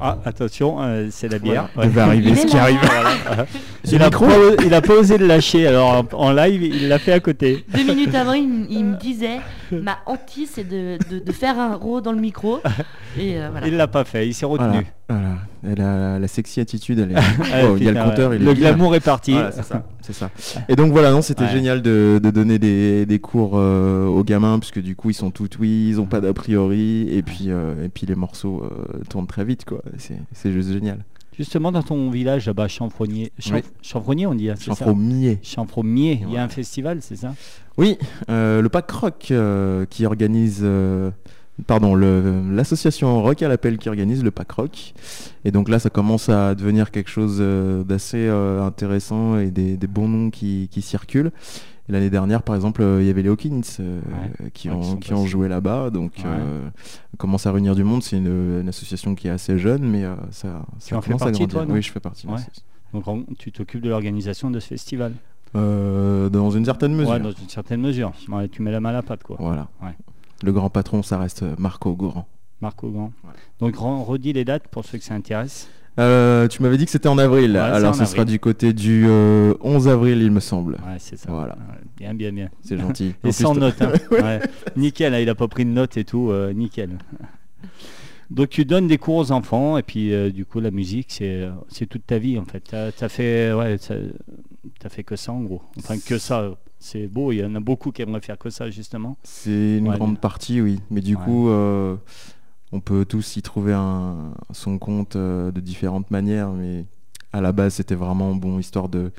Ah, 0.00 0.18
attention, 0.24 0.78
euh, 0.80 1.08
c'est 1.10 1.28
la 1.30 1.38
bière. 1.38 1.68
Il 1.82 1.90
va 1.90 2.06
arriver 2.06 2.30
Il 2.30 2.36
ce 2.36 2.42
est 2.42 2.46
qui 2.46 2.56
là. 2.56 2.62
arrive. 2.62 2.78
Il 3.90 4.00
a, 4.00 4.10
pas, 4.10 4.26
il 4.64 4.72
a 4.74 4.80
pas 4.80 4.94
osé 4.94 5.18
le 5.18 5.26
lâcher, 5.26 5.66
alors 5.66 5.88
en, 6.12 6.16
en 6.16 6.32
live, 6.32 6.62
il 6.62 6.86
l'a 6.88 7.00
fait 7.00 7.12
à 7.12 7.18
côté. 7.18 7.64
Deux 7.74 7.82
minutes 7.82 8.14
avant, 8.14 8.32
il, 8.32 8.46
me 8.48 8.96
disait 8.96 9.40
ma 9.72 9.98
hantise, 10.06 10.50
c'est 10.54 10.66
de, 10.68 10.98
de- 11.10 11.18
de 11.18 11.32
faire 11.32 11.58
un 11.58 11.74
ro 11.74 12.00
dans 12.00 12.12
le 12.12 12.20
micro. 12.20 12.60
Et 13.18 13.38
euh, 13.42 13.48
voilà. 13.50 13.66
Il 13.66 13.76
l'a 13.76 13.88
pas 13.88 14.04
fait, 14.04 14.28
il 14.28 14.34
s'est 14.34 14.46
retenu. 14.46 14.86
Voilà, 15.08 15.22
voilà. 15.64 15.74
Elle 15.74 15.80
a 15.80 16.18
la 16.20 16.28
sexy 16.28 16.60
attitude, 16.60 17.00
elle 17.00 17.10
est... 17.12 17.16
Ah, 17.52 17.62
Oh, 17.68 17.76
il 17.76 17.82
y 17.84 17.88
a 17.88 17.92
le 17.92 18.02
compteur, 18.08 18.30
ouais. 18.30 18.36
il 18.36 18.42
est 18.42 18.44
Le 18.46 18.54
bien. 18.54 18.68
glamour 18.70 18.94
est 18.94 19.00
parti. 19.00 19.32
Voilà, 19.32 19.50
c'est 20.00 20.12
ça. 20.12 20.30
Et 20.68 20.76
donc 20.76 20.92
voilà, 20.92 21.10
non, 21.10 21.20
c'était 21.20 21.42
Ouais. 21.44 21.50
génial 21.50 21.82
de, 21.82 22.20
de 22.22 22.30
donner 22.30 22.60
des, 22.60 23.04
des 23.04 23.18
cours 23.18 23.52
euh, 23.56 24.06
aux 24.06 24.22
gamins, 24.24 24.60
puisque 24.60 24.80
du 24.80 24.94
coup 24.94 25.10
ils 25.10 25.14
sont 25.14 25.32
tout 25.32 25.48
oui, 25.58 25.88
ils 25.88 26.00
ont 26.00 26.06
pas 26.06 26.20
d'a 26.20 26.32
priori, 26.32 27.08
et 27.10 27.22
puis, 27.22 27.46
euh, 27.48 27.84
et 27.84 27.88
puis 27.88 28.06
les 28.06 28.14
morceaux 28.14 28.62
euh, 28.64 28.98
tournent 29.10 29.26
très 29.26 29.44
vite, 29.44 29.64
quoi. 29.64 29.81
C'est 30.32 30.52
juste 30.52 30.72
génial. 30.72 31.04
Justement, 31.38 31.72
dans 31.72 31.82
ton 31.82 32.10
village 32.10 32.46
là-bas, 32.46 32.68
Chanfronnier, 32.68 33.32
Chanf- 33.40 33.54
Oui. 33.54 33.62
Chanfronnier, 33.80 34.26
on 34.26 34.34
dit, 34.34 34.50
hein, 34.50 34.54
Chanfromier. 34.60 35.38
Chanfromier, 35.42 36.20
il 36.26 36.32
y 36.34 36.36
a 36.36 36.44
un 36.44 36.48
festival, 36.48 36.98
c'est 37.00 37.16
ça? 37.16 37.34
Oui, 37.78 37.96
euh, 38.28 38.60
le 38.60 38.68
Pack 38.68 38.90
Rock 38.90 39.28
euh, 39.30 39.86
qui 39.88 40.04
organise, 40.04 40.60
euh, 40.62 41.10
pardon, 41.66 41.94
l'association 41.94 43.22
Rock 43.22 43.40
à 43.42 43.48
l'appel 43.48 43.78
qui 43.78 43.88
organise 43.88 44.22
le 44.22 44.30
Pack 44.30 44.52
Rock. 44.52 44.92
Et 45.46 45.50
donc 45.50 45.70
là, 45.70 45.78
ça 45.78 45.88
commence 45.88 46.28
à 46.28 46.54
devenir 46.54 46.90
quelque 46.90 47.08
chose 47.10 47.42
d'assez 47.86 48.28
intéressant 48.28 49.38
et 49.38 49.50
des, 49.50 49.78
des 49.78 49.86
bons 49.86 50.08
noms 50.08 50.30
qui, 50.30 50.68
qui 50.70 50.82
circulent. 50.82 51.30
Et 51.88 51.92
L'année 51.92 52.10
dernière, 52.10 52.42
par 52.42 52.54
exemple, 52.54 52.80
euh, 52.82 53.02
il 53.02 53.06
y 53.06 53.10
avait 53.10 53.22
les 53.22 53.28
Hawkins 53.28 53.60
euh, 53.80 54.00
Ouais. 54.40 54.50
qui, 54.52 54.68
Ouais, 54.70 54.74
ont, 54.76 54.96
qui 54.96 55.12
joué 55.26 55.48
là-bas. 55.48 55.90
Donc, 55.90 56.12
Ouais. 56.18 56.22
euh, 56.26 56.68
commence 57.18 57.46
à 57.46 57.52
réunir 57.52 57.74
du 57.74 57.82
monde. 57.84 58.02
C'est 58.02 58.16
une, 58.18 58.60
une 58.60 58.68
association 58.68 59.14
qui 59.16 59.26
est 59.26 59.30
assez 59.32 59.58
jeune, 59.58 59.82
mais 59.82 60.04
euh, 60.04 60.14
ça, 60.30 60.64
ça 60.78 60.96
en 60.96 61.00
fais 61.00 61.08
commence 61.08 61.22
à 61.22 61.24
partie, 61.26 61.40
grandir. 61.46 61.64
toi, 61.66 61.74
oui, 61.74 61.82
je 61.82 61.90
fais 61.90 62.00
partie. 62.00 62.26
Donc 62.92 63.08
en- 63.08 63.22
tu 63.38 63.50
t'occupes 63.52 63.80
de 63.80 63.88
l'organisation 63.90 64.50
de 64.50 64.60
ce 64.60 64.68
festival 64.68 65.12
Euh, 65.56 66.28
dans 66.30 66.50
une 66.50 66.64
certaine 66.64 66.94
mesure. 66.94 67.10
Ouais, 67.12 67.20
dans 67.20 67.30
une 67.32 67.48
certaine 67.48 67.80
mesure. 67.80 68.12
Ouais, 68.28 68.48
tu 68.48 68.62
mets 68.62 68.70
la 68.70 68.80
main 68.80 68.90
à 68.90 68.92
la 68.92 69.02
pâte, 69.02 69.22
quoi. 69.22 69.36
Voilà. 69.38 69.68
Ouais. 69.82 69.94
Le 70.42 70.52
grand 70.52 70.70
patron, 70.70 71.02
ça 71.02 71.18
reste 71.18 71.44
Marco 71.58 71.94
Goran. 71.94 72.26
Marco. 72.60 72.88
Ouais. 72.88 73.08
Donc 73.60 73.76
redis 73.76 74.32
les 74.32 74.44
dates 74.44 74.68
pour 74.68 74.84
ceux 74.84 74.98
que 74.98 75.04
ça 75.04 75.14
intéresse. 75.14 75.68
Euh, 75.98 76.48
tu 76.48 76.62
m'avais 76.62 76.78
dit 76.78 76.86
que 76.86 76.90
c'était 76.90 77.08
en 77.08 77.18
avril. 77.18 77.52
Ouais, 77.52 77.58
Alors, 77.58 77.94
ce 77.94 78.04
sera 78.06 78.24
du 78.24 78.38
côté 78.38 78.72
du 78.72 79.04
euh, 79.06 79.54
11 79.60 79.88
avril, 79.88 80.22
il 80.22 80.30
me 80.30 80.40
semble. 80.40 80.74
Ouais, 80.76 80.96
c'est 80.98 81.16
ça. 81.18 81.30
Voilà. 81.30 81.56
Bien, 81.98 82.14
bien, 82.14 82.32
bien. 82.32 82.48
C'est 82.62 82.78
gentil. 82.78 83.14
En 83.24 83.28
Et 83.28 83.32
sans 83.32 83.52
t- 83.54 83.60
note. 83.60 83.80
hein. 83.82 83.92
Ouais. 84.10 84.40
Nickel, 84.76 85.12
hein, 85.14 85.18
il 85.20 85.28
a 85.28 85.34
pas 85.34 85.48
pris 85.48 85.64
de 85.66 85.70
note 85.70 85.96
et 85.98 86.04
tout. 86.04 86.30
euh, 86.30 86.52
nickel. 86.54 86.90
Donc 88.30 88.48
tu 88.48 88.64
donnes 88.64 88.86
des 88.86 88.96
cours 88.96 89.16
aux 89.16 89.32
enfants 89.32 89.76
et 89.76 89.82
puis 89.82 90.14
euh, 90.14 90.30
du 90.30 90.46
coup 90.46 90.58
la 90.60 90.70
musique 90.70 91.08
c'est 91.10 91.42
euh, 91.42 91.50
c'est 91.68 91.84
toute 91.84 92.06
ta 92.06 92.16
vie 92.16 92.38
en 92.38 92.46
fait. 92.46 92.60
T'as 92.60 92.86
as 92.98 93.08
fait 93.10 93.52
ouais 93.52 93.76
ça- 93.76 93.94
t'as 94.80 94.88
fait 94.88 95.02
que 95.04 95.16
ça 95.16 95.32
en 95.32 95.40
gros. 95.42 95.60
Enfin 95.78 95.96
que 95.98 96.16
ça. 96.16 96.50
C'est 96.78 97.06
beau. 97.08 97.30
Il 97.30 97.36
y 97.40 97.44
en 97.44 97.54
a 97.54 97.60
beaucoup 97.60 97.92
qui 97.92 98.00
aimeraient 98.02 98.22
faire 98.22 98.38
que 98.38 98.48
ça 98.48 98.70
justement. 98.70 99.18
C'est 99.22 99.76
une 99.78 99.90
grande 99.92 100.18
partie, 100.18 100.60
oui. 100.62 100.80
Mais 100.90 101.00
du 101.02 101.16
coup, 101.16 101.48
euh, 101.50 101.94
on 102.72 102.80
peut 102.80 103.04
tous 103.04 103.36
y 103.36 103.42
trouver 103.42 103.74
un, 103.74 104.32
son 104.52 104.78
compte 104.78 105.16
euh, 105.16 105.52
de 105.52 105.60
différentes 105.60 106.10
manières. 106.10 106.50
Mais 106.50 106.86
à 107.32 107.40
la 107.40 107.52
base, 107.52 107.74
c'était 107.74 107.94
vraiment 107.94 108.34
bon, 108.34 108.58
histoire 108.58 108.88
de, 108.88 109.12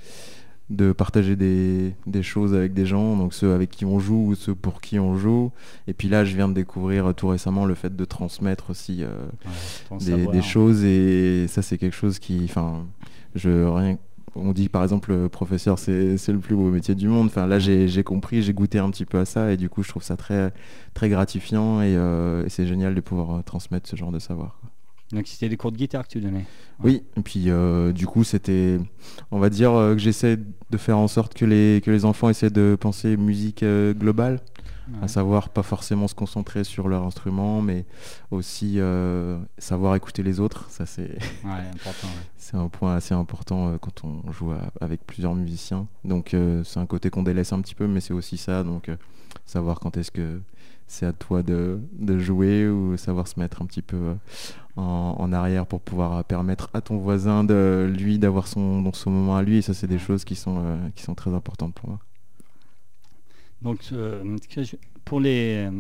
de 0.70 0.92
partager 0.92 1.36
des, 1.36 1.94
des 2.08 2.24
choses 2.24 2.56
avec 2.56 2.74
des 2.74 2.86
gens, 2.86 3.16
donc 3.16 3.34
ceux 3.34 3.54
avec 3.54 3.70
qui 3.70 3.86
on 3.86 4.00
joue 4.00 4.30
ou 4.30 4.36
ceux 4.36 4.56
pour 4.56 4.82
qui 4.82 5.00
on 5.00 5.18
joue. 5.18 5.52
Et 5.88 5.94
puis 5.94 6.10
là, 6.10 6.26
je 6.26 6.36
viens 6.36 6.50
de 6.50 6.54
découvrir 6.54 7.08
euh, 7.08 7.14
tout 7.14 7.28
récemment 7.28 7.66
le 7.66 7.76
fait 7.76 7.96
de 7.96 8.06
transmettre 8.06 8.72
aussi 8.72 9.04
euh, 9.04 9.10
ton 9.90 9.98
des, 9.98 10.06
savoir. 10.06 10.32
des 10.32 10.42
choses 10.42 10.84
et 10.84 11.48
ça 11.48 11.62
c'est 11.62 11.78
quelque 11.78 11.96
chose 11.96 12.20
qui 12.20 12.42
enfin 12.46 12.86
je 13.36 13.66
rien 13.68 13.98
on 14.36 14.52
dit 14.52 14.70
par 14.70 14.84
exemple 14.84 15.30
professeur 15.30 15.80
c'est 15.80 16.18
le 16.28 16.40
plus 16.40 16.56
beau 16.56 16.70
métier 16.70 16.96
du 16.96 17.08
monde 17.08 17.28
enfin 17.28 17.48
là 17.48 17.60
j'ai 17.60 18.04
compris 18.04 18.42
j'ai 18.42 18.54
goûté 18.54 18.80
un 18.80 18.90
petit 18.90 19.06
peu 19.06 19.20
à 19.20 19.26
ça 19.26 19.52
et 19.52 19.58
du 19.58 19.70
coup 19.70 19.84
je 19.84 19.90
trouve 19.90 20.04
ça 20.04 20.18
très 20.18 20.52
très 20.94 21.10
gratifiant 21.10 21.82
et, 21.82 21.96
euh, 21.96 22.46
et 22.46 22.50
c'est 22.50 22.66
génial 22.66 22.96
de 22.96 23.02
pouvoir 23.02 23.38
euh, 23.38 23.42
transmettre 23.42 23.88
ce 23.90 23.96
genre 23.96 24.12
de 24.12 24.20
savoir 24.20 24.58
quoi. 24.60 24.70
Donc 25.12 25.28
c'était 25.28 25.50
des 25.50 25.58
cours 25.58 25.72
de 25.72 25.78
guitare 25.78 26.08
que 26.08 26.14
tu 26.14 26.20
donnais. 26.20 26.46
oui 26.84 27.04
et 27.18 27.22
puis 27.22 27.46
euh, 27.48 27.92
du 27.92 28.08
coup 28.08 28.24
c'était 28.24 28.80
on 29.32 29.40
va 29.40 29.50
dire 29.50 29.72
euh, 29.74 29.94
que 29.94 30.00
j'essaie 30.00 30.38
de 30.38 30.78
faire 30.78 30.98
en 30.98 31.08
sorte 31.08 31.36
que 31.36 31.46
les 31.46 31.82
que 31.84 31.92
les 31.92 32.06
enfants 32.06 32.30
essaient 32.30 32.50
de 32.50 32.76
penser 32.80 33.18
musique 33.18 33.64
globale 33.64 34.40
Ouais. 34.92 35.00
à 35.04 35.08
savoir 35.08 35.50
pas 35.50 35.64
forcément 35.64 36.08
se 36.10 36.16
concentrer 36.16 36.64
sur 36.66 36.90
leur 36.90 37.04
instrument 37.04 37.62
mais 37.62 37.86
aussi 38.32 38.80
euh, 38.80 39.40
savoir 39.58 39.96
écouter 39.96 40.24
les 40.24 40.40
autres 40.42 40.70
ça 40.70 40.86
c'est 40.86 41.18
Ouais, 41.46 41.52
un 42.58 42.68
point 42.68 42.96
assez 42.96 43.14
important 43.14 43.70
euh, 43.70 43.78
quand 43.80 44.04
on 44.04 44.32
joue 44.32 44.52
à- 44.52 44.72
avec 44.82 45.06
plusieurs 45.06 45.34
musiciens. 45.36 45.88
Donc 46.04 46.34
euh, 46.34 46.64
c'est 46.66 46.80
un 46.80 46.86
côté 46.86 47.10
qu'on 47.10 47.24
délaisse 47.24 47.54
un 47.54 47.62
petit 47.62 47.76
peu, 47.76 47.88
mais 47.88 48.02
c'est 48.02 48.14
aussi 48.14 48.38
ça. 48.38 48.64
Donc 48.64 48.90
savoir 49.46 49.80
quand 49.80 49.96
est-ce 49.98 50.12
que 50.12 50.42
c'est 50.86 51.06
à 51.06 51.14
toi 51.14 51.42
de, 51.44 51.80
de 51.94 52.20
jouer 52.20 52.68
ou 52.68 52.98
savoir 52.98 53.28
se 53.28 53.40
mettre 53.40 53.62
un 53.62 53.66
petit 53.66 53.82
peu 53.82 54.16
en, 54.76 55.16
en 55.18 55.34
arrière 55.34 55.66
pour 55.66 55.80
pouvoir 55.82 56.24
permettre 56.26 56.70
à 56.74 56.82
ton 56.82 56.98
voisin 56.98 57.44
de 57.44 57.92
lui 57.98 58.20
d'avoir 58.20 58.48
son, 58.48 58.92
son 58.94 59.10
moment 59.12 59.36
à 59.38 59.42
lui. 59.44 59.58
Et 59.58 59.62
ça 59.62 59.74
c'est 59.74 59.88
des 59.88 60.00
choses 60.00 60.24
qui 60.26 60.36
sont, 60.36 60.62
qui 60.96 61.04
sont 61.04 61.16
très 61.16 61.34
importantes 61.34 61.74
pour 61.74 61.90
moi. 61.90 62.00
Donc 63.64 63.80
euh, 63.94 64.22
pour 65.06 65.20
les 65.20 65.68
euh, 65.68 65.72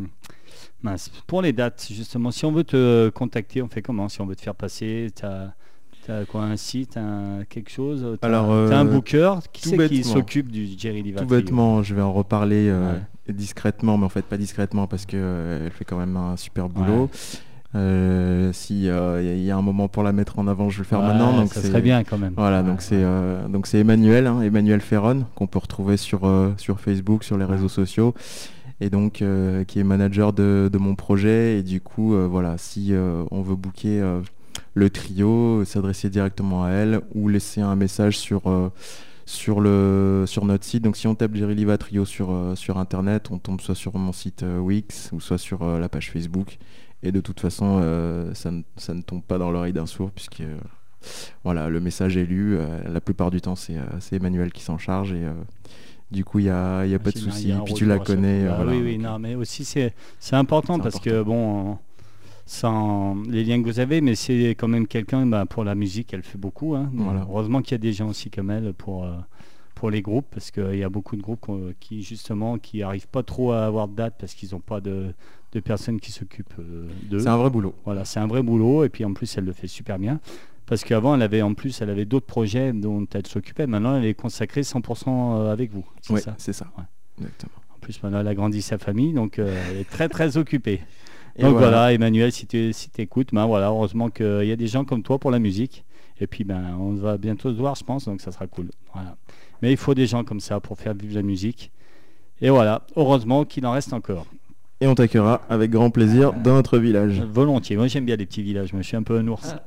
mince, 0.82 1.10
pour 1.28 1.42
les 1.42 1.54
dates 1.54 1.88
justement, 1.92 2.32
si 2.32 2.46
on 2.46 2.52
veut 2.52 2.64
te 2.64 3.10
contacter, 3.10 3.62
on 3.62 3.68
fait 3.68 3.82
comment? 3.82 4.10
Si 4.10 4.22
on 4.22 4.26
veut 4.26 4.36
te 4.36 4.42
faire 4.42 4.56
passer, 4.56 5.10
t'as 5.16 5.54
as 6.10 6.26
quoi 6.26 6.44
un 6.44 6.58
site, 6.58 6.98
un 6.98 7.44
quelque 7.50 7.70
chose? 7.72 8.18
T'as- 8.20 8.28
Alors, 8.28 8.48
t'as 8.70 8.80
un 8.80 8.86
euh, 8.86 8.92
booker? 8.92 9.36
Qui 9.52 9.70
c'est 9.70 9.88
qui 9.90 10.04
s'occupe 10.04 10.52
du 10.52 10.68
Jerry 10.78 11.02
Liva 11.02 11.22
Tout 11.22 11.28
bêtement, 11.28 11.82
je 11.84 11.96
vais 11.96 12.02
en 12.02 12.14
reparler 12.14 12.68
euh, 12.70 12.98
discrètement, 13.30 13.98
mais 13.98 14.06
en 14.06 14.10
fait 14.10 14.26
pas 14.26 14.38
discrètement 14.38 14.88
parce 14.88 15.06
que 15.06 15.62
elle 15.66 15.72
fait 15.72 15.86
quand 15.86 15.98
même 15.98 16.18
un 16.18 16.36
super 16.38 16.68
boulot. 16.70 17.10
Euh, 17.76 18.52
si 18.54 18.88
euh, 18.88 19.20
il 19.22 19.26
y 19.28 19.30
a- 19.32 19.34
il 19.36 19.44
y, 19.44 19.52
a 19.52 19.58
un 19.58 19.62
moment 19.64 19.88
pour 19.88 20.04
la 20.04 20.12
mettre 20.12 20.38
en 20.38 20.48
avant, 20.48 20.70
je 20.70 20.78
vais 20.78 20.84
le 20.84 20.88
faire 20.88 21.00
Ouais, 21.00 21.08
maintenant. 21.08 21.36
Donc 21.36 21.52
ça 21.54 21.62
c'est- 21.62 21.70
serait 21.70 21.82
bien 21.82 22.04
quand 22.04 22.18
même. 22.20 22.34
Voilà, 22.38 22.62
Ouais, 22.62 22.68
donc 22.68 22.82
c'est 22.82 23.02
euh, 23.02 23.48
donc 23.48 23.66
c'est 23.66 23.80
Emmanuel, 23.80 24.28
hein, 24.28 24.42
Emmanuel 24.42 24.80
Ferron, 24.80 25.26
qu'on 25.36 25.48
peut 25.48 25.60
retrouver 25.60 25.98
sur 25.98 26.26
euh, 26.26 26.52
sur 26.58 26.80
Facebook, 26.80 27.24
sur 27.24 27.38
les 27.38 27.46
réseaux 27.46 27.70
sociaux, 27.70 28.14
et 28.80 28.90
donc 28.92 29.22
euh, 29.24 29.64
qui 29.64 29.80
est 29.80 29.84
manager 29.84 30.34
de, 30.34 30.70
de 30.72 30.78
mon 30.78 30.94
projet. 30.96 31.58
Et 31.60 31.64
du 31.64 31.82
coup, 31.82 32.14
euh, 32.14 32.28
voilà, 32.30 32.58
si 32.60 32.94
euh, 32.94 33.24
on 33.32 33.42
veut 33.42 33.56
booker 33.56 34.02
euh, 34.02 34.22
le 34.76 34.90
trio, 34.92 35.66
s'adresser 35.66 36.10
directement 36.12 36.64
à 36.66 36.70
elle 36.70 37.02
ou 37.16 37.28
laisser 37.28 37.62
un 37.62 37.76
message 37.76 38.18
sur 38.20 38.44
euh, 38.48 38.70
sur 39.26 39.62
le 39.62 40.26
sur 40.28 40.46
notre 40.46 40.64
site. 40.66 40.84
Donc 40.84 40.96
si 40.96 41.08
on 41.08 41.16
tape 41.16 41.34
Jerry 41.34 41.56
Liva 41.56 41.80
Trio 41.80 42.06
sur 42.06 42.30
euh, 42.32 42.54
sur 42.56 42.78
internet, 42.78 43.30
on 43.32 43.40
tombe 43.40 43.62
soit 43.62 43.74
sur 43.74 43.98
mon 43.98 44.12
site 44.12 44.44
euh, 44.44 44.60
Wix 44.60 45.10
ou 45.12 45.20
soit 45.20 45.40
sur 45.40 45.64
euh, 45.64 45.80
la 45.80 45.90
page 45.90 46.12
Facebook. 46.12 46.60
Et 47.04 47.12
de 47.12 47.20
toute 47.20 47.40
façon, 47.40 47.80
euh, 47.84 48.34
ça, 48.34 48.50
ne, 48.52 48.62
ça 48.78 48.94
ne 48.94 49.02
tombe 49.02 49.22
pas 49.22 49.38
dans 49.38 49.52
l'oreille 49.52 49.74
d'un 49.74 49.86
sourd 49.86 50.10
puisque 50.12 50.42
euh, 50.42 50.58
voilà, 51.44 51.70
le 51.70 51.80
message 51.80 52.16
est 52.18 52.26
lu. 52.26 52.56
euh, 52.58 52.80
la 52.88 53.02
plupart 53.02 53.30
du 53.30 53.42
temps, 53.42 53.56
c'est 53.56 53.76
Emmanuel 54.12 54.52
qui 54.54 54.64
s'en 54.64 54.78
charge 54.78 55.12
et 55.14 55.26
du 56.12 56.24
coup, 56.24 56.40
il 56.40 56.44
n'y 56.46 56.50
a, 56.50 56.86
y 56.86 56.96
a 56.96 57.00
pas 57.00 57.12
de 57.12 57.18
J'imagine, 57.18 57.58
souci. 57.58 57.64
Puis 57.66 57.74
tu 57.74 57.86
la 57.86 58.00
connais. 58.00 58.48
Ah 58.48 58.56
voilà, 58.56 58.72
oui, 58.72 58.82
oui, 58.84 58.98
donc, 58.98 59.06
non, 59.06 59.20
mais 59.20 59.36
aussi 59.36 59.66
c'est 59.66 59.94
important 60.32 60.80
parce 60.80 61.00
que 61.00 61.22
bon, 61.24 61.78
sans 62.46 63.16
les 63.30 63.44
liens 63.44 63.62
que 63.62 63.68
vous 63.68 63.80
avez, 63.80 64.00
mais 64.02 64.16
c'est 64.16 64.50
quand 64.52 64.68
même 64.68 64.88
quelqu'un 64.88 65.26
bah, 65.26 65.46
pour 65.46 65.64
la 65.64 65.76
musique, 65.76 66.14
elle 66.14 66.24
fait 66.24 66.38
beaucoup. 66.38 66.76
hein. 66.76 66.90
Voilà. 66.94 67.26
Heureusement 67.30 67.62
qu'il 67.62 67.72
y 67.74 67.76
a 67.76 67.80
des 67.80 67.94
gens 67.94 68.10
aussi 68.10 68.30
comme 68.30 68.50
elle 68.52 68.74
pour 68.74 69.06
pour 69.76 69.90
les 69.90 70.02
groupes 70.02 70.28
parce 70.32 70.52
qu'il 70.52 70.76
y 70.76 70.84
a 70.84 70.90
beaucoup 70.90 71.16
de 71.18 71.22
groupes 71.22 71.50
qui 71.82 72.04
justement 72.04 72.58
qui 72.58 72.84
arrivent 72.84 73.08
pas 73.10 73.24
trop 73.24 73.52
à 73.52 73.66
avoir 73.66 73.88
de 73.90 73.96
date 73.96 74.16
parce 74.20 74.34
qu'ils 74.34 74.50
n'ont 74.54 74.62
pas 74.62 74.80
de, 74.80 75.14
de 75.54 75.60
personnes 75.60 76.00
qui 76.00 76.12
s'occupent 76.12 76.60
euh, 76.60 76.88
d'eux. 77.10 77.20
C'est 77.20 77.28
un 77.28 77.38
vrai 77.38 77.50
boulot. 77.50 77.76
Voilà, 77.86 78.06
c'est 78.06 78.20
un 78.20 78.28
vrai 78.28 78.42
boulot 78.42 78.84
et 78.84 78.90
puis 78.90 79.06
en 79.06 79.14
plus 79.14 79.38
elle 79.38 79.46
le 79.46 79.54
fait 79.54 79.68
super 79.68 80.00
bien. 80.00 80.20
Parce 80.66 80.84
qu'avant 80.84 81.16
elle 81.16 81.22
avait 81.22 81.42
en 81.42 81.54
plus 81.54 81.82
elle 81.82 81.90
avait 81.90 82.06
d'autres 82.06 82.26
projets 82.26 82.74
dont 82.74 83.06
elle 83.14 83.28
s'occupait. 83.28 83.68
Maintenant 83.68 83.96
elle 83.96 84.06
est 84.06 84.14
consacrée 84.14 84.62
100% 84.62 85.50
avec 85.50 85.72
vous. 85.72 85.86
C'est 86.02 86.18
ça. 86.18 86.36
c'est 86.38 86.54
ça. 86.54 86.68
Ouais. 86.78 86.84
Exactement. 87.20 87.54
En 87.76 87.80
plus 87.80 88.02
maintenant 88.02 88.20
elle 88.20 88.28
a 88.28 88.36
grandi 88.36 88.62
sa 88.62 88.78
famille 88.78 89.14
donc 89.14 89.40
euh, 89.40 89.64
elle 89.70 89.78
est 89.78 89.90
très 89.90 90.10
très 90.10 90.38
occupée. 90.38 90.82
Et 91.36 91.44
donc 91.44 91.58
voilà. 91.58 91.94
Emmanuel 91.94 92.32
si 92.32 92.46
tu 92.48 92.74
si 92.74 92.90
écoutes, 92.98 93.30
ben 93.34 93.46
voilà 93.46 93.68
heureusement 93.68 94.10
qu'il 94.10 94.46
y 94.46 94.52
a 94.52 94.56
des 94.56 94.68
gens 94.68 94.86
comme 94.86 95.04
toi 95.04 95.20
pour 95.20 95.32
la 95.32 95.40
musique. 95.40 95.86
Et 96.20 96.28
puis 96.28 96.44
ben 96.44 96.76
on 96.80 96.94
va 96.94 97.18
bientôt 97.18 97.52
se 97.52 97.58
voir 97.58 97.76
je 97.76 97.84
pense 97.84 98.06
donc 98.06 98.22
ça 98.22 98.32
sera 98.32 98.48
cool. 98.48 98.70
Voilà. 98.94 99.18
Mais 99.62 99.72
il 99.72 99.78
faut 99.78 99.94
des 99.94 100.08
gens 100.08 100.24
comme 100.24 100.40
ça 100.40 100.60
pour 100.60 100.78
faire 100.78 100.94
vivre 100.94 101.16
la 101.16 101.22
musique. 101.22 101.72
Et 102.42 102.50
voilà, 102.50 102.86
heureusement 102.98 103.46
qu'il 103.46 103.66
en 103.66 103.72
reste 103.72 103.94
encore. 103.94 104.26
Et 104.84 104.88
on 104.88 104.96
t'accueillera 104.96 105.42
avec 105.50 105.72
grand 105.72 105.90
plaisir 105.92 106.34
dans 106.34 106.56
notre 106.56 106.78
village. 106.78 107.22
Volontiers. 107.22 107.78
Moi, 107.78 107.88
j'aime 107.88 108.04
bien 108.04 108.18
les 108.18 108.26
petits 108.26 108.44
villages. 108.44 108.74
Moi, 108.74 108.82
je 108.82 108.88
suis 108.90 108.98
un 108.98 109.04
peu 109.04 109.18
un 109.18 109.26
ours. 109.30 109.56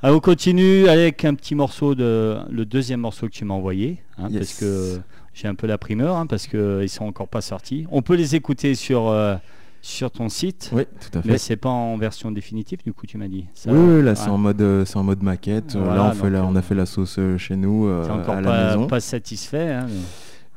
Ah, 0.00 0.14
on 0.14 0.20
continue 0.20 0.86
avec 0.88 1.24
un 1.24 1.34
petit 1.34 1.56
morceau 1.56 1.96
de 1.96 2.36
le 2.52 2.64
deuxième 2.64 3.00
morceau 3.00 3.26
que 3.26 3.32
tu 3.32 3.44
m'as 3.44 3.54
envoyé, 3.54 4.00
hein, 4.16 4.28
Yes. 4.30 4.38
parce 4.38 4.60
que 4.60 5.00
j'ai 5.34 5.48
un 5.48 5.56
peu 5.56 5.66
la 5.66 5.76
primeur, 5.76 6.14
hein, 6.16 6.26
parce 6.28 6.46
que 6.46 6.78
ils 6.84 6.88
sont 6.88 7.04
encore 7.04 7.26
pas 7.26 7.40
sortis. 7.40 7.84
On 7.90 8.00
peut 8.00 8.14
les 8.14 8.36
écouter 8.36 8.76
sur 8.76 9.08
euh, 9.08 9.34
sur 9.82 10.12
ton 10.12 10.28
site. 10.28 10.70
Oui, 10.72 10.84
tout 11.00 11.18
à 11.18 11.22
fait. 11.22 11.28
Mais 11.28 11.36
c'est 11.36 11.56
pas 11.56 11.68
en 11.70 11.96
version 11.98 12.30
définitive, 12.30 12.78
du 12.84 12.92
coup, 12.92 13.06
tu 13.08 13.18
m'as 13.18 13.26
dit. 13.26 13.46
Ça- 13.54 13.72
oui, 13.72 13.96
oui, 13.96 14.02
là 14.04 14.14
c'est 14.14 14.30
en 14.30 14.38
mode, 14.38 14.60
euh, 14.62 14.84
c'est 14.84 14.98
en 14.98 15.02
mode 15.02 15.24
maquette. 15.24 15.74
Euh, 15.74 15.80
Voilà, 15.82 15.96
là, 15.96 16.10
on, 16.10 16.14
fait 16.14 16.26
euh, 16.32 16.54
a 16.56 16.62
fait 16.62 16.74
la 16.76 16.86
sauce 16.86 17.16
euh, 17.18 17.36
chez 17.36 17.56
nous 17.56 17.88
euh, 17.88 18.08
encore 18.08 18.36
à 18.36 18.40
la 18.40 18.48
pas, 18.48 18.66
maison. 18.68 18.86
pas 18.86 19.00
satisfait. 19.00 19.72
hein, 19.72 19.86
mais- 19.88 19.94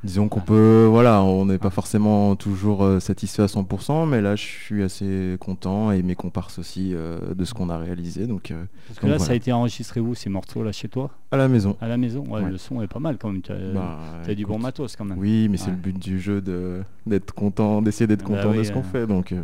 Disons 0.04 0.30
qu'on 0.30 0.40
peut, 0.40 0.88
voilà, 0.90 1.22
on 1.22 1.46
n'est 1.46 1.60
pas 1.60 1.70
forcément 1.70 2.36
toujours 2.36 2.84
euh, 2.84 3.00
satisfait 3.00 3.44
à 3.44 3.46
100%, 3.46 4.10
mais 4.10 4.20
là 4.20 4.36
je 4.36 4.42
suis 4.42 4.82
assez 4.82 5.38
content 5.40 5.92
et 5.92 6.02
mes 6.02 6.16
comparses 6.16 6.58
aussi 6.58 6.92
euh, 6.96 7.36
de 7.36 7.46
ce 7.46 7.54
qu'on 7.54 7.70
a 7.70 7.78
réalisé. 7.78 8.26
Donc 8.26 8.50
euh, 8.50 8.64
Parce 8.88 9.00
que 9.00 9.06
Donc 9.06 9.12
là, 9.12 9.20
ça 9.20 9.34
a 9.34 9.36
été 9.36 9.52
enregistré 9.52 10.00
où 10.00 10.16
ces 10.16 10.30
morceaux 10.30 10.64
là 10.64 10.72
chez 10.72 10.88
toi? 10.88 11.12
À 11.30 11.38
la 11.38 11.48
maison. 11.48 11.78
À 11.82 11.88
la 11.88 11.98
maison 11.98 12.24
Ouais, 12.28 12.42
Ouais. 12.42 12.50
Le 12.50 12.58
son 12.58 12.82
est 12.82 12.88
pas 12.88 13.00
mal 13.00 13.18
quand 13.20 13.32
même. 13.32 13.44
T'as 13.44 13.54
Bah, 13.74 14.00
t'as 14.26 14.34
du 14.34 14.46
bon 14.46 14.58
matos 14.58 14.96
quand 14.96 15.06
même. 15.06 15.20
Oui, 15.20 15.48
mais 15.50 15.58
c'est 15.58 15.70
le 15.70 15.76
but 15.76 15.98
du 15.98 16.20
jeu 16.20 16.42
de 16.42 16.82
d'être 17.06 17.34
content, 17.34 17.84
d'essayer 17.84 18.08
d'être 18.08 18.28
Bah 18.28 18.38
content 18.42 18.56
de 18.56 18.64
ce 18.64 18.72
qu'on 18.72 18.80
euh. 18.80 18.84
fait. 18.84 19.06
Donc 19.06 19.36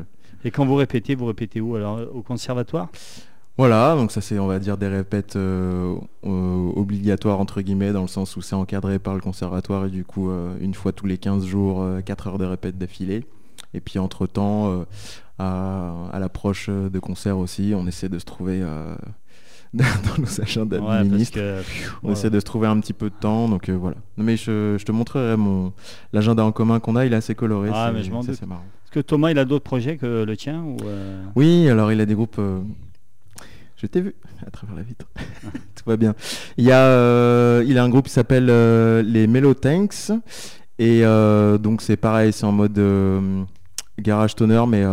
Et 0.44 0.50
quand 0.50 0.66
vous 0.66 0.76
répétez, 0.76 1.14
vous 1.14 1.26
répétez 1.28 1.62
où 1.62 1.76
Alors 1.76 2.00
au 2.14 2.24
conservatoire? 2.24 2.90
Voilà, 3.58 3.96
donc 3.96 4.12
ça 4.12 4.22
c'est 4.22 4.38
on 4.40 4.48
va 4.48 4.60
dire 4.60 4.78
des 4.78 4.88
répètes 4.88 5.36
euh, 5.36 5.96
euh, 6.26 6.70
obligatoires 6.76 7.40
entre 7.40 7.62
guillemets 7.62 7.92
dans 7.92 8.02
le 8.04 8.08
sens 8.08 8.36
où 8.38 8.42
c'est 8.42 8.56
encadré 8.56 9.00
par 9.00 9.16
le 9.16 9.20
conservatoire 9.22 9.86
et 9.86 9.90
du 9.90 10.04
coup 10.06 10.30
euh, 10.30 10.56
une 10.62 10.74
fois 10.76 10.92
tous 10.92 11.08
les 11.08 11.18
15 11.18 11.46
jours, 11.46 11.84
4 12.06 12.28
heures 12.28 12.38
de 12.38 12.46
répète 12.46 12.78
d'affilée. 12.78 13.26
Et 13.74 13.82
puis 13.82 14.00
entre 14.00 14.28
temps, 14.28 14.86
à, 15.40 15.94
à 16.12 16.20
l'approche 16.20 16.70
de 16.70 17.00
concerts 17.00 17.38
aussi, 17.38 17.74
on 17.76 17.86
essaie 17.86 18.08
de 18.10 18.18
se 18.18 18.26
trouver 18.26 18.62
dans 19.74 19.84
nos 20.20 20.42
agendas 20.42 20.80
Ouais, 20.80 21.04
ministres. 21.04 21.38
que, 21.38 21.62
On 22.02 22.08
ouais. 22.08 22.14
essaie 22.14 22.30
de 22.30 22.40
se 22.40 22.46
trouver 22.46 22.68
un 22.68 22.80
petit 22.80 22.94
peu 22.94 23.10
de 23.10 23.16
temps, 23.20 23.50
donc 23.50 23.70
voilà. 23.70 23.98
Non, 24.18 24.24
mais 24.24 24.38
je, 24.38 24.78
je 24.80 24.86
te 24.86 24.92
montrerai 24.92 25.36
mon 25.36 25.74
l'agenda 26.14 26.44
en 26.46 26.52
commun 26.52 26.80
qu'on 26.80 26.96
a, 26.96 27.06
il 27.06 27.14
est 27.14 27.18
assez 27.18 27.36
coloré. 27.36 27.70
Ah, 27.74 27.92
c'est- 28.02 28.46
marrant. 28.46 28.64
Est-ce 28.86 28.92
que 28.92 29.00
Thomas, 29.02 29.32
il 29.32 29.38
a 29.38 29.44
d'autres 29.46 29.66
projets 29.66 29.98
que 29.98 30.24
le 30.24 30.38
tien 30.38 30.62
ou 30.64 30.78
Oui, 31.36 31.68
alors 31.70 31.92
il 31.92 32.00
a 32.00 32.06
des 32.06 32.16
groupes. 32.16 32.40
Je 33.78 33.86
t'ai 33.86 34.02
vu 34.02 34.16
à 34.46 34.50
travers 34.50 34.76
la 34.76 34.82
vitre. 34.82 35.06
Tout 35.76 35.84
va 35.86 35.98
bien. 35.98 36.16
Il 36.58 36.66
y 36.66 36.72
a, 36.72 36.84
euh, 36.84 37.64
il 37.68 37.78
a 37.78 37.84
un 37.84 37.90
groupe 37.90 38.08
qui 38.08 38.12
s'appelle 38.12 38.48
euh, 38.50 39.04
les 39.04 39.28
Mellow 39.28 39.54
Tanks 39.54 40.12
et 40.80 41.06
euh, 41.06 41.60
donc 41.60 41.84
c'est 41.84 41.96
pareil, 41.96 42.34
c'est 42.34 42.46
en 42.46 42.52
mode 42.52 42.82
garage 44.00 44.36
toner, 44.36 44.64
mais 44.68 44.84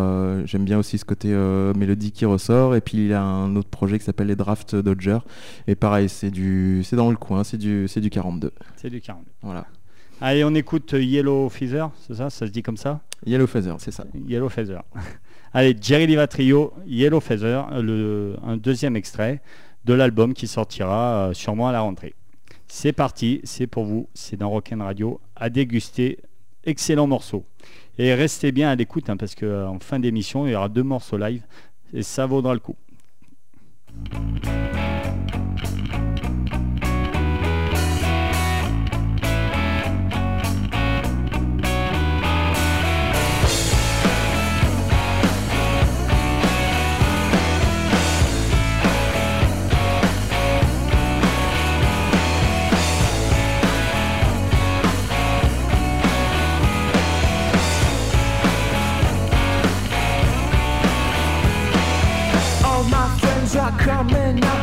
j'aime 0.47 0.65
bien 0.65 0.79
aussi 0.79 0.99
ce 0.99 1.05
côté 1.07 1.29
mélodie 1.75 2.13
qui 2.13 2.27
ressort. 2.27 2.77
Et 2.77 2.83
puis 2.83 3.07
il 3.07 3.15
a 3.15 3.23
un 3.23 3.57
autre 3.57 3.71
projet 3.71 3.99
qui 3.99 4.05
s'appelle 4.05 4.27
les 4.27 4.37
Draft 4.37 4.77
Dodger 4.77 5.19
et 5.67 5.77
pareil, 5.77 6.11
c'est 6.11 6.31
du, 6.31 6.83
c'est 6.85 6.97
dans 6.97 7.11
le 7.11 7.17
coin, 7.17 7.43
c'est 7.43 7.59
du, 7.59 7.89
c'est 7.89 8.03
du 8.03 8.11
42. 8.11 8.53
C'est 8.77 8.91
du 8.91 9.01
40. 9.01 9.25
Voilà. 9.41 9.67
Allez, 10.21 10.45
on 10.45 10.55
écoute 10.55 10.93
Yellow 10.93 11.49
Feather, 11.49 11.91
c'est 12.07 12.15
ça? 12.15 12.29
Ça 12.29 12.47
se 12.47 12.53
dit 12.53 12.63
comme 12.63 12.77
ça? 12.77 13.01
Yellow 13.27 13.47
Feather, 13.47 13.77
c'est 13.79 13.91
ça. 13.91 14.05
Yellow 14.29 14.51
Feather. 14.51 14.83
Allez, 15.57 15.77
Jerry 15.81 16.09
Liva 16.09 16.27
Trio, 16.27 16.73
Yellow 16.85 17.21
Feather, 17.21 17.69
un 17.71 18.57
deuxième 18.57 18.97
extrait 18.97 19.41
de 19.85 19.95
l'album 19.95 20.35
qui 20.35 20.49
sortira 20.49 21.29
euh, 21.29 21.33
sûrement 21.33 21.69
à 21.69 21.73
la 21.73 21.81
rentrée. 21.81 22.13
C'est 22.67 22.93
parti, 22.93 23.41
c'est 23.45 23.69
pour 23.69 23.85
vous, 23.85 24.09
c'est 24.15 24.37
dans 24.37 24.51
Rock'n 24.51 24.81
Radio, 24.81 25.21
à 25.37 25.51
déguster, 25.51 26.19
excellent 26.65 27.07
morceau. 27.07 27.45
Et 27.99 28.13
restez 28.15 28.51
bien 28.51 28.69
à 28.69 28.75
l'écoute, 28.75 29.09
hein, 29.09 29.17
parce 29.17 29.37
qu'en 29.37 29.79
fin 29.79 30.01
d'émission, 30.01 30.45
il 30.45 30.55
y 30.55 30.57
aura 30.57 30.69
deux 30.69 30.83
morceaux 30.83 31.19
live, 31.19 31.43
et 31.93 32.03
ça 32.03 32.27
vaudra 32.27 32.53
le 32.53 32.59
coup. 32.59 32.75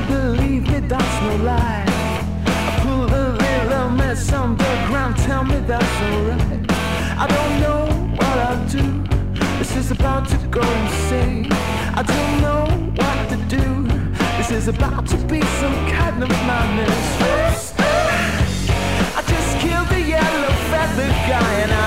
Believe 0.08 0.66
that's 0.88 1.22
no 1.22 1.36
lie. 1.44 1.86
I 2.46 2.80
pull 2.82 3.06
a 3.06 3.26
little 3.42 3.90
mess 3.90 4.32
tell 5.26 5.44
me 5.44 5.60
that's 5.72 6.02
alright. 6.02 6.72
I 7.24 7.28
don't 7.36 7.56
know 7.64 7.82
what 8.18 8.38
I'll 8.48 8.68
do, 8.68 8.86
this 9.60 9.76
is 9.76 9.92
about 9.92 10.28
to 10.30 10.38
go 10.48 10.62
insane. 10.62 11.52
I 12.00 12.04
don't 12.14 12.36
know 12.46 12.64
what 13.00 13.18
to 13.32 13.38
do, 13.58 13.66
this 14.38 14.52
is 14.52 14.68
about 14.68 15.08
to 15.08 15.18
be 15.28 15.42
some 15.62 15.78
kind 15.98 16.24
of 16.24 16.30
madness. 16.50 17.74
I 19.20 19.22
just 19.34 19.52
killed 19.60 19.90
the 19.90 20.02
yellow 20.02 20.54
feather 20.72 21.10
guy 21.30 21.54
and 21.64 21.72
I 21.72 21.81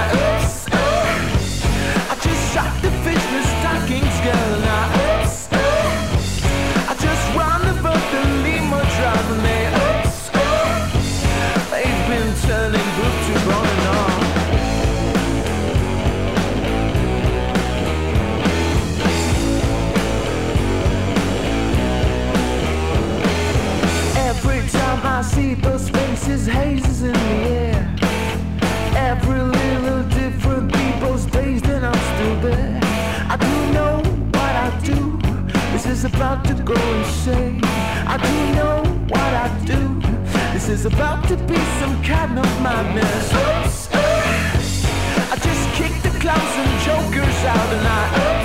about 36.34 36.46
to 36.46 36.62
go 36.64 36.74
insane. 36.74 37.60
I 37.64 38.16
do 38.16 38.54
know 38.56 38.82
what 39.08 39.30
I 39.44 39.48
do. 39.64 40.00
This 40.52 40.68
is 40.68 40.84
about 40.84 41.28
to 41.28 41.36
be 41.36 41.56
some 41.80 42.02
kind 42.02 42.38
of 42.38 42.46
madness. 42.60 43.32
Oops. 43.32 43.88
I 45.32 45.36
just 45.36 45.64
kicked 45.78 46.02
the 46.02 46.18
clowns 46.18 46.54
and 46.62 46.80
jokers 46.86 47.44
out 47.44 47.68
and 47.76 47.86
I 47.86 48.40
oops. 48.40 48.43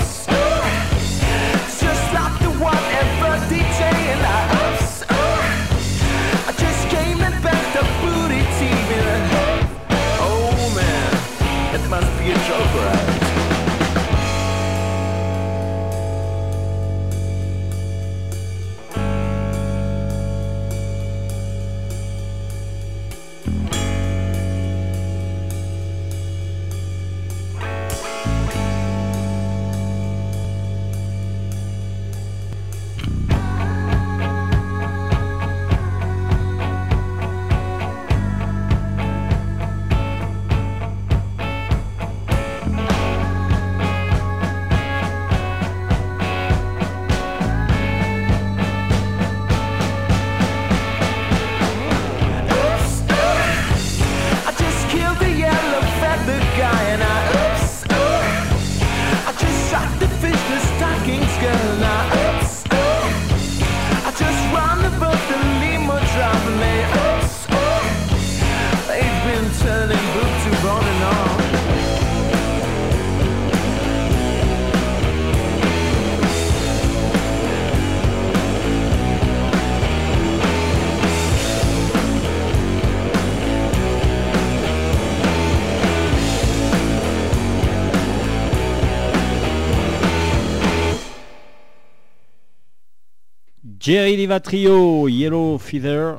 Jerry 93.90 94.16
Liva 94.16 94.38
Trio, 94.38 95.08
Yellow 95.08 95.58
Feather, 95.58 96.18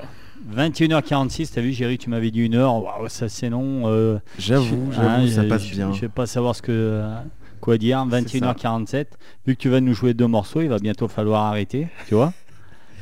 21h46. 0.54 1.52
T'as 1.54 1.62
vu, 1.62 1.72
Jerry, 1.72 1.98
tu 1.98 2.10
m'avais 2.10 2.30
dit 2.30 2.42
une 2.42 2.56
heure. 2.56 2.84
Waouh, 2.84 3.08
ça 3.08 3.30
c'est 3.30 3.50
long. 3.50 3.84
euh, 3.86 4.20
J'avoue, 4.38 4.90
hein, 4.98 5.26
ça 5.30 5.44
passe 5.46 5.64
bien. 5.72 5.94
Je 5.94 6.02
vais 6.02 6.10
pas 6.10 6.26
savoir 6.26 6.54
ce 6.54 6.62
que 6.62 7.02
quoi 7.62 7.78
dire. 7.78 8.06
21h47. 8.06 9.06
Vu 9.48 9.56
que 9.56 9.62
tu 9.62 9.70
vas 9.70 9.80
nous 9.80 9.94
jouer 9.94 10.14
deux 10.14 10.28
morceaux, 10.28 10.60
il 10.60 10.68
va 10.68 10.80
bientôt 10.80 11.08
falloir 11.08 11.46
arrêter. 11.46 11.88
Tu 12.10 12.14
vois 12.14 12.34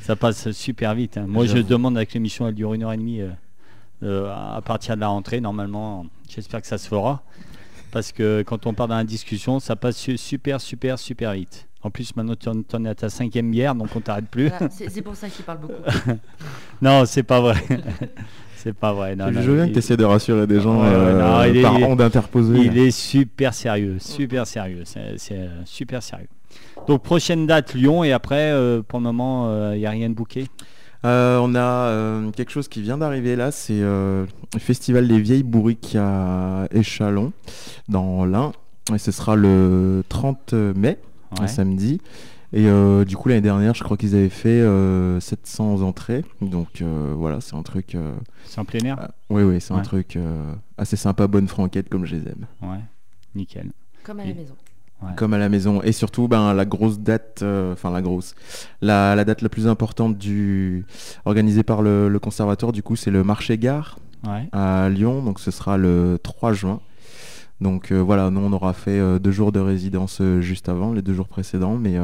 Ça 0.04 0.16
passe 0.16 0.52
super 0.52 0.94
vite. 0.94 1.18
hein. 1.18 1.26
Moi, 1.28 1.48
je 1.48 1.58
demande 1.58 1.98
avec 1.98 2.14
l'émission, 2.14 2.48
elle 2.48 2.54
dure 2.54 2.76
une 2.76 2.84
heure 2.84 2.94
et 2.94 2.98
demie. 2.98 3.22
euh, 3.22 3.30
euh, 4.04 4.32
à 4.56 4.62
partir 4.62 4.96
de 4.96 5.02
la 5.02 5.08
rentrée, 5.08 5.42
normalement, 5.42 6.06
j'espère 6.30 6.62
que 6.62 6.68
ça 6.68 6.78
se 6.78 6.88
fera. 6.88 7.24
Parce 7.92 8.12
que 8.12 8.44
quand 8.44 8.68
on 8.68 8.76
part 8.76 8.88
dans 8.88 8.98
la 8.98 9.04
discussion, 9.04 9.60
ça 9.60 9.76
passe 9.76 9.98
su- 9.98 10.16
super, 10.20 10.62
super, 10.62 11.00
super 11.00 11.34
vite. 11.34 11.66
En 11.82 11.90
plus, 11.90 12.14
maintenant, 12.16 12.36
tu 12.36 12.50
en 12.50 12.86
es 12.86 12.90
à 12.90 12.96
ta 12.96 13.10
cinquième 13.10 13.50
bière, 13.52 13.74
donc 13.74 13.88
on 13.96 14.02
t'arrête 14.02 14.28
plus. 14.28 14.50
Voilà, 14.50 14.68
c'est 14.70 15.02
pour 15.02 15.16
ça 15.16 15.30
qu'il 15.30 15.46
parle 15.46 15.60
beaucoup. 15.60 15.74
non, 16.82 17.06
c'est 17.06 17.24
pas 17.24 17.40
vrai. 17.40 17.56
c'est 18.58 18.74
pas 18.74 18.92
vrai. 18.92 19.16
Non, 19.16 19.32
non, 19.32 19.42
je 19.42 19.50
veux 19.50 19.56
bien 19.56 19.68
que 19.68 19.74
tu 19.74 19.80
essaies 19.80 19.96
de 19.96 20.04
rassurer 20.04 20.46
des 20.46 20.60
gens 20.60 20.82
Ouais, 20.82 20.90
euh, 20.92 21.22
non, 21.22 21.44
il 21.50 21.58
est- 21.58 21.62
par 21.62 21.76
il 21.76 21.82
est- 21.82 21.86
onde 21.86 22.02
interposée. 22.02 22.58
Il 22.60 22.78
est 22.78 22.92
super 22.92 23.54
sérieux, 23.54 23.96
super 24.00 24.46
sérieux, 24.46 24.84
c'est 24.86 25.18
euh, 25.32 25.48
super 25.66 26.04
sérieux. 26.04 26.28
Donc 26.88 27.04
prochaine 27.04 27.46
date 27.48 27.74
Lyon 27.74 28.04
et 28.04 28.12
après 28.12 28.52
euh, 28.52 28.82
pour 28.82 29.00
le 29.00 29.04
moment 29.04 29.72
il 29.74 29.80
n'y 29.80 29.86
a 29.86 29.90
rien 29.92 30.10
de 30.10 30.16
bouquet. 30.16 30.46
Euh, 31.06 31.40
on 31.42 31.56
a 31.56 31.60
euh, 31.60 32.30
quelque 32.32 32.52
chose 32.52 32.68
qui 32.68 32.82
vient 32.82 32.98
d'arriver 32.98 33.36
là, 33.38 33.52
c'est 33.52 33.72
euh, 33.80 34.26
le 34.54 34.60
festival 34.60 35.08
des 35.08 35.20
vieilles 35.22 35.44
bourriques 35.44 35.96
à 35.98 36.68
Échalon, 36.74 37.32
dans 37.88 38.26
l'Ain. 38.26 38.52
Et 38.94 38.98
ce 38.98 39.12
sera 39.12 39.36
le 39.38 40.04
30 40.10 40.54
mai, 40.54 40.98
un 41.40 41.48
samedi. 41.48 42.02
Et 42.52 42.66
euh, 42.68 43.06
du 43.06 43.16
coup, 43.16 43.30
l'année 43.30 43.42
dernière, 43.42 43.76
je 43.76 43.84
crois 43.84 43.96
qu'ils 43.96 44.16
avaient 44.16 44.30
fait 44.30 44.50
euh, 44.50 45.20
700 45.20 45.82
entrées. 45.84 46.26
Donc 46.42 46.82
euh, 46.82 47.14
voilà, 47.16 47.42
c'est 47.42 47.56
un 47.56 47.62
truc. 47.62 47.94
euh, 47.96 48.16
C'est 48.46 48.60
en 48.60 48.66
plein 48.66 48.80
air? 48.86 48.98
ah, 49.00 49.12
oui, 49.30 49.44
oui, 49.44 49.62
c'est 49.62 49.74
un 49.74 49.82
truc 49.82 50.16
euh, 50.16 50.52
assez 50.78 50.96
sympa, 50.96 51.28
bonne 51.28 51.48
franquette 51.48 51.90
comme 51.90 52.06
je 52.06 52.16
les 52.16 52.24
aime. 52.28 52.48
Ouais, 52.64 52.80
nickel. 53.36 53.72
Comme 54.04 54.20
à 54.20 54.24
la 54.26 54.32
Et- 54.32 54.34
maison. 54.34 54.56
Ouais. 55.02 55.12
Comme 55.16 55.34
à 55.34 55.38
la 55.38 55.48
maison. 55.48 55.82
Et 55.84 55.94
surtout, 55.94 56.28
ben, 56.28 56.54
la 56.54 56.66
grosse 56.66 57.00
date, 57.00 57.40
euh, 57.42 57.72
enfin 57.72 57.90
la 57.90 58.02
grosse, 58.02 58.36
la, 58.82 59.16
la 59.16 59.24
date 59.24 59.42
la 59.42 59.48
plus 59.48 59.66
importante 59.68 60.18
du 60.18 60.86
organisée 61.24 61.64
par 61.64 61.82
le, 61.82 62.10
le 62.10 62.20
conservatoire, 62.20 62.74
du 62.74 62.84
coup, 62.84 62.98
c'est 62.98 63.12
le 63.12 63.24
marché 63.24 63.58
gare 63.58 63.98
Ouais. 64.28 64.50
à 64.52 64.90
Lyon. 64.90 65.22
Donc 65.24 65.40
ce 65.40 65.52
sera 65.52 65.78
le 65.78 66.20
3 66.22 66.52
juin. 66.52 66.82
Donc 67.62 67.92
euh, 67.92 68.00
voilà, 68.00 68.30
nous 68.30 68.40
on 68.42 68.54
aura 68.54 68.74
fait 68.74 69.00
euh, 69.00 69.20
deux 69.20 69.32
jours 69.32 69.52
de 69.52 69.60
résidence 69.60 70.20
euh, 70.22 70.40
juste 70.40 70.70
avant, 70.70 70.94
les 70.94 71.02
deux 71.02 71.14
jours 71.14 71.28
précédents, 71.28 71.76
mais 71.78 71.98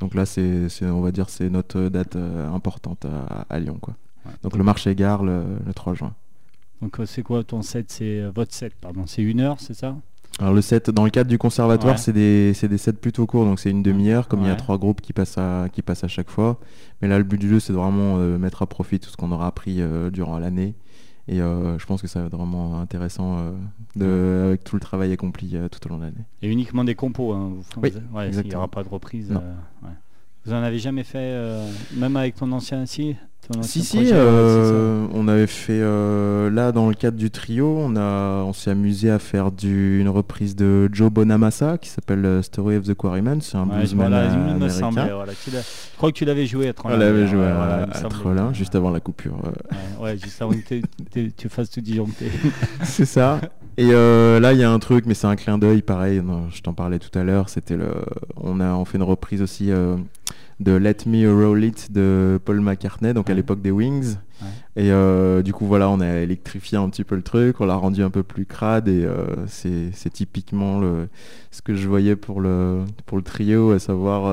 donc 0.00 0.14
là 0.14 0.26
c'est, 0.26 0.66
on 0.82 1.00
va 1.00 1.12
dire, 1.12 1.28
c'est 1.30 1.48
notre 1.48 1.88
date 1.88 2.16
importante 2.16 3.04
à, 3.06 3.46
à 3.48 3.58
Lyon, 3.60 3.78
quoi. 3.80 3.94
Ouais. 4.26 4.32
Donc 4.42 4.56
le 4.56 4.64
marché 4.64 4.94
gare 4.94 5.22
le, 5.22 5.42
le 5.66 5.74
3 5.74 5.94
juin. 5.94 6.14
Donc 6.82 6.98
c'est 7.06 7.22
quoi 7.22 7.44
ton 7.44 7.62
set? 7.62 7.86
C'est 7.92 8.22
votre 8.34 8.52
set, 8.52 8.72
pardon. 8.80 9.04
C'est 9.06 9.22
une 9.22 9.40
heure, 9.40 9.60
c'est 9.60 9.74
ça? 9.74 9.96
Alors 10.40 10.52
le 10.52 10.62
set, 10.62 10.90
dans 10.90 11.04
le 11.04 11.10
cadre 11.10 11.30
du 11.30 11.38
conservatoire, 11.38 11.94
Ouais. 11.94 11.98
c'est 12.00 12.12
des, 12.12 12.52
c'est 12.54 12.66
des 12.66 12.76
sets 12.78 12.94
plutôt 12.94 13.24
courts, 13.26 13.44
donc 13.44 13.60
c'est 13.60 13.70
une 13.70 13.84
demi-heure, 13.84 14.26
comme 14.26 14.40
il 14.42 14.48
y 14.48 14.50
a 14.50 14.56
trois 14.56 14.78
groupes 14.78 15.00
qui 15.00 15.12
passent, 15.12 15.38
à, 15.38 15.68
qui 15.72 15.80
passent 15.82 16.02
à 16.02 16.08
chaque 16.08 16.28
fois. 16.28 16.58
Mais 17.00 17.06
là, 17.06 17.18
le 17.18 17.24
but 17.24 17.38
du 17.40 17.48
jeu, 17.48 17.60
c'est 17.60 17.72
de 17.72 17.78
vraiment 17.78 18.16
euh, 18.18 18.36
mettre 18.36 18.62
à 18.62 18.66
profit 18.66 18.98
tout 18.98 19.08
ce 19.10 19.16
qu'on 19.16 19.30
aura 19.30 19.46
appris 19.46 19.76
euh, 19.80 20.10
durant 20.10 20.38
l'année. 20.40 20.74
Et 21.26 21.40
euh, 21.40 21.78
je 21.78 21.86
pense 21.86 22.02
que 22.02 22.06
ça 22.08 22.20
va 22.20 22.26
être 22.26 22.36
vraiment 22.36 22.80
intéressant 22.80 23.38
euh, 23.38 23.52
de, 23.96 24.48
avec 24.48 24.64
tout 24.64 24.76
le 24.76 24.80
travail 24.80 25.10
accompli 25.12 25.56
euh, 25.56 25.68
tout 25.68 25.84
au 25.86 25.88
long 25.88 25.96
de 25.98 26.04
l'année. 26.04 26.24
Et 26.42 26.50
uniquement 26.50 26.84
des 26.84 26.94
compos. 26.94 27.32
Hein. 27.32 27.52
Vous- 27.54 27.80
Oui, 27.82 27.90
vous- 27.90 28.16
ouais, 28.16 28.30
il 28.30 28.48
n'y 28.48 28.54
aura 28.54 28.68
pas 28.68 28.82
de 28.84 28.88
reprise. 28.90 29.30
Non. 29.30 29.40
euh, 29.42 29.86
ouais. 29.86 29.92
Vous 30.46 30.52
en 30.52 30.62
avez 30.62 30.78
jamais 30.78 31.04
fait, 31.04 31.18
euh, 31.20 31.66
même 31.96 32.16
avec 32.16 32.34
ton 32.36 32.50
ancien 32.52 32.84
si 32.86 33.16
ton 33.50 33.62
Si, 33.62 33.80
ancien 33.80 33.82
si, 33.82 33.96
projet, 33.96 34.10
euh, 34.14 35.06
on 35.12 35.28
avait 35.28 35.46
fait 35.46 35.72
euh, 35.80 36.50
là 36.50 36.70
dans 36.72 36.88
le 36.88 36.94
cadre 36.94 37.16
du 37.18 37.30
trio, 37.30 37.76
on, 37.78 37.94
a, 37.96 38.42
on 38.44 38.52
s'est 38.54 38.70
amusé 38.70 39.10
à 39.10 39.18
faire 39.18 39.50
du, 39.52 40.00
une 40.00 40.08
reprise 40.08 40.54
de 40.56 40.88
Joe 40.92 41.10
Bonamassa 41.10 41.76
qui 41.78 41.88
s'appelle 41.90 42.24
euh, 42.24 42.42
Story 42.42 42.76
of 42.76 42.84
the 42.84 42.94
Quarryman. 42.94 43.40
C'est 43.42 43.56
un 43.58 43.66
Ouais, 43.68 43.76
bluesman 43.76 44.08
voilà, 44.08 44.30
américain. 44.32 44.68
semblait, 44.70 45.12
voilà. 45.12 45.32
Je 45.32 45.96
crois 45.96 46.10
que 46.12 46.16
tu 46.16 46.24
l'avais 46.24 46.46
joué 46.46 46.68
à 46.68 46.70
On 46.70 46.72
Trelin. 46.74 46.96
l'avait 46.98 47.26
joué 47.26 47.44
à, 47.44 47.82
à 47.90 47.94
semblait. 47.94 48.18
Trelin, 48.18 48.52
juste 48.54 48.74
avant 48.74 48.90
la 48.90 49.00
coupure. 49.00 49.36
Ouais, 49.42 50.04
ouais, 50.04 50.18
juste 50.18 50.40
avant 50.40 50.52
que 50.52 50.80
tu 51.36 51.48
fasses 51.50 51.70
tout 51.70 51.80
disjoncter. 51.82 52.30
c'est 52.82 53.06
ça. 53.06 53.40
Et 53.76 53.88
euh, 53.90 54.38
là, 54.38 54.52
il 54.52 54.58
y 54.60 54.62
a 54.62 54.70
un 54.70 54.78
truc, 54.78 55.04
mais 55.06 55.14
c'est 55.14 55.26
un 55.26 55.36
clin 55.36 55.58
d'œil, 55.58 55.82
pareil. 55.82 56.20
non, 56.20 56.48
je 56.50 56.62
t'en 56.62 56.74
parlais 56.74 56.98
tout 56.98 57.16
à 57.18 57.24
l'heure. 57.24 57.48
C'était 57.48 57.76
le, 57.76 57.90
on 58.36 58.60
a, 58.60 58.74
on 58.74 58.84
fait 58.84 58.98
une 58.98 59.04
reprise 59.04 59.42
aussi 59.42 59.70
euh, 59.72 59.96
de 60.60 60.72
Let 60.72 60.98
Me 61.06 61.28
Roll 61.28 61.64
It 61.64 61.90
de 61.90 62.38
Paul 62.44 62.60
McCartney, 62.60 63.12
donc 63.14 63.30
à 63.30 63.34
l'époque 63.34 63.62
des 63.62 63.72
Wings. 63.72 64.16
Ouais. 64.40 64.48
Et 64.84 64.92
euh, 64.92 65.42
du 65.42 65.52
coup, 65.52 65.66
voilà, 65.66 65.88
on 65.88 66.00
a 66.00 66.18
électrifié 66.18 66.78
un 66.78 66.88
petit 66.88 67.04
peu 67.04 67.16
le 67.16 67.22
truc, 67.22 67.60
on 67.60 67.66
l'a 67.66 67.74
rendu 67.74 68.02
un 68.02 68.10
peu 68.10 68.22
plus 68.22 68.46
crade, 68.46 68.88
et 68.88 69.08
c'est, 69.46 69.90
c'est 69.92 70.10
typiquement 70.10 70.78
le, 70.78 71.08
ce 71.50 71.62
que 71.62 71.74
je 71.74 71.88
voyais 71.88 72.16
pour 72.16 72.40
le, 72.40 72.84
pour 73.06 73.16
le 73.16 73.24
trio, 73.24 73.72
à 73.72 73.78
savoir 73.78 74.32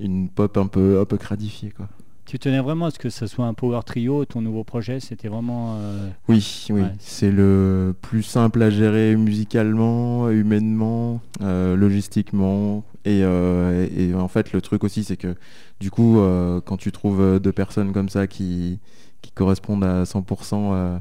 une 0.00 0.28
pop 0.28 0.56
un 0.56 0.66
peu, 0.66 1.00
un 1.00 1.04
peu 1.04 1.18
cradifiée, 1.18 1.70
quoi. 1.70 1.88
Tu 2.28 2.38
tenais 2.38 2.60
vraiment 2.60 2.84
à 2.84 2.90
ce 2.90 2.98
que 2.98 3.08
ce 3.08 3.26
soit 3.26 3.46
un 3.46 3.54
power 3.54 3.80
trio, 3.86 4.26
ton 4.26 4.42
nouveau 4.42 4.62
projet, 4.62 5.00
c'était 5.00 5.28
vraiment... 5.28 5.76
euh, 5.78 6.10
Oui, 6.28 6.66
oui, 6.68 6.82
Ouais. 6.82 6.92
c'est 6.98 7.30
le 7.30 7.94
plus 8.02 8.22
simple 8.22 8.60
à 8.62 8.68
gérer 8.68 9.16
musicalement, 9.16 10.28
humainement, 10.28 11.22
euh, 11.40 11.74
logistiquement. 11.74 12.84
Et, 13.06 13.22
euh, 13.24 13.86
et- 13.96 14.10
et 14.10 14.14
en 14.14 14.28
fait, 14.28 14.52
le 14.52 14.60
truc 14.60 14.84
aussi, 14.84 15.04
c'est 15.04 15.16
que 15.16 15.36
du 15.80 15.90
coup, 15.90 16.18
quand 16.66 16.76
tu 16.76 16.92
trouves 16.92 17.40
deux 17.40 17.52
personnes 17.52 17.92
comme 17.94 18.10
ça 18.10 18.26
qui, 18.26 18.78
qui 19.22 19.30
correspondent 19.30 19.84
à 19.84 20.04
100% 20.04 21.00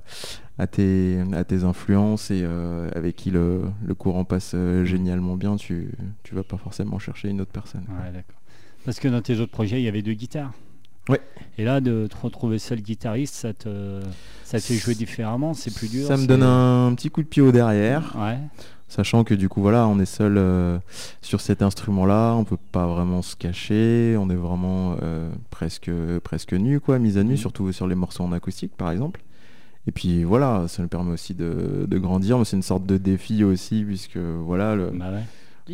à, 0.58 0.68
tes, 0.68 1.20
à 1.34 1.44
tes 1.44 1.66
influences 1.66 2.32
et 2.32 2.46
avec 2.96 3.18
qui 3.18 3.32
le, 3.32 3.64
le 3.86 3.96
courant 3.96 4.24
passe 4.24 4.56
génialement 4.86 5.36
bien, 5.36 5.58
tu, 5.58 5.92
tu 6.24 6.36
vas 6.36 6.44
pas 6.44 6.56
forcément 6.58 7.00
chercher 7.00 7.28
une 7.28 7.42
autre 7.42 7.52
personne. 7.52 7.84
Ouais, 7.90 8.14
d'accord. 8.14 8.40
Parce 8.86 9.02
que 9.02 9.10
dans 9.10 9.22
tes 9.22 9.42
autres 9.42 9.52
projets, 9.52 9.82
il 9.82 9.84
y 9.84 9.90
avait 9.90 10.02
deux 10.04 10.14
guitares. 10.14 10.54
Ouais. 11.10 11.22
Et 11.58 11.64
là, 11.64 11.80
de 11.82 12.08
te 12.08 12.16
retrouver 12.22 12.60
seul 12.60 12.82
guitariste, 12.82 13.34
ça 13.36 13.54
te, 13.54 14.00
ça 14.44 14.60
te 14.60 14.64
fait 14.66 14.76
jouer 14.76 14.94
différemment, 14.96 15.54
c'est 15.54 15.74
plus 15.74 15.90
dur. 15.90 16.08
Ça 16.08 16.18
me 16.18 16.26
donne 16.28 16.44
un 16.44 16.94
petit 16.96 17.10
coup 17.10 17.24
de 17.24 17.28
pied 17.28 17.42
au 17.42 17.52
derrière. 17.52 18.16
Ouais. 18.18 18.38
Sachant 18.90 19.24
que 19.26 19.34
du 19.34 19.50
coup 19.50 19.62
voilà, 19.62 19.86
on 19.88 20.00
est 20.00 20.06
seul 20.06 20.38
euh, 20.38 20.78
sur 21.22 21.42
cet 21.42 21.62
instrument-là, 21.62 22.34
on 22.36 22.46
peut 22.46 22.58
pas 22.72 22.88
vraiment 22.88 23.22
se 23.22 23.36
cacher, 23.36 24.16
on 24.18 24.30
est 24.30 24.36
vraiment 24.36 24.96
euh, 25.04 25.30
presque 25.50 25.92
presque 26.24 26.54
nu 26.54 26.80
quoi, 26.80 26.98
mise 26.98 27.18
à 27.18 27.24
nu, 27.24 27.32
Mhm. 27.32 27.38
surtout 27.38 27.72
sur 27.74 27.86
les 27.88 27.96
morceaux 27.96 28.24
en 28.24 28.32
acoustique 28.32 28.78
par 28.78 28.92
exemple. 28.92 29.22
Et 29.88 29.92
puis 29.92 30.24
voilà, 30.24 30.68
ça 30.70 30.82
nous 30.82 30.88
permet 30.88 31.12
aussi 31.12 31.34
de, 31.34 31.86
de 31.86 31.98
grandir, 31.98 32.38
mais 32.38 32.46
c'est 32.46 32.56
une 32.56 32.62
sorte 32.64 32.86
de 32.86 32.98
défi 32.98 33.44
aussi 33.44 33.84
puisque 33.86 34.18
voilà, 34.18 34.76
le- 34.76 34.92
Bah 34.94 35.12
ouais. 35.12 35.24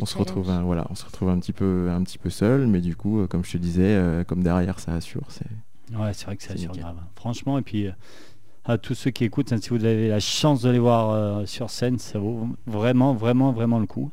On 0.00 0.06
se 0.06 0.18
retrouve 0.18 0.50
un, 0.50 0.62
voilà, 0.62 0.86
on 0.90 0.94
se 0.94 1.04
retrouve 1.04 1.28
un 1.28 1.38
petit 1.38 1.52
peu 1.52 1.88
un 1.90 2.02
petit 2.02 2.18
peu 2.18 2.30
seul, 2.30 2.66
mais 2.66 2.80
du 2.80 2.96
coup 2.96 3.20
euh, 3.20 3.26
comme 3.26 3.44
je 3.44 3.52
te 3.52 3.58
disais, 3.58 3.82
euh, 3.94 4.24
comme 4.24 4.42
derrière 4.42 4.80
ça 4.80 4.94
assure, 4.94 5.22
c'est 5.28 5.46
Ouais, 5.96 6.12
c'est 6.14 6.24
vrai 6.26 6.36
que 6.36 6.42
ça 6.42 6.50
C'est 6.50 6.54
assure 6.54 6.72
grave. 6.72 6.96
Franchement, 7.14 7.58
et 7.58 7.62
puis 7.62 7.86
euh, 7.86 7.92
à 8.64 8.78
tous 8.78 8.94
ceux 8.94 9.10
qui 9.10 9.24
écoutent, 9.24 9.52
hein, 9.52 9.58
si 9.60 9.68
vous 9.70 9.84
avez 9.84 10.08
la 10.08 10.20
chance 10.20 10.62
de 10.62 10.70
les 10.70 10.78
voir 10.78 11.10
euh, 11.10 11.46
sur 11.46 11.68
scène, 11.70 11.98
ça 11.98 12.18
vaut 12.18 12.48
vraiment, 12.66 13.14
vraiment, 13.14 13.52
vraiment 13.52 13.78
le 13.78 13.86
coup. 13.86 14.10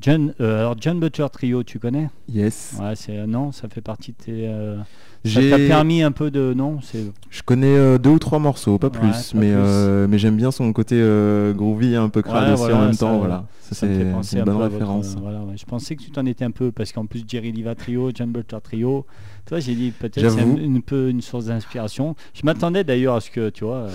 John, 0.00 0.34
euh, 0.40 0.60
alors 0.60 0.76
John 0.78 1.00
Butcher 1.00 1.26
Trio, 1.32 1.62
tu 1.62 1.78
connais? 1.78 2.10
Yes. 2.28 2.74
Ouais, 2.78 2.94
c'est 2.94 3.26
non, 3.26 3.52
ça 3.52 3.68
fait 3.70 3.80
partie 3.80 4.12
de 4.12 4.16
tes. 4.22 4.46
euh, 4.46 4.76
ça 5.24 5.40
t'a 5.40 5.56
permis 5.56 6.02
un 6.02 6.12
peu 6.12 6.30
de 6.30 6.52
non, 6.54 6.78
c'est 6.82 7.04
Je 7.30 7.42
connais 7.42 7.74
euh, 7.74 7.96
deux 7.96 8.10
ou 8.10 8.18
trois 8.18 8.38
morceaux, 8.38 8.78
pas 8.78 8.88
Ouais, 8.88 8.92
plus, 8.92 9.08
pas 9.32 9.38
mais, 9.38 9.46
plus. 9.50 9.56
euh, 9.56 10.06
mais 10.06 10.18
j'aime 10.18 10.36
bien 10.36 10.50
son 10.50 10.70
côté 10.74 10.96
euh, 11.00 11.54
groovy, 11.54 11.96
un 11.96 12.10
peu 12.10 12.20
crade 12.20 12.48
Ouais, 12.48 12.52
aussi 12.52 12.62
voilà, 12.64 12.76
en 12.76 12.80
même 12.84 12.92
ça- 12.92 13.06
temps. 13.06 13.18
Voilà. 13.18 13.44
Ça, 13.62 13.74
Ça 13.74 13.86
c'est 13.86 14.04
c'est 14.22 14.36
une 14.36 14.42
un 14.42 14.44
bonne 14.44 14.56
votre, 14.56 14.72
référence. 14.72 15.14
euh, 15.16 15.20
voilà, 15.20 15.40
ouais. 15.42 15.56
Je 15.56 15.64
pensais 15.66 15.96
que 15.96 16.02
tu 16.02 16.10
t'en 16.10 16.24
étais 16.26 16.44
un 16.44 16.50
peu 16.50 16.70
parce 16.70 16.92
qu'en 16.92 17.04
plus 17.06 17.24
Jerry 17.26 17.52
Liva 17.52 17.74
Trio, 17.74 18.10
John 18.14 18.30
Butler 18.30 18.58
Trio, 18.62 19.06
toi 19.46 19.58
j'ai 19.60 19.74
dit 19.74 19.90
peut-être 19.90 20.30
c'est 20.30 20.40
un, 20.40 20.56
une 20.56 20.80
peu 20.82 21.08
une 21.10 21.20
source 21.22 21.46
d'inspiration. 21.46 22.14
Je 22.34 22.42
m'attendais 22.44 22.84
d'ailleurs 22.84 23.16
à 23.16 23.20
ce 23.20 23.30
que 23.30 23.48
tu 23.50 23.64
vois, 23.64 23.76
euh, 23.76 23.90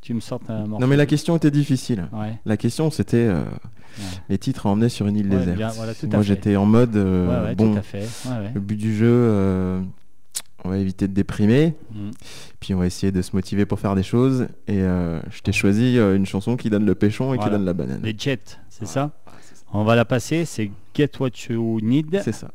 tu 0.00 0.12
me 0.14 0.20
sortes 0.20 0.48
un 0.48 0.66
morceau. 0.66 0.80
Non 0.82 0.86
mais 0.86 0.96
la 0.96 1.04
question 1.06 1.36
était 1.36 1.50
difficile. 1.50 2.06
La 2.46 2.56
question 2.56 2.90
c'était 2.90 3.16
euh, 3.18 3.42
les 4.28 4.38
titres 4.38 4.66
à 4.66 4.70
emmener 4.70 4.88
sur 4.88 5.06
une 5.06 5.16
île 5.16 5.28
déserte. 5.28 5.56
bien, 5.56 5.68
voilà, 5.70 5.92
Moi 6.10 6.22
j'étais 6.22 6.56
en 6.56 6.66
mode 6.66 6.96
euh, 6.96 7.54
bon, 7.54 7.72
tout 7.72 7.78
à 7.78 7.82
fait. 7.82 8.06
Le 8.54 8.60
but 8.60 8.76
du 8.76 8.94
jeu, 8.96 9.06
euh, 9.10 9.80
on 10.64 10.68
va 10.70 10.78
éviter 10.78 11.06
de 11.08 11.12
déprimer, 11.12 11.74
Mm. 11.92 12.10
puis 12.60 12.74
on 12.74 12.78
va 12.78 12.86
essayer 12.86 13.12
de 13.12 13.22
se 13.22 13.34
motiver 13.34 13.64
pour 13.66 13.78
faire 13.80 13.94
des 13.94 14.02
choses. 14.02 14.48
Et 14.66 14.80
euh, 14.82 15.20
je 15.30 15.40
t'ai 15.40 15.52
choisi 15.52 15.98
euh, 15.98 16.16
une 16.16 16.26
chanson 16.26 16.56
qui 16.56 16.68
donne 16.70 16.84
le 16.84 16.94
péchon 16.94 17.32
et 17.34 17.38
qui 17.38 17.48
donne 17.48 17.64
la 17.64 17.72
banane. 17.74 18.00
Les 18.02 18.14
Jets, 18.18 18.40
c'est 18.68 18.84
Voilà. 18.84 18.92
ça 18.92 19.10
On 19.72 19.84
va 19.84 19.94
la 19.94 20.04
passer, 20.04 20.44
c'est 20.44 20.70
Get 20.94 21.10
What 21.20 21.30
You 21.50 21.80
Need. 21.82 22.20
C'est 22.24 22.32
ça, 22.32 22.50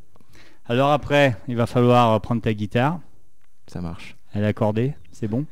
Alors 0.67 0.91
après, 0.91 1.37
il 1.47 1.55
va 1.55 1.65
falloir 1.65 2.19
prendre 2.21 2.41
ta 2.41 2.53
guitare, 2.53 2.99
ça 3.67 3.81
marche. 3.81 4.15
elle 4.33 4.43
est 4.43 4.47
accordée, 4.47 4.93
c'est 5.11 5.27
bon? 5.27 5.45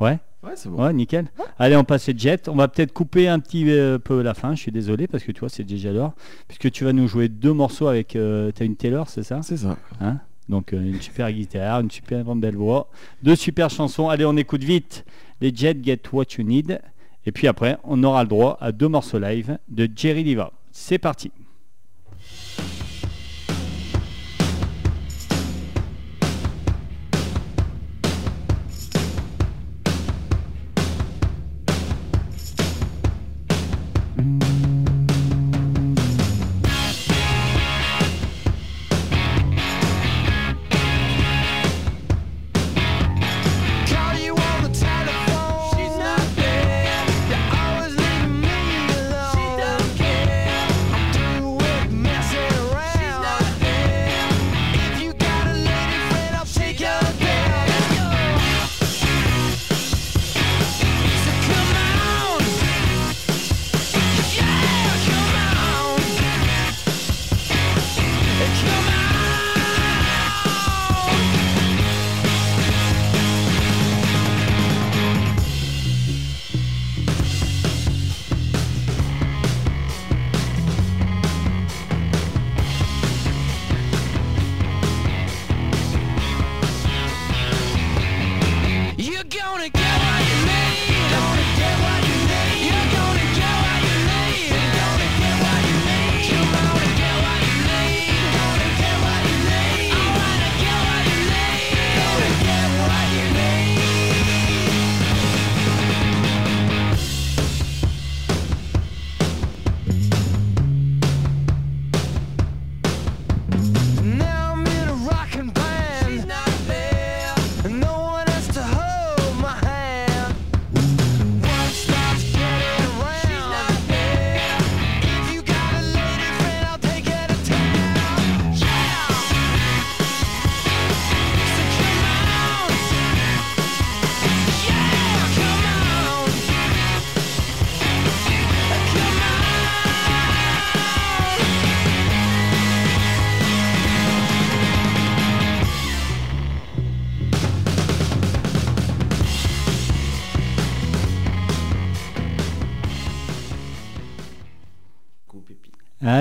Ouais 0.00 0.18
Ouais, 0.42 0.52
c'est 0.54 0.68
bon. 0.70 0.82
Ouais, 0.82 0.92
nickel. 0.92 1.26
Allez, 1.58 1.76
on 1.76 1.84
passe 1.84 2.06
les 2.08 2.16
Jets. 2.16 2.48
On 2.48 2.54
va 2.56 2.68
peut-être 2.68 2.92
couper 2.92 3.28
un 3.28 3.40
petit 3.40 3.70
euh, 3.70 3.98
peu 3.98 4.22
la 4.22 4.34
fin. 4.34 4.54
Je 4.54 4.60
suis 4.60 4.72
désolé 4.72 5.06
parce 5.06 5.22
que 5.22 5.32
tu 5.32 5.40
vois, 5.40 5.50
c'est 5.50 5.64
déjà 5.64 5.92
l'heure. 5.92 6.12
Puisque 6.48 6.70
tu 6.70 6.84
vas 6.84 6.92
nous 6.92 7.08
jouer 7.08 7.28
deux 7.28 7.52
morceaux 7.52 7.88
avec. 7.88 8.16
Euh, 8.16 8.50
T'as 8.52 8.64
une 8.64 8.76
Taylor, 8.76 9.08
c'est 9.08 9.22
ça? 9.22 9.40
C'est 9.42 9.58
ça. 9.58 9.76
Hein? 10.00 10.18
Donc 10.48 10.72
euh, 10.72 10.80
une 10.80 11.00
super 11.00 11.30
guitare, 11.30 11.80
une 11.80 11.90
super 11.90 12.24
belle 12.34 12.56
voix, 12.56 12.88
deux 13.22 13.36
super 13.36 13.70
chansons. 13.70 14.08
Allez, 14.08 14.24
on 14.24 14.36
écoute 14.36 14.64
vite 14.64 15.04
les 15.40 15.54
Jets 15.54 15.78
Get 15.82 16.00
What 16.12 16.24
You 16.38 16.44
Need. 16.44 16.80
Et 17.26 17.32
puis 17.32 17.46
après, 17.46 17.76
on 17.84 18.02
aura 18.02 18.22
le 18.22 18.28
droit 18.28 18.56
à 18.60 18.72
deux 18.72 18.88
morceaux 18.88 19.18
live 19.18 19.58
de 19.68 19.88
Jerry 19.94 20.24
Diva. 20.24 20.52
C'est 20.72 20.98
parti. 20.98 21.30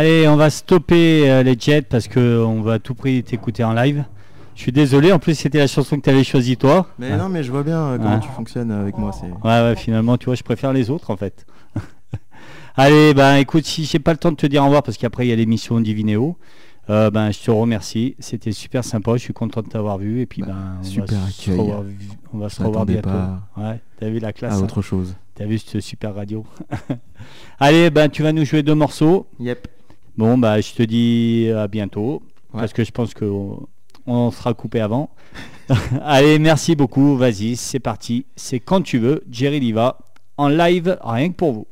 Allez, 0.09 0.27
on 0.27 0.37
va 0.37 0.49
stopper 0.49 1.29
euh, 1.29 1.43
les 1.43 1.55
Jets 1.59 1.83
parce 1.83 2.07
que 2.07 2.43
on 2.43 2.61
va 2.63 2.73
à 2.73 2.79
tout 2.79 2.95
prix 2.95 3.21
t'écouter 3.21 3.63
en 3.63 3.73
live. 3.73 4.03
Je 4.55 4.61
suis 4.63 4.71
désolé, 4.71 5.11
en 5.11 5.19
plus 5.19 5.35
c'était 5.35 5.59
la 5.59 5.67
chanson 5.67 5.97
que 5.97 6.01
tu 6.01 6.09
avais 6.09 6.23
choisie 6.23 6.57
toi. 6.57 6.87
Mais 6.97 7.11
Ouais. 7.11 7.17
non, 7.17 7.29
mais 7.29 7.43
je 7.43 7.51
vois 7.51 7.61
bien 7.61 7.77
euh, 7.79 7.97
comment 7.99 8.15
Ouais. 8.15 8.19
tu 8.19 8.27
fonctionnes 8.29 8.71
avec 8.71 8.97
moi. 8.97 9.11
Ouais, 9.43 9.49
ouais, 9.61 9.75
finalement, 9.75 10.17
tu 10.17 10.25
vois, 10.25 10.33
je 10.33 10.41
préfère 10.41 10.73
les 10.73 10.89
autres 10.89 11.11
en 11.11 11.15
fait. 11.15 11.45
Allez, 12.75 13.13
ben 13.13 13.35
écoute, 13.35 13.65
si 13.65 13.85
j'ai 13.85 13.99
pas 13.99 14.11
le 14.11 14.17
temps 14.17 14.31
de 14.31 14.35
te 14.35 14.47
dire 14.47 14.63
au 14.63 14.65
revoir 14.65 14.81
parce 14.81 14.97
qu'après 14.97 15.27
il 15.27 15.29
y 15.29 15.31
a 15.31 15.35
l'émission 15.35 15.79
Divinéo, 15.79 16.37
euh, 16.89 17.11
ben 17.11 17.29
je 17.29 17.39
te 17.41 17.51
remercie. 17.51 18.15
C'était 18.17 18.51
super 18.51 18.83
sympa, 18.83 19.11
je 19.13 19.19
suis 19.21 19.33
content 19.33 19.61
de 19.61 19.67
t'avoir 19.67 19.99
vu 19.99 20.21
et 20.21 20.25
puis 20.25 20.41
Bah, 20.41 20.47
ben 20.47 20.77
on 20.79 20.83
super 20.83 21.05
va 21.19 21.29
se 21.29 21.51
revoir, 21.51 21.83
on 22.33 22.37
va 22.39 22.49
se 22.49 22.63
revoir 22.63 22.85
bientôt. 22.87 23.09
pas 23.11 23.41
Ouais, 23.57 23.79
t'as 23.99 24.09
vu 24.09 24.17
la 24.17 24.33
classe, 24.33 24.53
à 24.53 24.55
hein 24.57 24.63
autre 24.63 24.81
chose. 24.81 25.13
t'as 25.35 25.45
vu 25.45 25.59
cette 25.59 25.81
super 25.81 26.15
radio. 26.15 26.43
Allez, 27.59 27.91
ben 27.91 28.09
tu 28.09 28.23
vas 28.23 28.31
nous 28.33 28.43
jouer 28.43 28.63
deux 28.63 28.73
morceaux. 28.75 29.27
Yep. 29.39 29.67
Bon, 30.19 30.37
bah 30.37 30.59
je 30.59 30.73
te 30.73 30.83
dis 30.83 31.49
à 31.55 31.69
bientôt 31.69 32.21
Ouais. 32.53 32.59
parce 32.59 32.73
que 32.73 32.83
je 32.83 32.91
pense 32.91 33.13
que 33.13 33.23
on, 33.23 33.67
on 34.05 34.31
sera 34.31 34.53
coupé 34.53 34.81
avant. 34.81 35.09
Allez, 36.01 36.39
merci 36.39 36.75
beaucoup. 36.75 37.15
Vas-y, 37.15 37.55
c'est 37.55 37.79
parti. 37.79 38.25
C'est 38.35 38.59
quand 38.59 38.81
tu 38.81 38.97
veux. 38.97 39.23
Jerry 39.31 39.61
Liva 39.61 39.97
en 40.35 40.49
live, 40.49 40.97
rien 41.01 41.29
que 41.29 41.35
pour 41.35 41.53
vous. 41.53 41.67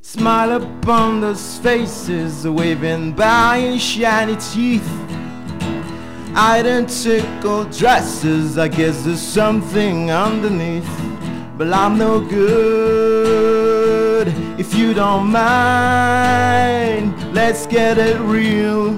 Smile 0.00 0.60
upon 0.60 1.20
those 1.20 1.58
faces, 1.62 2.44
waving 2.44 3.12
by 3.14 3.58
in 3.58 3.78
shiny 3.78 4.34
teeth. 4.38 4.82
Identical 6.34 7.64
dresses, 7.66 8.58
I 8.58 8.66
guess 8.66 9.04
there's 9.04 9.20
something 9.20 10.10
underneath. 10.10 11.11
But 11.58 11.72
I'm 11.72 11.98
no 11.98 12.18
good 12.20 13.52
if 14.58 14.74
you 14.74 14.94
don't 14.94 15.30
mind. 15.30 17.14
Let's 17.34 17.66
get 17.66 17.98
it 17.98 18.18
real. 18.20 18.96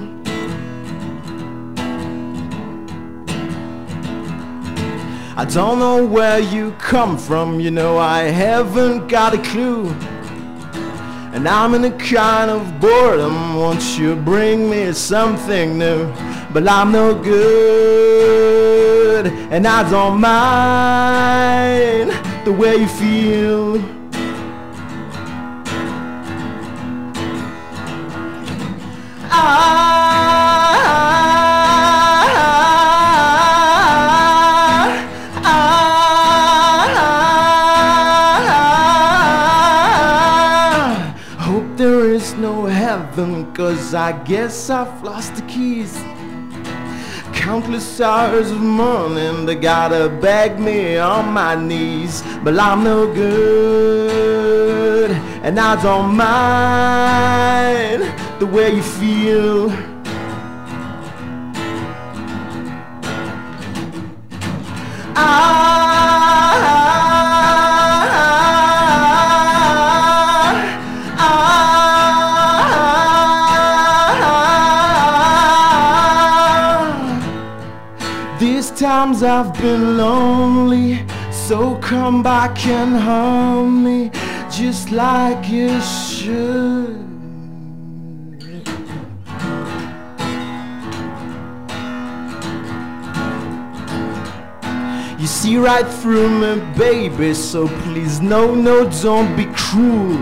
I 5.36 5.44
don't 5.44 5.80
know 5.80 6.06
where 6.06 6.38
you 6.38 6.70
come 6.78 7.18
from, 7.18 7.58
you 7.58 7.72
know, 7.72 7.98
I 7.98 8.22
haven't 8.22 9.08
got 9.08 9.34
a 9.34 9.38
clue. 9.38 9.88
And 11.34 11.48
I'm 11.48 11.74
in 11.74 11.84
a 11.84 11.90
kind 11.90 12.52
of 12.52 12.78
boredom. 12.80 13.56
Won't 13.56 13.98
you 13.98 14.14
bring 14.14 14.70
me 14.70 14.92
something 14.92 15.76
new? 15.76 16.06
But 16.52 16.68
I'm 16.68 16.92
no 16.92 17.14
good, 17.20 18.46
and 19.26 19.66
I 19.66 19.90
don't 19.90 20.20
mind 20.20 22.12
the 22.44 22.52
way 22.52 22.76
you 22.76 22.86
feel. 22.86 23.82
I 29.30 29.32
hope 41.38 41.64
there 41.78 42.10
is 42.10 42.34
no 42.34 42.66
heaven, 42.66 43.50
cause 43.54 43.94
I 43.94 44.12
guess 44.24 44.68
I've 44.68 45.02
lost 45.02 45.36
the 45.36 45.42
keys. 45.42 46.03
Countless 47.44 48.00
hours 48.00 48.50
of 48.50 48.62
mourning, 48.62 49.44
they 49.44 49.54
gotta 49.54 50.08
beg 50.08 50.58
me 50.58 50.96
on 50.96 51.30
my 51.34 51.54
knees. 51.54 52.22
But 52.42 52.58
I'm 52.58 52.82
no 52.82 53.06
good, 53.12 55.10
and 55.42 55.60
I 55.60 55.76
don't 55.82 56.16
mind 56.16 58.02
the 58.40 58.46
way 58.46 58.76
you 58.76 58.82
feel. 58.82 59.70
These 65.16 66.83
times 79.04 79.22
I've 79.22 79.52
been 79.60 79.98
lonely 79.98 81.04
So 81.30 81.76
come 81.76 82.22
back 82.22 82.66
and 82.66 82.96
hum 82.96 83.84
me 83.84 84.10
Just 84.50 84.90
like 84.90 85.46
you 85.48 85.78
should 85.82 87.02
You 95.18 95.26
see 95.28 95.56
right 95.56 95.86
through 95.86 96.28
me, 96.28 96.62
baby, 96.76 97.32
so 97.32 97.66
please, 97.84 98.20
no, 98.20 98.54
no, 98.54 98.90
don't 99.00 99.34
be 99.34 99.46
cruel. 99.56 100.20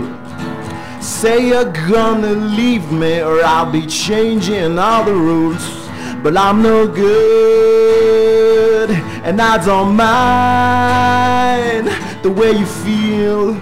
Say 1.00 1.48
you're 1.48 1.72
gonna 1.88 2.34
leave 2.34 2.92
me, 2.92 3.20
or 3.20 3.42
I'll 3.42 3.72
be 3.72 3.84
changing 3.84 4.78
all 4.78 5.02
the 5.02 5.12
rules. 5.12 5.81
But 6.22 6.36
I'm 6.36 6.62
no 6.62 6.86
good, 6.86 8.90
and 9.24 9.42
I 9.42 9.58
don't 9.64 9.96
mind 9.96 11.88
the 12.22 12.30
way 12.30 12.52
you 12.52 12.64
feel. 12.64 13.56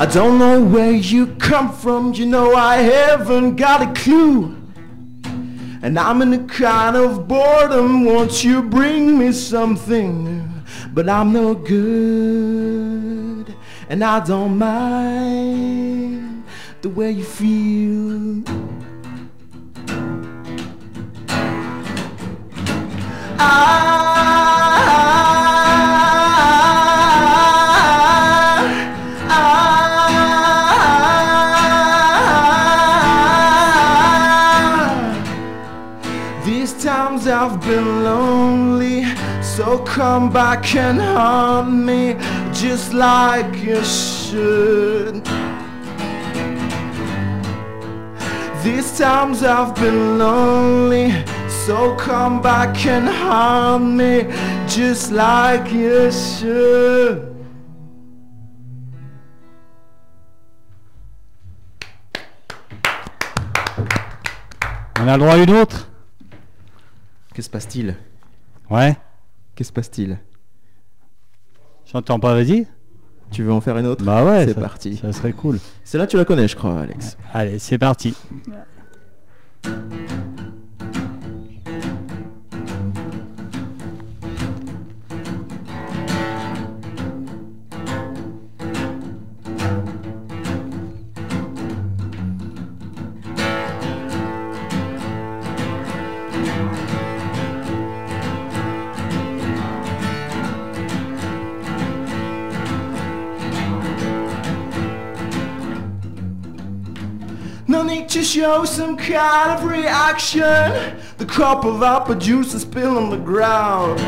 I 0.00 0.06
don't 0.10 0.38
know 0.38 0.62
where 0.62 0.92
you 0.92 1.26
come 1.36 1.70
from, 1.70 2.14
you 2.14 2.24
know 2.24 2.54
I 2.54 2.76
haven't 2.76 3.56
got 3.56 3.82
a 3.82 3.92
clue. 4.00 4.56
And 5.82 5.98
I'm 5.98 6.22
in 6.22 6.32
a 6.32 6.46
kind 6.46 6.96
of 6.96 7.28
boredom, 7.28 8.06
won't 8.06 8.42
you 8.42 8.62
bring 8.62 9.18
me 9.18 9.32
something? 9.32 10.64
But 10.94 11.10
I'm 11.10 11.34
no 11.34 11.54
good, 11.54 13.54
and 13.90 14.02
I 14.02 14.20
don't 14.24 14.56
mind 14.56 16.17
the 16.82 16.88
way 16.88 17.10
you 17.10 17.24
feel. 17.24 18.42
These 36.44 36.84
times 36.84 37.26
I've 37.26 37.60
been 37.60 38.04
lonely, 38.04 39.04
so 39.42 39.78
come 39.78 40.32
back 40.32 40.76
and 40.76 41.00
haunt 41.00 41.72
me 41.72 42.14
just 42.52 42.94
like 42.94 43.56
you 43.56 43.82
should. 43.84 45.37
These 48.62 48.98
times 48.98 49.42
I've 49.42 49.74
been 49.74 50.18
lonely, 50.18 51.12
so 51.48 51.94
come 51.96 52.40
back 52.42 52.86
and 52.86 53.08
haunt 53.08 53.84
me 53.84 54.26
just 54.66 55.12
like 55.12 55.72
you 55.72 56.10
should. 56.10 57.34
On 65.00 65.06
a 65.06 65.16
le 65.16 65.18
droit 65.18 65.34
à 65.34 65.38
une 65.38 65.50
autre? 65.50 65.88
Que 67.32 67.40
se 67.40 67.48
passe-t-il? 67.48 67.96
Ouais. 68.68 68.96
Que 69.54 69.62
se 69.62 69.72
passe-t-il? 69.72 70.18
J'entends 71.86 72.18
pas, 72.18 72.34
vas-y. 72.34 72.66
Tu 73.30 73.42
veux 73.42 73.52
en 73.52 73.60
faire 73.60 73.76
une 73.78 73.86
autre 73.86 74.04
Bah 74.04 74.24
ouais. 74.24 74.46
C'est 74.46 74.54
parti. 74.58 74.96
Ça 74.96 75.12
serait 75.12 75.32
cool. 75.32 75.58
Celle-là, 75.84 76.06
tu 76.06 76.16
la 76.16 76.24
connais, 76.24 76.48
je 76.48 76.56
crois, 76.56 76.80
Alex. 76.80 77.16
Allez, 77.32 77.58
c'est 77.58 77.78
parti. 77.78 78.14
No 107.70 107.82
need 107.82 108.08
to 108.08 108.24
show 108.24 108.64
some 108.64 108.96
kind 108.96 109.50
of 109.50 109.68
reaction. 109.68 110.96
The 111.18 111.26
cup 111.26 111.66
of 111.66 111.82
apple 111.82 112.14
juice 112.14 112.54
is 112.54 112.62
spilled 112.62 112.96
on 112.96 113.10
the 113.10 113.18
ground. 113.18 114.00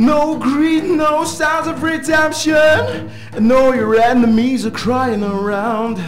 No 0.00 0.38
greed, 0.38 0.84
no 0.84 1.22
signs 1.24 1.66
of 1.66 1.82
redemption. 1.82 3.10
And 3.34 3.46
no, 3.46 3.74
your 3.74 3.94
enemies 3.94 4.64
are 4.64 4.70
crying 4.70 5.22
around. 5.22 6.02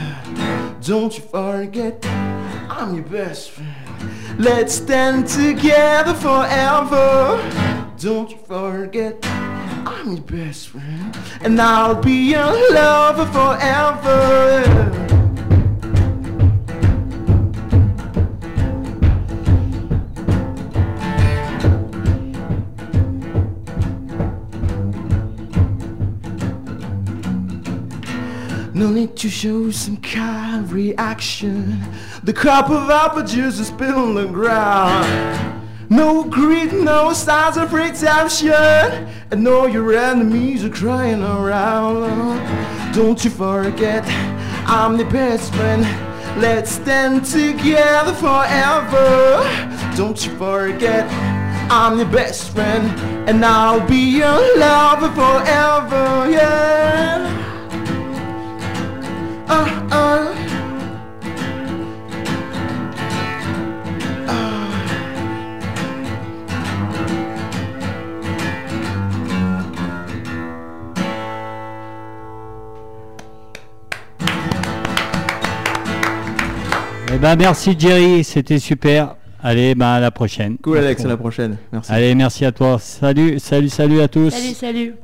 Don't 0.81 1.15
you 1.15 1.23
forget, 1.23 2.03
I'm 2.07 2.95
your 2.95 3.05
best 3.05 3.51
friend. 3.51 4.39
Let's 4.39 4.73
stand 4.73 5.29
together 5.29 6.15
forever. 6.15 7.37
Don't 7.99 8.31
you 8.31 8.39
forget, 8.39 9.19
I'm 9.23 10.13
your 10.13 10.23
best 10.23 10.69
friend. 10.69 11.15
And 11.43 11.61
I'll 11.61 12.01
be 12.01 12.31
your 12.31 12.73
lover 12.73 13.27
forever. 13.27 15.00
No 28.81 28.89
need 28.89 29.15
to 29.17 29.29
show 29.29 29.71
some 29.71 29.99
kind 29.99 30.65
of 30.65 30.73
reaction. 30.73 31.85
The 32.25 32.33
cup 32.33 32.71
of 32.71 32.89
apple 32.89 33.23
juice 33.25 33.59
is 33.59 33.67
spilled 33.67 33.95
on 33.95 34.15
the 34.15 34.25
ground. 34.25 35.61
No 35.91 36.25
greed, 36.25 36.73
no 36.73 37.13
signs 37.13 37.59
of 37.59 37.75
redemption. 37.75 38.55
And 39.31 39.47
all 39.47 39.69
your 39.69 39.93
enemies 39.93 40.65
are 40.65 40.71
crying 40.71 41.23
around. 41.23 42.95
Don't 42.95 43.23
you 43.23 43.31
forget, 43.31 44.03
I'm 44.67 44.97
the 44.97 45.05
best 45.05 45.53
friend. 45.53 45.83
Let's 46.41 46.71
stand 46.71 47.27
together 47.27 48.15
forever. 48.15 49.45
Don't 49.95 50.25
you 50.25 50.35
forget, 50.39 51.07
I'm 51.71 51.99
your 51.99 52.09
best 52.09 52.55
friend. 52.55 52.89
And 53.29 53.45
I'll 53.45 53.87
be 53.87 54.17
your 54.21 54.59
lover 54.59 55.11
forever, 55.11 56.31
yeah. 56.31 57.50
Eh 77.13 77.19
ben 77.19 77.37
merci 77.37 77.75
Jerry, 77.77 78.23
c'était 78.23 78.61
super. 78.61 79.17
Allez, 79.43 79.75
ben 79.75 79.87
à 79.87 80.01
la 80.01 80.11
prochaine. 80.11 80.59
Cool 80.63 80.79
Alex, 80.79 81.05
à 81.05 81.09
la 81.09 81.17
prochaine. 81.17 81.57
Merci. 81.73 81.93
Allez, 81.93 82.15
merci 82.15 82.45
à 82.45 82.53
toi. 82.53 82.79
Salut, 82.79 83.39
salut, 83.41 83.69
salut 83.69 84.01
à 84.01 84.09
tous. 84.09 84.31
Salut, 84.31 84.55
salut. 84.55 84.95